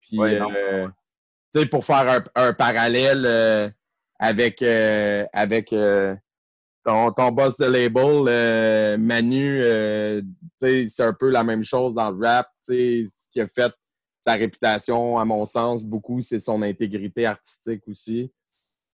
Puis, 0.00 0.18
tu 0.18 1.60
sais, 1.60 1.66
pour 1.66 1.84
faire 1.84 2.22
un, 2.34 2.52
parallèle 2.52 3.72
avec, 4.18 4.62
avec 4.62 5.72
ton, 6.84 7.32
boss 7.32 7.56
de 7.58 7.66
label, 7.66 8.24
euh, 8.28 8.98
Manu, 8.98 9.60
euh, 9.60 10.22
c'est 10.58 11.00
un 11.00 11.12
peu 11.12 11.30
la 11.30 11.44
même 11.44 11.64
chose 11.64 11.94
dans 11.94 12.10
le 12.10 12.24
rap. 12.24 12.48
Ce 12.60 13.06
qui 13.32 13.40
a 13.40 13.46
fait 13.46 13.72
sa 14.20 14.34
réputation, 14.34 15.18
à 15.18 15.24
mon 15.24 15.46
sens, 15.46 15.84
beaucoup, 15.84 16.20
c'est 16.20 16.40
son 16.40 16.62
intégrité 16.62 17.26
artistique 17.26 17.82
aussi. 17.88 18.32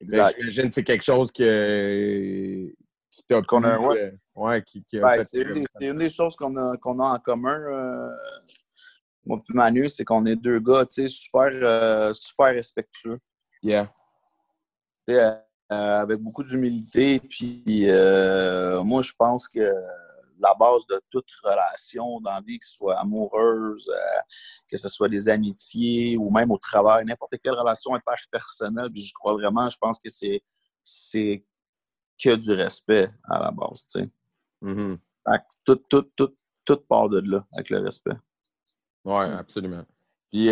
J'imagine 0.00 0.68
que 0.68 0.74
c'est 0.74 0.84
quelque 0.84 1.04
chose 1.04 1.32
que, 1.32 2.72
qui 3.18 3.24
t'a. 3.26 3.36
Euh, 3.36 4.10
ouais. 4.34 4.62
qui, 4.62 4.84
ben, 4.92 5.24
c'est 5.24 5.42
une, 5.80 5.98
des 5.98 6.10
choses 6.10 6.36
qu'on 6.36 6.56
a, 6.56 6.76
qu'on 6.76 6.98
a 7.00 7.14
en 7.14 7.18
commun. 7.18 7.58
moi 9.24 9.38
et 9.38 9.54
Manu, 9.54 9.88
c'est 9.88 10.04
qu'on 10.04 10.24
est 10.26 10.36
deux 10.36 10.60
gars 10.60 10.86
super, 10.90 12.14
super 12.14 12.46
respectueux. 12.46 13.18
Yeah. 13.62 13.92
Euh, 15.70 16.00
avec 16.00 16.18
beaucoup 16.18 16.42
d'humilité. 16.42 17.20
Puis 17.20 17.84
euh, 17.88 18.82
moi, 18.84 19.02
je 19.02 19.12
pense 19.18 19.46
que 19.46 19.70
la 20.40 20.54
base 20.58 20.86
de 20.88 20.98
toute 21.10 21.28
relation 21.44 22.20
dans 22.20 22.30
la 22.30 22.40
vie, 22.40 22.58
que 22.58 22.64
ce 22.64 22.76
soit 22.76 22.98
amoureuse, 22.98 23.86
euh, 23.92 24.20
que 24.70 24.78
ce 24.78 24.88
soit 24.88 25.10
des 25.10 25.28
amitiés 25.28 26.16
ou 26.16 26.30
même 26.30 26.50
au 26.52 26.56
travail, 26.56 27.04
n'importe 27.04 27.34
quelle 27.42 27.52
relation 27.52 27.94
interpersonnelle, 27.94 28.90
puis 28.90 29.02
je 29.02 29.12
crois 29.12 29.34
vraiment, 29.34 29.68
je 29.68 29.76
pense 29.78 29.98
que 29.98 30.08
c'est, 30.08 30.40
c'est 30.82 31.44
que 32.22 32.34
du 32.34 32.52
respect 32.52 33.08
à 33.24 33.40
la 33.40 33.50
base, 33.50 33.86
tu 33.86 34.00
sais. 34.00 34.08
Mm-hmm. 34.62 34.98
tout, 35.64 35.76
tout, 35.88 36.10
tout, 36.16 36.34
tout 36.64 36.80
part 36.88 37.08
de 37.08 37.20
là, 37.20 37.46
avec 37.52 37.70
le 37.70 37.78
respect. 37.78 38.16
Oui, 39.04 39.24
absolument. 39.24 39.84
Puis, 40.30 40.50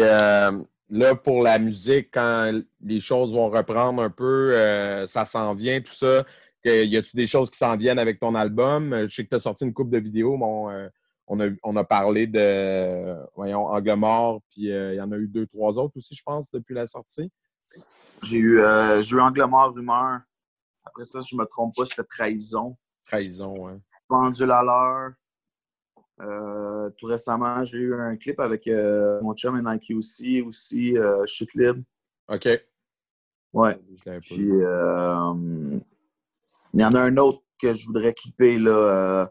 là, 0.88 1.14
pour 1.14 1.42
la 1.42 1.58
musique, 1.58 2.10
quand 2.12 2.52
les 2.80 3.00
choses 3.00 3.32
vont 3.32 3.50
reprendre 3.50 4.02
un 4.02 4.10
peu, 4.10 4.54
euh, 4.56 5.06
ça 5.06 5.26
s'en 5.26 5.54
vient, 5.54 5.80
tout 5.80 5.92
ça. 5.92 6.24
y 6.64 6.96
a-tu 6.96 7.16
des 7.16 7.26
choses 7.26 7.50
qui 7.50 7.58
s'en 7.58 7.76
viennent 7.76 7.98
avec 7.98 8.18
ton 8.20 8.34
album? 8.34 9.06
Je 9.08 9.14
sais 9.14 9.24
que 9.24 9.30
tu 9.30 9.36
as 9.36 9.40
sorti 9.40 9.64
une 9.64 9.74
coupe 9.74 9.90
de 9.90 9.98
vidéos. 9.98 10.38
Bon, 10.38 10.70
euh, 10.70 10.88
on, 11.26 11.40
a, 11.40 11.48
on 11.62 11.76
a 11.76 11.84
parlé 11.84 12.26
de, 12.26 13.16
voyons, 13.34 13.66
Angle 13.66 13.94
Mort, 13.94 14.40
puis 14.50 14.72
euh, 14.72 14.94
il 14.94 14.96
y 14.96 15.00
en 15.00 15.12
a 15.12 15.16
eu 15.16 15.28
deux, 15.28 15.46
trois 15.46 15.76
autres 15.78 15.96
aussi, 15.96 16.14
je 16.14 16.22
pense, 16.22 16.50
depuis 16.50 16.74
la 16.74 16.86
sortie. 16.86 17.30
J'ai 18.22 18.38
eu, 18.38 18.60
eu 18.60 19.20
Angle 19.20 19.44
Mort, 19.44 19.74
Rumeur. 19.74 20.20
Après 20.86 21.04
ça, 21.04 21.20
si 21.20 21.34
je 21.34 21.36
me 21.36 21.44
trompe 21.44 21.74
pas, 21.76 21.84
c'était 21.84 22.04
Trahison. 22.04 22.76
Trahison, 23.04 23.54
oui. 23.58 23.72
Pendule 24.08 24.52
à 24.52 24.62
l'heure. 24.62 25.12
Euh, 26.20 26.88
tout 26.96 27.06
récemment, 27.06 27.62
j'ai 27.64 27.78
eu 27.78 27.94
un 27.94 28.16
clip 28.16 28.40
avec 28.40 28.66
euh, 28.68 29.20
mon 29.20 29.34
chum 29.34 29.58
et 29.58 29.62
Nike 29.62 29.92
aussi, 29.96 30.40
aussi 30.40 30.96
euh, 30.96 31.26
Chute 31.26 31.52
Libre. 31.54 31.82
OK. 32.28 32.48
Ouais. 33.52 33.74
Puis, 34.20 34.50
euh, 34.50 35.78
il 36.72 36.80
y 36.80 36.84
en 36.84 36.94
a 36.94 37.00
un 37.00 37.16
autre 37.18 37.42
que 37.60 37.74
je 37.74 37.86
voudrais 37.86 38.14
clipper, 38.14 38.58
là, 38.58 38.70
euh, 38.70 39.26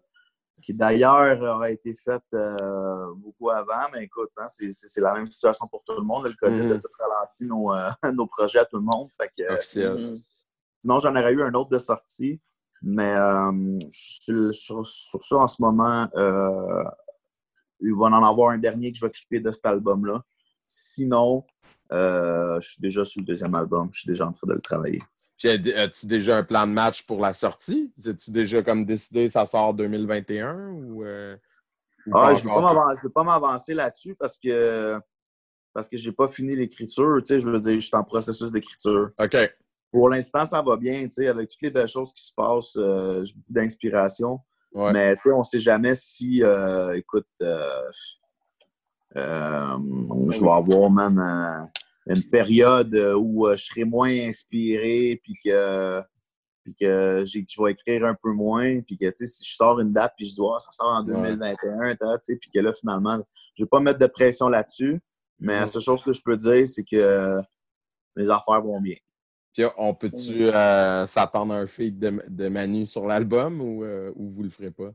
qui 0.62 0.74
d'ailleurs 0.74 1.42
aurait 1.42 1.74
été 1.74 1.96
fait 1.96 2.22
euh, 2.34 3.14
beaucoup 3.16 3.50
avant, 3.50 3.88
mais 3.94 4.04
écoute, 4.04 4.32
hein, 4.38 4.48
c'est 4.48 5.02
la 5.02 5.14
même 5.14 5.26
situation 5.26 5.68
pour 5.68 5.84
tout 5.84 5.96
le 5.96 6.04
monde. 6.04 6.26
Le 6.26 6.34
COVID 6.40 6.72
a 6.72 6.76
mhm. 6.76 6.80
tout 6.80 6.88
ralenti 7.00 7.46
nos, 7.46 7.72
nos, 8.14 8.28
projets 8.28 8.60
à 8.60 8.66
tout 8.66 8.78
le 8.78 8.84
monde. 8.84 9.10
Officiel. 9.50 10.20
Sinon, 10.86 11.00
j'en 11.00 11.16
aurais 11.16 11.34
eu 11.34 11.42
un 11.42 11.54
autre 11.56 11.72
de 11.72 11.80
sortie, 11.80 12.40
mais 12.84 13.16
sur, 13.90 14.54
sur, 14.54 14.86
ça 14.86 15.36
en 15.38 15.48
ce 15.48 15.60
moment, 15.60 16.08
il 17.80 17.94
va 17.96 18.06
en 18.06 18.24
avoir 18.24 18.52
un 18.52 18.60
dernier 18.60 18.92
que 18.92 19.00
je 19.00 19.04
vais 19.04 19.10
clipper 19.10 19.40
de 19.40 19.52
cet 19.52 19.66
album-là. 19.66 20.22
Sinon, 20.68 21.44
euh, 21.92 22.60
je 22.60 22.70
suis 22.70 22.82
déjà 22.82 23.04
sur 23.04 23.22
le 23.22 23.26
deuxième 23.26 23.56
album. 23.56 23.90
Je 23.92 24.02
suis 24.02 24.08
déjà 24.08 24.28
en 24.28 24.32
train 24.32 24.48
de 24.48 24.54
le 24.54 24.62
travailler. 24.62 25.00
As-tu 25.44 26.06
déjà 26.06 26.38
un 26.38 26.44
plan 26.44 26.68
de 26.68 26.72
match 26.72 27.08
pour 27.08 27.20
la 27.20 27.34
sortie? 27.34 27.92
As-tu 28.06 28.30
déjà 28.30 28.62
comme 28.62 28.86
décidé 28.86 29.28
ça 29.28 29.48
sort 29.48 29.74
2021 29.74 30.70
ou, 30.70 31.04
euh, 31.04 31.36
ah, 32.14 32.36
je 32.36 32.48
ne 32.48 33.02
vais 33.02 33.10
pas 33.10 33.24
m'avancer 33.24 33.74
là-dessus 33.74 34.14
parce 34.14 34.38
que 34.38 35.00
parce 35.74 35.90
que 35.90 35.98
j'ai 35.98 36.12
pas 36.12 36.28
fini 36.28 36.56
l'écriture. 36.56 37.20
Je 37.26 37.50
veux 37.50 37.60
dire, 37.60 37.74
je 37.74 37.88
suis 37.88 37.96
en 37.96 38.04
processus 38.04 38.52
d'écriture. 38.52 39.10
OK. 39.20 39.36
Pour 39.96 40.10
l'instant, 40.10 40.44
ça 40.44 40.62
va 40.62 40.76
bien, 40.76 41.08
avec 41.26 41.50
toutes 41.50 41.62
les 41.62 41.70
belles 41.70 41.88
choses 41.88 42.12
qui 42.12 42.22
se 42.22 42.34
passent, 42.36 42.76
euh, 42.76 43.24
j'ai 43.24 43.34
beaucoup 43.34 43.54
d'inspiration. 43.54 44.42
Mais 44.74 45.16
on 45.28 45.38
ne 45.38 45.44
sait 45.44 45.62
jamais 45.62 45.96
si, 45.96 46.44
écoute, 46.94 47.30
euh, 47.42 47.82
je 49.16 50.44
vais 50.44 50.52
avoir, 50.52 50.90
man, 50.90 51.72
une 52.08 52.24
période 52.24 52.94
où 53.18 53.48
euh, 53.48 53.56
je 53.56 53.64
serai 53.64 53.86
moins 53.86 54.10
inspiré, 54.10 55.18
puis 55.24 55.36
que, 55.46 56.02
puis 56.66 56.76
que 56.76 57.24
je 57.26 57.64
vais 57.64 57.72
écrire 57.72 58.06
un 58.06 58.18
peu 58.22 58.34
moins, 58.34 58.82
puis 58.82 58.98
que, 58.98 59.10
si 59.16 59.50
je 59.50 59.56
sors 59.56 59.80
une 59.80 59.94
date, 59.94 60.12
puis 60.18 60.26
je 60.26 60.32
dis, 60.32 60.42
ça 60.60 60.72
sort 60.72 60.94
en 61.00 61.04
2021, 61.04 61.96
puis 62.42 62.50
que 62.54 62.60
là, 62.60 62.74
finalement, 62.74 63.14
je 63.56 63.64
ne 63.64 63.66
vais 63.66 63.70
pas 63.70 63.80
mettre 63.80 64.00
de 64.00 64.08
pression 64.08 64.50
là-dessus, 64.50 65.02
mais 65.40 65.56
la 65.56 65.68
seule 65.68 65.84
chose 65.84 66.04
que 66.04 66.12
je 66.12 66.22
peux 66.22 66.36
dire, 66.36 66.68
c'est 66.68 66.84
que 66.84 67.42
les 68.18 68.30
affaires 68.30 68.62
vont 68.62 68.82
bien. 68.82 68.96
On 69.78 69.94
peut-tu 69.94 70.48
euh, 70.48 71.08
s'attendre 71.08 71.54
à 71.54 71.58
un 71.58 71.68
feed 71.68 72.00
de, 72.00 72.50
Manu 72.50 72.86
sur 72.86 73.06
l'album 73.06 73.62
ou, 73.62 73.86
ou 74.16 74.30
vous 74.30 74.44
le 74.44 74.50
ferez 74.50 74.72
pas? 74.72 74.92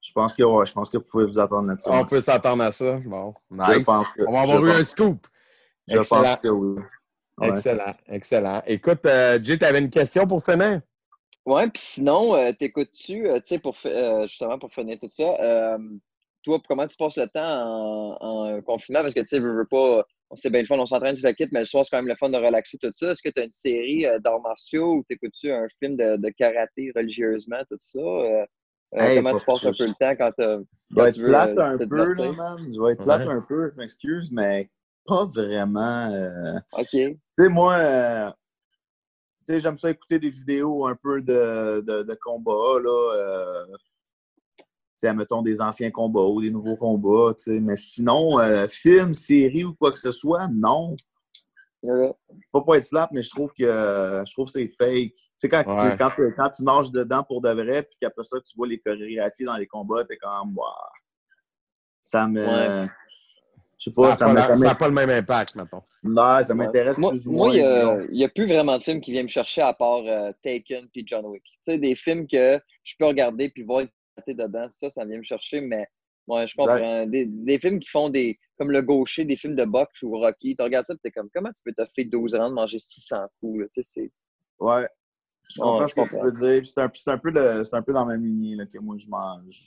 Je 0.00 0.12
pense 0.12 0.32
que 0.32 0.42
je 0.42 0.72
pense 0.72 0.90
que 0.90 0.98
vous 0.98 1.04
pouvez 1.04 1.26
vous 1.26 1.38
attendre 1.38 1.68
là-dessus. 1.68 1.88
On 1.90 2.04
peut 2.04 2.20
s'attendre 2.20 2.62
à 2.62 2.72
ça. 2.72 3.00
Bon, 3.04 3.34
nice. 3.50 3.88
On 4.26 4.32
va 4.32 4.40
avoir 4.42 4.64
eu 4.64 4.70
un 4.70 4.84
scoop. 4.84 5.26
Je 5.86 5.96
pense 5.96 6.40
que 6.40 6.48
oui. 6.48 6.82
Excellent, 7.40 7.94
excellent. 8.08 8.62
Écoute, 8.66 9.06
euh, 9.06 9.38
Jay, 9.42 9.58
tu 9.58 9.64
avais 9.64 9.78
une 9.78 9.90
question 9.90 10.26
pour 10.26 10.44
finir? 10.44 10.80
Oui, 11.46 11.70
puis 11.70 11.82
sinon, 11.82 12.34
euh, 12.34 12.52
t'écoutes-tu, 12.52 13.28
euh, 13.28 13.36
tu 13.36 13.46
sais, 13.46 13.58
pour, 13.58 13.76
justement, 14.24 14.58
pour 14.58 14.72
finir 14.72 14.98
tout 14.98 15.08
ça, 15.08 15.78
toi, 16.42 16.60
comment 16.68 16.86
tu 16.86 16.96
passes 16.96 17.16
le 17.16 17.28
temps 17.28 18.16
en, 18.20 18.60
confinement? 18.62 19.02
Parce 19.02 19.14
que, 19.14 19.20
tu 19.20 19.26
sais, 19.26 19.38
veux, 19.38 19.56
veux 19.56 19.66
pas, 19.66 20.04
on 20.30 20.36
sait 20.36 20.50
bien 20.50 20.60
le 20.60 20.66
fun, 20.66 20.78
on 20.78 20.86
s'entraîne, 20.86 21.16
tu 21.16 21.22
la 21.22 21.34
quitte, 21.34 21.52
mais 21.52 21.60
le 21.60 21.64
soir, 21.64 21.84
c'est 21.84 21.90
quand 21.90 22.02
même 22.02 22.08
le 22.08 22.16
fun 22.16 22.28
de 22.28 22.36
relaxer 22.36 22.78
tout 22.78 22.90
ça. 22.92 23.12
Est-ce 23.12 23.22
que 23.22 23.30
tu 23.30 23.40
as 23.40 23.44
une 23.44 23.50
série 23.50 24.04
d'arts 24.22 24.40
martiaux 24.40 24.96
ou 24.96 25.04
t'écoutes-tu 25.04 25.50
un 25.50 25.66
film 25.78 25.96
de, 25.96 26.16
de, 26.16 26.28
karaté 26.30 26.92
religieusement, 26.94 27.62
tout 27.70 27.78
ça? 27.78 28.00
Euh, 28.94 29.14
comment 29.14 29.34
tu 29.34 29.44
passes 29.44 29.66
un 29.66 29.72
peu 29.72 29.86
le 29.86 29.94
temps 29.94 30.16
quand, 30.16 30.32
tu 30.32 30.66
Je 30.90 30.94
vais 30.94 31.08
être 31.08 31.22
plate 31.22 31.58
un 31.58 31.78
peu, 31.78 32.12
là, 32.14 32.32
man. 32.32 32.72
Je 32.72 32.80
vais 32.80 32.92
être 32.92 33.04
plate 33.04 33.28
un 33.28 33.40
peu, 33.42 33.70
je 33.70 33.76
m'excuse, 33.76 34.32
mais 34.32 34.70
pas 35.04 35.26
vraiment. 35.26 36.10
Euh, 36.10 36.58
OK. 36.72 36.88
Tu 36.90 37.18
sais, 37.38 37.48
moi, 37.48 37.74
euh, 37.74 38.30
tu 39.46 39.52
sais, 39.52 39.60
j'aime 39.60 39.76
ça 39.76 39.90
écouter 39.90 40.18
des 40.18 40.30
vidéos 40.30 40.86
un 40.86 40.96
peu 40.96 41.20
de, 41.20 41.82
de, 41.82 42.02
de 42.02 42.18
combats, 42.22 42.80
là. 42.82 43.66
Mettons 45.02 45.42
des 45.42 45.60
anciens 45.60 45.90
combats 45.90 46.22
ou 46.22 46.40
des 46.40 46.50
nouveaux 46.50 46.76
combats, 46.76 47.34
tu 47.34 47.42
sais. 47.42 47.60
Mais 47.60 47.76
sinon, 47.76 48.38
film, 48.68 49.14
série 49.14 49.64
ou 49.64 49.74
quoi 49.74 49.92
que 49.92 49.98
ce 49.98 50.12
soit, 50.12 50.48
non. 50.48 50.96
Pas 51.82 52.60
pour 52.60 52.74
être 52.74 52.86
flat, 52.86 53.08
mais 53.12 53.22
je 53.22 53.30
trouve 53.30 53.52
que 53.52 53.64
je 53.64 54.32
trouve 54.32 54.48
c'est 54.48 54.68
fake. 54.78 55.12
Tu 55.14 55.22
sais, 55.36 55.48
quand, 55.48 55.62
tu, 55.62 55.96
quand, 55.96 56.10
quand, 56.36 56.50
tu 56.50 56.64
nages 56.64 56.90
dedans 56.90 57.22
pour 57.22 57.40
de 57.40 57.50
vrai, 57.50 57.82
puis 57.82 57.96
qu'après 58.00 58.24
ça, 58.24 58.38
tu 58.40 58.56
vois 58.56 58.66
les 58.66 58.80
chorégraphies 58.80 59.44
dans 59.44 59.56
les 59.56 59.66
combats, 59.66 60.04
t'es 60.04 60.16
comme, 60.16 60.56
wow. 60.56 60.64
Ça 62.02 62.26
me. 62.26 62.88
Je 63.78 63.84
sais 63.84 63.90
pas, 63.94 64.10
ça 64.12 64.32
n'a 64.32 64.74
pas, 64.74 64.88
le 64.88 64.94
même 64.94 65.10
impact, 65.10 65.54
maintenant. 65.54 65.84
Non, 66.02 66.42
ça 66.42 66.52
m'intéresse 66.52 66.96
plus 66.96 67.28
ou 67.28 67.32
moins. 67.32 67.46
Moi, 67.46 67.54
il 68.10 68.16
n'y 68.16 68.24
a, 68.24 68.28
plus 68.28 68.48
vraiment 68.48 68.76
de 68.76 68.82
films 68.82 69.00
qui 69.00 69.12
viennent 69.12 69.26
me 69.26 69.30
chercher 69.30 69.62
à 69.62 69.72
part 69.72 70.02
euh, 70.04 70.32
Taken 70.42 70.88
puis 70.92 71.04
John 71.06 71.24
Wick. 71.26 71.44
Tu 71.44 71.72
sais, 71.72 71.78
des 71.78 71.94
films 71.94 72.26
que 72.26 72.60
je 72.82 72.94
peux 72.98 73.06
regarder 73.06 73.50
puis 73.50 73.62
voir 73.62 73.82
dedans, 74.26 74.68
ça, 74.70 74.90
ça 74.90 75.04
vient 75.04 75.18
me 75.18 75.22
chercher, 75.22 75.60
mais 75.60 75.88
Ouais, 76.28 76.46
je 76.46 76.54
comprends. 76.54 77.06
Des, 77.06 77.24
des, 77.24 77.58
films 77.58 77.80
qui 77.80 77.88
font 77.88 78.10
des. 78.10 78.38
Comme 78.58 78.70
le 78.70 78.82
gaucher, 78.82 79.24
des 79.24 79.36
films 79.36 79.56
de 79.56 79.64
boxe 79.64 80.02
ou 80.02 80.10
Rocky. 80.10 80.54
Tu 80.54 80.62
regardes 80.62 80.84
ça 80.84 80.92
et 80.92 80.98
t'es 80.98 81.10
comme, 81.10 81.30
comment 81.34 81.50
tu 81.50 81.62
peux 81.64 81.72
te 81.72 81.82
faire 81.94 82.04
12 82.10 82.34
ans 82.34 82.50
de 82.50 82.54
manger 82.54 82.78
600 82.78 83.16
coups? 83.40 83.60
Là? 83.60 83.66
Tu 83.72 83.82
sais, 83.82 84.12
ouais. 84.60 84.86
Je 85.50 85.60
comprends 85.60 85.86
ce 85.86 85.94
que 85.94 86.08
tu 86.08 86.22
veux 86.22 86.32
dire. 86.32 86.66
C'est 86.66 86.78
un, 86.78 86.84
un, 86.84 87.18
peu 87.18 87.30
un 87.72 87.82
peu 87.82 87.92
dans 87.94 88.04
la 88.04 88.16
même 88.16 88.26
lignée 88.26 88.56
là, 88.56 88.66
que 88.66 88.78
moi, 88.78 88.96
je 88.98 89.08
mange. 89.08 89.62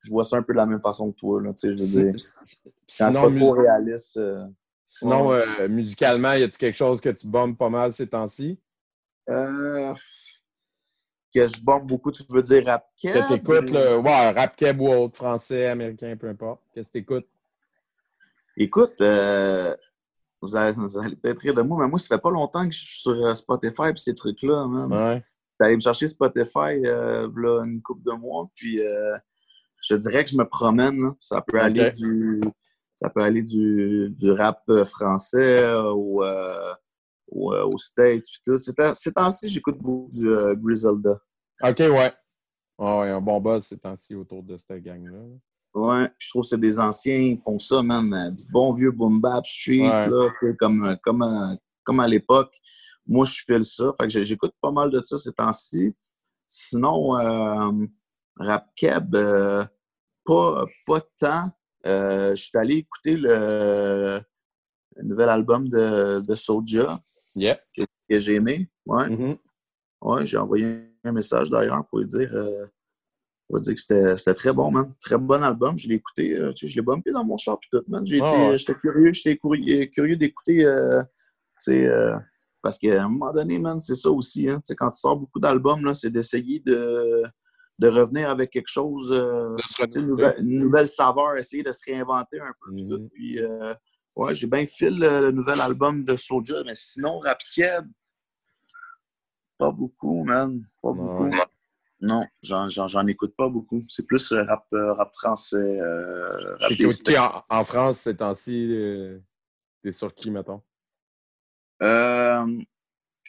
Je 0.00 0.10
vois 0.10 0.24
ça 0.24 0.36
un 0.36 0.42
peu 0.42 0.52
de 0.52 0.58
la 0.58 0.66
même 0.66 0.80
façon 0.80 1.12
que 1.12 1.16
toi. 1.18 1.40
Là, 1.40 1.52
tu 1.52 1.60
sais, 1.60 1.74
je 1.74 1.78
veux 1.78 2.12
dire. 2.12 2.22
c'est 2.88 3.12
pas 3.12 3.30
trop 3.30 3.52
réaliste. 3.52 4.16
Euh, 4.16 4.44
sinon, 4.88 5.32
euh, 5.32 5.68
musicalement, 5.68 6.32
y 6.32 6.42
a-t-il 6.42 6.58
quelque 6.58 6.74
chose 6.74 7.00
que 7.00 7.10
tu 7.10 7.28
bombes 7.28 7.56
pas 7.56 7.70
mal 7.70 7.92
ces 7.92 8.08
temps-ci? 8.08 8.58
Euh 9.28 9.94
que 11.34 11.46
je 11.46 11.60
bombe 11.60 11.86
beaucoup, 11.86 12.10
tu 12.10 12.22
veux 12.28 12.42
dire 12.42 12.66
rap? 12.66 12.86
Que 13.02 13.28
t'écoutes, 13.28 13.70
le... 13.70 13.98
ouais, 13.98 14.30
rap 14.30 14.56
keb 14.56 14.80
ou 14.80 14.88
autre, 14.88 15.16
français, 15.16 15.66
américain, 15.66 16.16
peu 16.16 16.28
importe. 16.28 16.60
Qu'est-ce 16.72 16.88
que 16.88 16.98
t'écoutes? 16.98 17.28
Écoute, 18.56 19.00
euh, 19.00 19.74
vous 20.40 20.56
allez, 20.56 20.74
peut-être 21.16 21.40
rire 21.40 21.54
de 21.54 21.62
moi, 21.62 21.84
mais 21.84 21.90
moi, 21.90 21.98
ça 21.98 22.08
fait 22.08 22.20
pas 22.20 22.30
longtemps 22.30 22.66
que 22.66 22.74
je 22.74 22.78
suis 22.78 23.00
sur 23.00 23.12
euh, 23.12 23.34
Spotify 23.34 23.90
et 23.90 23.96
ces 23.96 24.14
trucs-là. 24.14 24.66
Ouais. 24.66 25.22
J'allais 25.60 25.76
me 25.76 25.80
chercher 25.80 26.06
Spotify 26.06 26.80
euh, 26.84 27.28
là, 27.36 27.64
une 27.64 27.82
couple 27.82 28.02
de 28.02 28.12
mois, 28.12 28.48
puis 28.54 28.80
euh, 28.80 29.16
je 29.82 29.94
dirais 29.96 30.24
que 30.24 30.30
je 30.30 30.36
me 30.36 30.48
promène. 30.48 31.12
Ça 31.20 31.40
peut 31.40 31.60
aller 31.60 31.90
du 31.90 32.40
ça 32.96 33.10
peut 33.10 33.20
aller 33.20 33.42
du, 33.42 34.08
du 34.18 34.30
rap 34.30 34.62
français 34.86 35.66
ou 35.94 36.22
aux 37.28 37.78
States. 37.78 38.24
Tout. 38.44 38.58
Ces 38.58 39.12
temps-ci, 39.12 39.48
j'écoute 39.48 39.78
beaucoup 39.78 40.08
du 40.12 40.28
Griselda. 40.56 41.18
OK, 41.62 41.78
ouais. 41.78 42.12
Oh, 42.78 43.00
ouais, 43.00 43.10
un 43.10 43.20
bon 43.20 43.40
buzz 43.40 43.64
ces 43.64 43.78
temps-ci 43.78 44.14
autour 44.14 44.42
de 44.42 44.56
cette 44.58 44.82
gang-là. 44.82 45.18
Ouais, 45.74 46.10
je 46.18 46.28
trouve 46.30 46.42
que 46.42 46.48
c'est 46.48 46.60
des 46.60 46.78
anciens, 46.78 47.16
ils 47.16 47.38
font 47.38 47.58
ça, 47.58 47.82
man. 47.82 48.12
Euh, 48.12 48.30
du 48.30 48.44
bon 48.50 48.72
vieux 48.74 48.90
boom 48.90 49.20
bap 49.20 49.46
street, 49.46 49.82
là, 49.82 50.30
comme, 50.58 50.84
euh, 50.84 50.94
comme, 51.02 51.22
euh, 51.22 51.54
comme 51.84 52.00
à 52.00 52.08
l'époque. 52.08 52.54
Moi, 53.06 53.24
je 53.24 53.42
fais 53.46 53.62
ça. 53.62 53.94
Fait 54.00 54.08
que 54.08 54.24
j'écoute 54.24 54.54
pas 54.60 54.70
mal 54.70 54.90
de 54.90 55.02
ça 55.02 55.16
ces 55.16 55.32
temps-ci. 55.32 55.94
Sinon, 56.46 57.18
euh, 57.18 57.86
rap 58.36 58.68
keb, 58.74 59.16
pas, 60.24 60.64
pas 60.86 61.00
tant. 61.18 61.50
je 61.84 62.34
suis 62.34 62.58
allé 62.58 62.76
écouter 62.76 63.16
le, 63.16 64.20
nouvel 65.02 65.28
album 65.28 65.68
de, 65.68 66.20
de 66.20 66.34
Soulja 66.34 66.98
yeah. 67.34 67.58
que, 67.76 68.18
j'ai 68.18 68.34
aimé. 68.34 68.68
Ouais. 68.84 69.08
Mm-hmm. 69.08 69.38
ouais 70.02 70.26
j'ai 70.26 70.38
envoyé 70.38 70.90
un 71.04 71.12
message 71.12 71.50
d'ailleurs 71.50 71.84
pour 71.86 72.00
lui 72.00 72.06
dire, 72.06 72.30
euh, 72.34 72.66
pour 73.48 73.60
dire 73.60 73.74
que 73.74 74.16
c'était 74.16 74.34
très 74.34 74.52
bon, 74.52 74.70
man. 74.70 74.92
Très 75.00 75.18
bon 75.18 75.42
album. 75.42 75.78
Je 75.78 75.88
l'ai 75.88 75.96
écouté. 75.96 76.36
Euh, 76.36 76.52
tu 76.52 76.66
sais, 76.66 76.72
je 76.72 76.76
l'ai 76.76 76.82
bumpé 76.82 77.12
dans 77.12 77.24
mon 77.24 77.36
char 77.36 77.58
tout, 77.70 77.82
man. 77.88 78.04
Ah 78.20 78.56
j'étais 78.56 78.74
curieux, 78.74 79.12
j'étais 79.12 79.38
curieux 79.88 80.16
d'écouter. 80.16 80.64
Euh, 80.64 81.02
euh, 81.68 82.16
parce 82.60 82.78
qu'à 82.78 83.04
un 83.04 83.08
moment 83.08 83.32
donné, 83.32 83.58
man, 83.58 83.80
c'est 83.80 83.94
ça 83.94 84.10
aussi. 84.10 84.48
Hein, 84.48 84.60
quand 84.76 84.90
tu 84.90 84.98
sors 84.98 85.16
beaucoup 85.16 85.38
d'albums, 85.38 85.94
c'est 85.94 86.10
d'essayer 86.10 86.60
de, 86.60 87.22
de 87.78 87.88
revenir 87.88 88.28
avec 88.28 88.50
quelque 88.50 88.68
chose, 88.68 89.12
une 89.94 90.58
nouvelle, 90.58 90.88
saveur, 90.88 91.36
essayer 91.36 91.62
de 91.62 91.70
se 91.70 91.80
réinventer 91.86 92.40
un 92.40 92.52
peu. 92.60 92.72
Mm-hmm. 92.72 93.08
Puis, 93.10 93.40
ouais, 94.16 94.34
j'ai 94.34 94.46
bien 94.46 94.66
fil 94.66 94.98
le, 94.98 95.30
nouvel 95.30 95.60
album 95.60 96.04
de 96.04 96.16
Soulja, 96.16 96.62
mais 96.64 96.74
sinon, 96.74 97.18
Rap 97.20 97.38
pas 99.58 99.70
beaucoup, 99.70 100.24
man. 100.24 100.62
Pas 100.82 100.92
beaucoup. 100.92 101.30
Non, 102.00 102.24
j'en 102.42 103.06
écoute 103.06 103.34
pas 103.36 103.48
beaucoup. 103.48 103.84
C'est 103.88 104.06
plus 104.06 104.32
euh, 104.32 104.44
rap, 104.44 104.66
euh, 104.74 104.92
rap 104.92 105.14
français. 105.14 105.80
Euh, 105.80 106.56
rap 106.56 107.44
en, 107.48 107.56
en, 107.56 107.64
France 107.64 108.00
ces 108.00 108.16
temps-ci? 108.16 108.74
Euh, 108.74 109.18
t'es 109.82 109.92
sur 109.92 110.14
qui, 110.14 110.30
mettons? 110.30 110.62
Euh, 111.82 112.46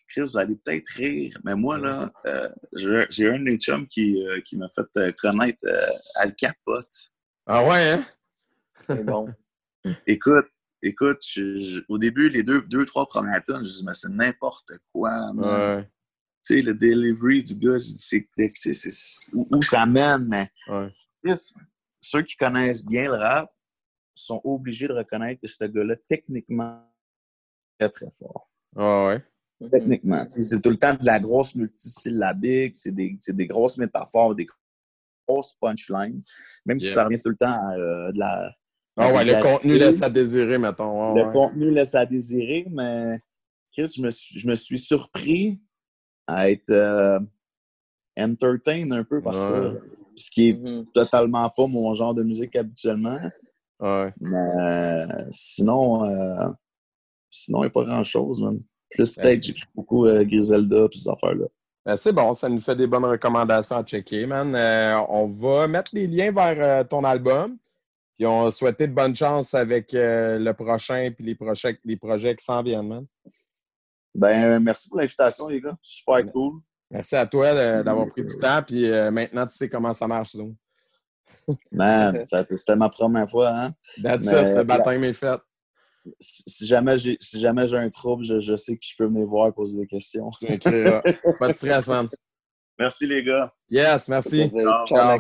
Chris, 0.10 0.22
vous 0.22 0.38
allez 0.38 0.56
peut-être 0.56 0.88
rire, 0.96 1.38
mais 1.44 1.56
moi, 1.56 1.78
là, 1.78 2.12
j'ai 2.74 3.30
un 3.30 3.40
de 3.40 3.44
mes 3.44 3.58
chums 3.58 3.88
qui, 3.88 4.26
qui 4.46 4.58
m'a 4.58 4.70
fait 4.70 5.16
connaître 5.18 5.66
Al 6.16 6.36
Capote. 6.36 6.88
Ah 7.46 7.66
ouais, 7.66 7.92
hein? 7.92 8.06
C'est 8.74 9.06
bon. 9.06 9.28
Écoute, 10.08 10.48
écoute, 10.82 11.21
au 11.88 11.97
début, 11.97 12.30
les 12.30 12.43
deux, 12.43 12.61
deux 12.63 12.86
trois 12.86 13.07
premières 13.07 13.43
tonnes, 13.43 13.65
je 13.65 13.71
dis, 13.71 13.84
mais 13.86 13.93
c'est 13.93 14.09
n'importe 14.09 14.71
quoi. 14.93 15.32
Ouais. 15.34 15.84
Tu 16.45 16.55
sais, 16.55 16.61
le 16.61 16.73
delivery 16.73 17.43
du 17.43 17.55
gars, 17.55 17.80
c'est 17.80 18.28
où, 19.34 19.47
où, 19.51 19.61
ça 19.61 19.86
mène, 19.86 20.28
mais 20.28 20.49
ouais. 20.69 21.34
ceux 22.01 22.21
qui 22.21 22.36
connaissent 22.38 22.86
bien 22.86 23.05
le 23.05 23.17
rap 23.17 23.51
sont 24.15 24.41
obligés 24.43 24.88
de 24.88 24.93
reconnaître 24.93 25.41
que 25.41 25.47
ce 25.47 25.65
gars-là, 25.65 25.95
techniquement, 26.07 26.82
est 27.80 27.89
très, 27.89 28.05
très 28.05 28.11
fort. 28.11 28.49
Ouais. 28.75 29.21
Techniquement. 29.71 30.25
C'est 30.30 30.61
tout 30.61 30.69
le 30.69 30.78
temps 30.78 30.93
de 30.93 31.05
la 31.05 31.19
grosse 31.19 31.55
multisyllabique, 31.55 32.78
c'est 32.78 32.91
des, 32.91 33.17
des, 33.28 33.47
grosses 33.47 33.78
métaphores, 33.78 34.36
des 34.36 34.47
grosses 35.28 35.55
punchlines, 35.59 36.21
même 36.65 36.80
si 36.80 36.91
ça 36.91 37.05
revient 37.05 37.21
tout 37.21 37.30
le 37.30 37.38
temps 37.38 37.67
à 37.67 37.75
euh, 37.75 38.11
de 38.11 38.19
la. 38.19 38.55
Ah 38.98 39.14
ouais, 39.14 39.24
le 39.24 39.41
contenu 39.41 39.78
laisse 39.78 40.02
à 40.02 40.10
désirer, 40.10 40.58
mettons. 40.58 41.16
le 41.16 41.32
contenu 41.32 41.72
laisse 41.72 41.95
à 41.95 42.06
désirer, 42.06 42.66
mais 42.72 43.20
Chris, 43.72 43.93
je 43.95 44.02
me 44.02 44.10
suis, 44.10 44.39
je 44.39 44.48
me 44.48 44.56
suis 44.56 44.80
surpris 44.80 45.60
à 46.26 46.50
être 46.50 46.72
euh, 46.72 47.20
entertained 48.18 48.91
un 48.91 49.04
peu 49.04 49.22
par 49.22 49.34
ça. 49.34 49.74
Ce 50.16 50.32
qui 50.32 50.50
est 50.50 50.54
mm-hmm. 50.54 50.91
totalement 50.93 51.48
pas 51.50 51.68
mon 51.68 51.93
genre 51.93 52.16
de 52.16 52.24
musique 52.24 52.56
habituellement. 52.56 53.20
Ouais. 53.80 54.12
Mais 54.20 54.36
euh, 54.36 55.26
sinon, 55.30 56.04
sinon, 57.30 57.60
il 57.60 57.62
n'y 57.62 57.68
a 57.68 57.70
pas 57.70 57.84
grand-chose, 57.84 58.41
même. 58.41 58.62
Plus 58.89 59.06
stage, 59.06 59.43
j'écoute 59.43 59.70
beaucoup 59.76 60.06
euh, 60.06 60.24
Griselda 60.24 60.86
et 60.86 60.98
ces 60.98 61.10
affaires-là. 61.10 61.45
Ben, 61.86 61.95
c'est 61.98 62.14
bon, 62.14 62.34
ça 62.34 62.50
nous 62.50 62.60
fait 62.60 62.76
des 62.76 62.88
bonnes 62.88 63.06
recommandations 63.06 63.78
à 63.78 63.84
checker, 63.84 64.26
man. 64.28 64.56
Euh, 64.56 65.00
on 65.10 65.28
va 65.28 65.68
mettre 65.68 65.91
les 65.93 66.08
liens 66.08 66.32
vers 66.32 66.58
euh, 66.60 66.84
ton 66.84 67.04
album. 67.04 67.58
Puis 68.18 68.26
on 68.26 68.51
souhaiter 68.51 68.88
de 68.88 68.93
bonne 68.93 69.15
chance 69.15 69.53
avec 69.53 69.89
le 69.93 70.51
prochain 70.53 70.97
et 70.97 71.15
les, 71.20 71.36
projets, 71.36 71.80
les 71.86 71.97
projets 71.97 72.36
qui 72.36 72.43
s'en 72.43 72.63
viennent, 72.63 72.88
man. 72.88 73.05
Ben, 74.15 74.59
merci 74.59 74.89
pour 74.89 74.97
l'invitation, 74.97 75.47
les 75.47 75.61
gars. 75.61 75.78
Super 75.82 76.24
ben, 76.24 76.32
cool. 76.32 76.61
Merci 76.89 77.15
à 77.15 77.28
toi 77.28 77.84
d'avoir 77.84 78.07
pris 78.07 78.26
du 78.26 78.38
temps. 78.38 78.63
Puis 78.63 78.89
maintenant, 79.11 79.45
tu 79.45 79.55
sais 79.55 79.70
comment 79.70 79.93
ça 79.93 80.07
marche, 80.07 80.32
Zoom. 80.32 80.55
Man, 81.74 82.24
c'était 82.26 82.78
ma 82.78 82.88
première 82.88 83.30
fois, 83.30 83.49
hein? 83.49 83.74
That's 84.01 84.28
it, 84.28 84.55
le 84.55 84.63
baptême 84.63 85.03
est 85.03 85.11
fait 85.11 85.41
si 86.20 86.65
jamais 86.65 86.97
j'ai 86.97 87.18
si 87.20 87.39
jamais 87.39 87.68
j'ai 87.68 87.78
un 87.78 87.89
trouble, 87.89 88.24
je, 88.24 88.39
je, 88.39 88.55
sais 88.55 88.76
que 88.76 88.84
je 88.84 88.95
peux 88.97 89.05
venir 89.05 89.26
voir 89.26 89.47
et 89.47 89.51
poser 89.51 89.80
des 89.80 89.88
questions. 89.88 90.28
Pas 90.41 91.47
de 91.47 91.53
stress, 91.53 91.88
man. 91.88 92.07
Merci 92.80 93.07
les 93.07 93.24
gars. 93.24 93.51
Yes, 93.70 94.07
merci. 94.07 94.51
Ciao. 94.88 95.18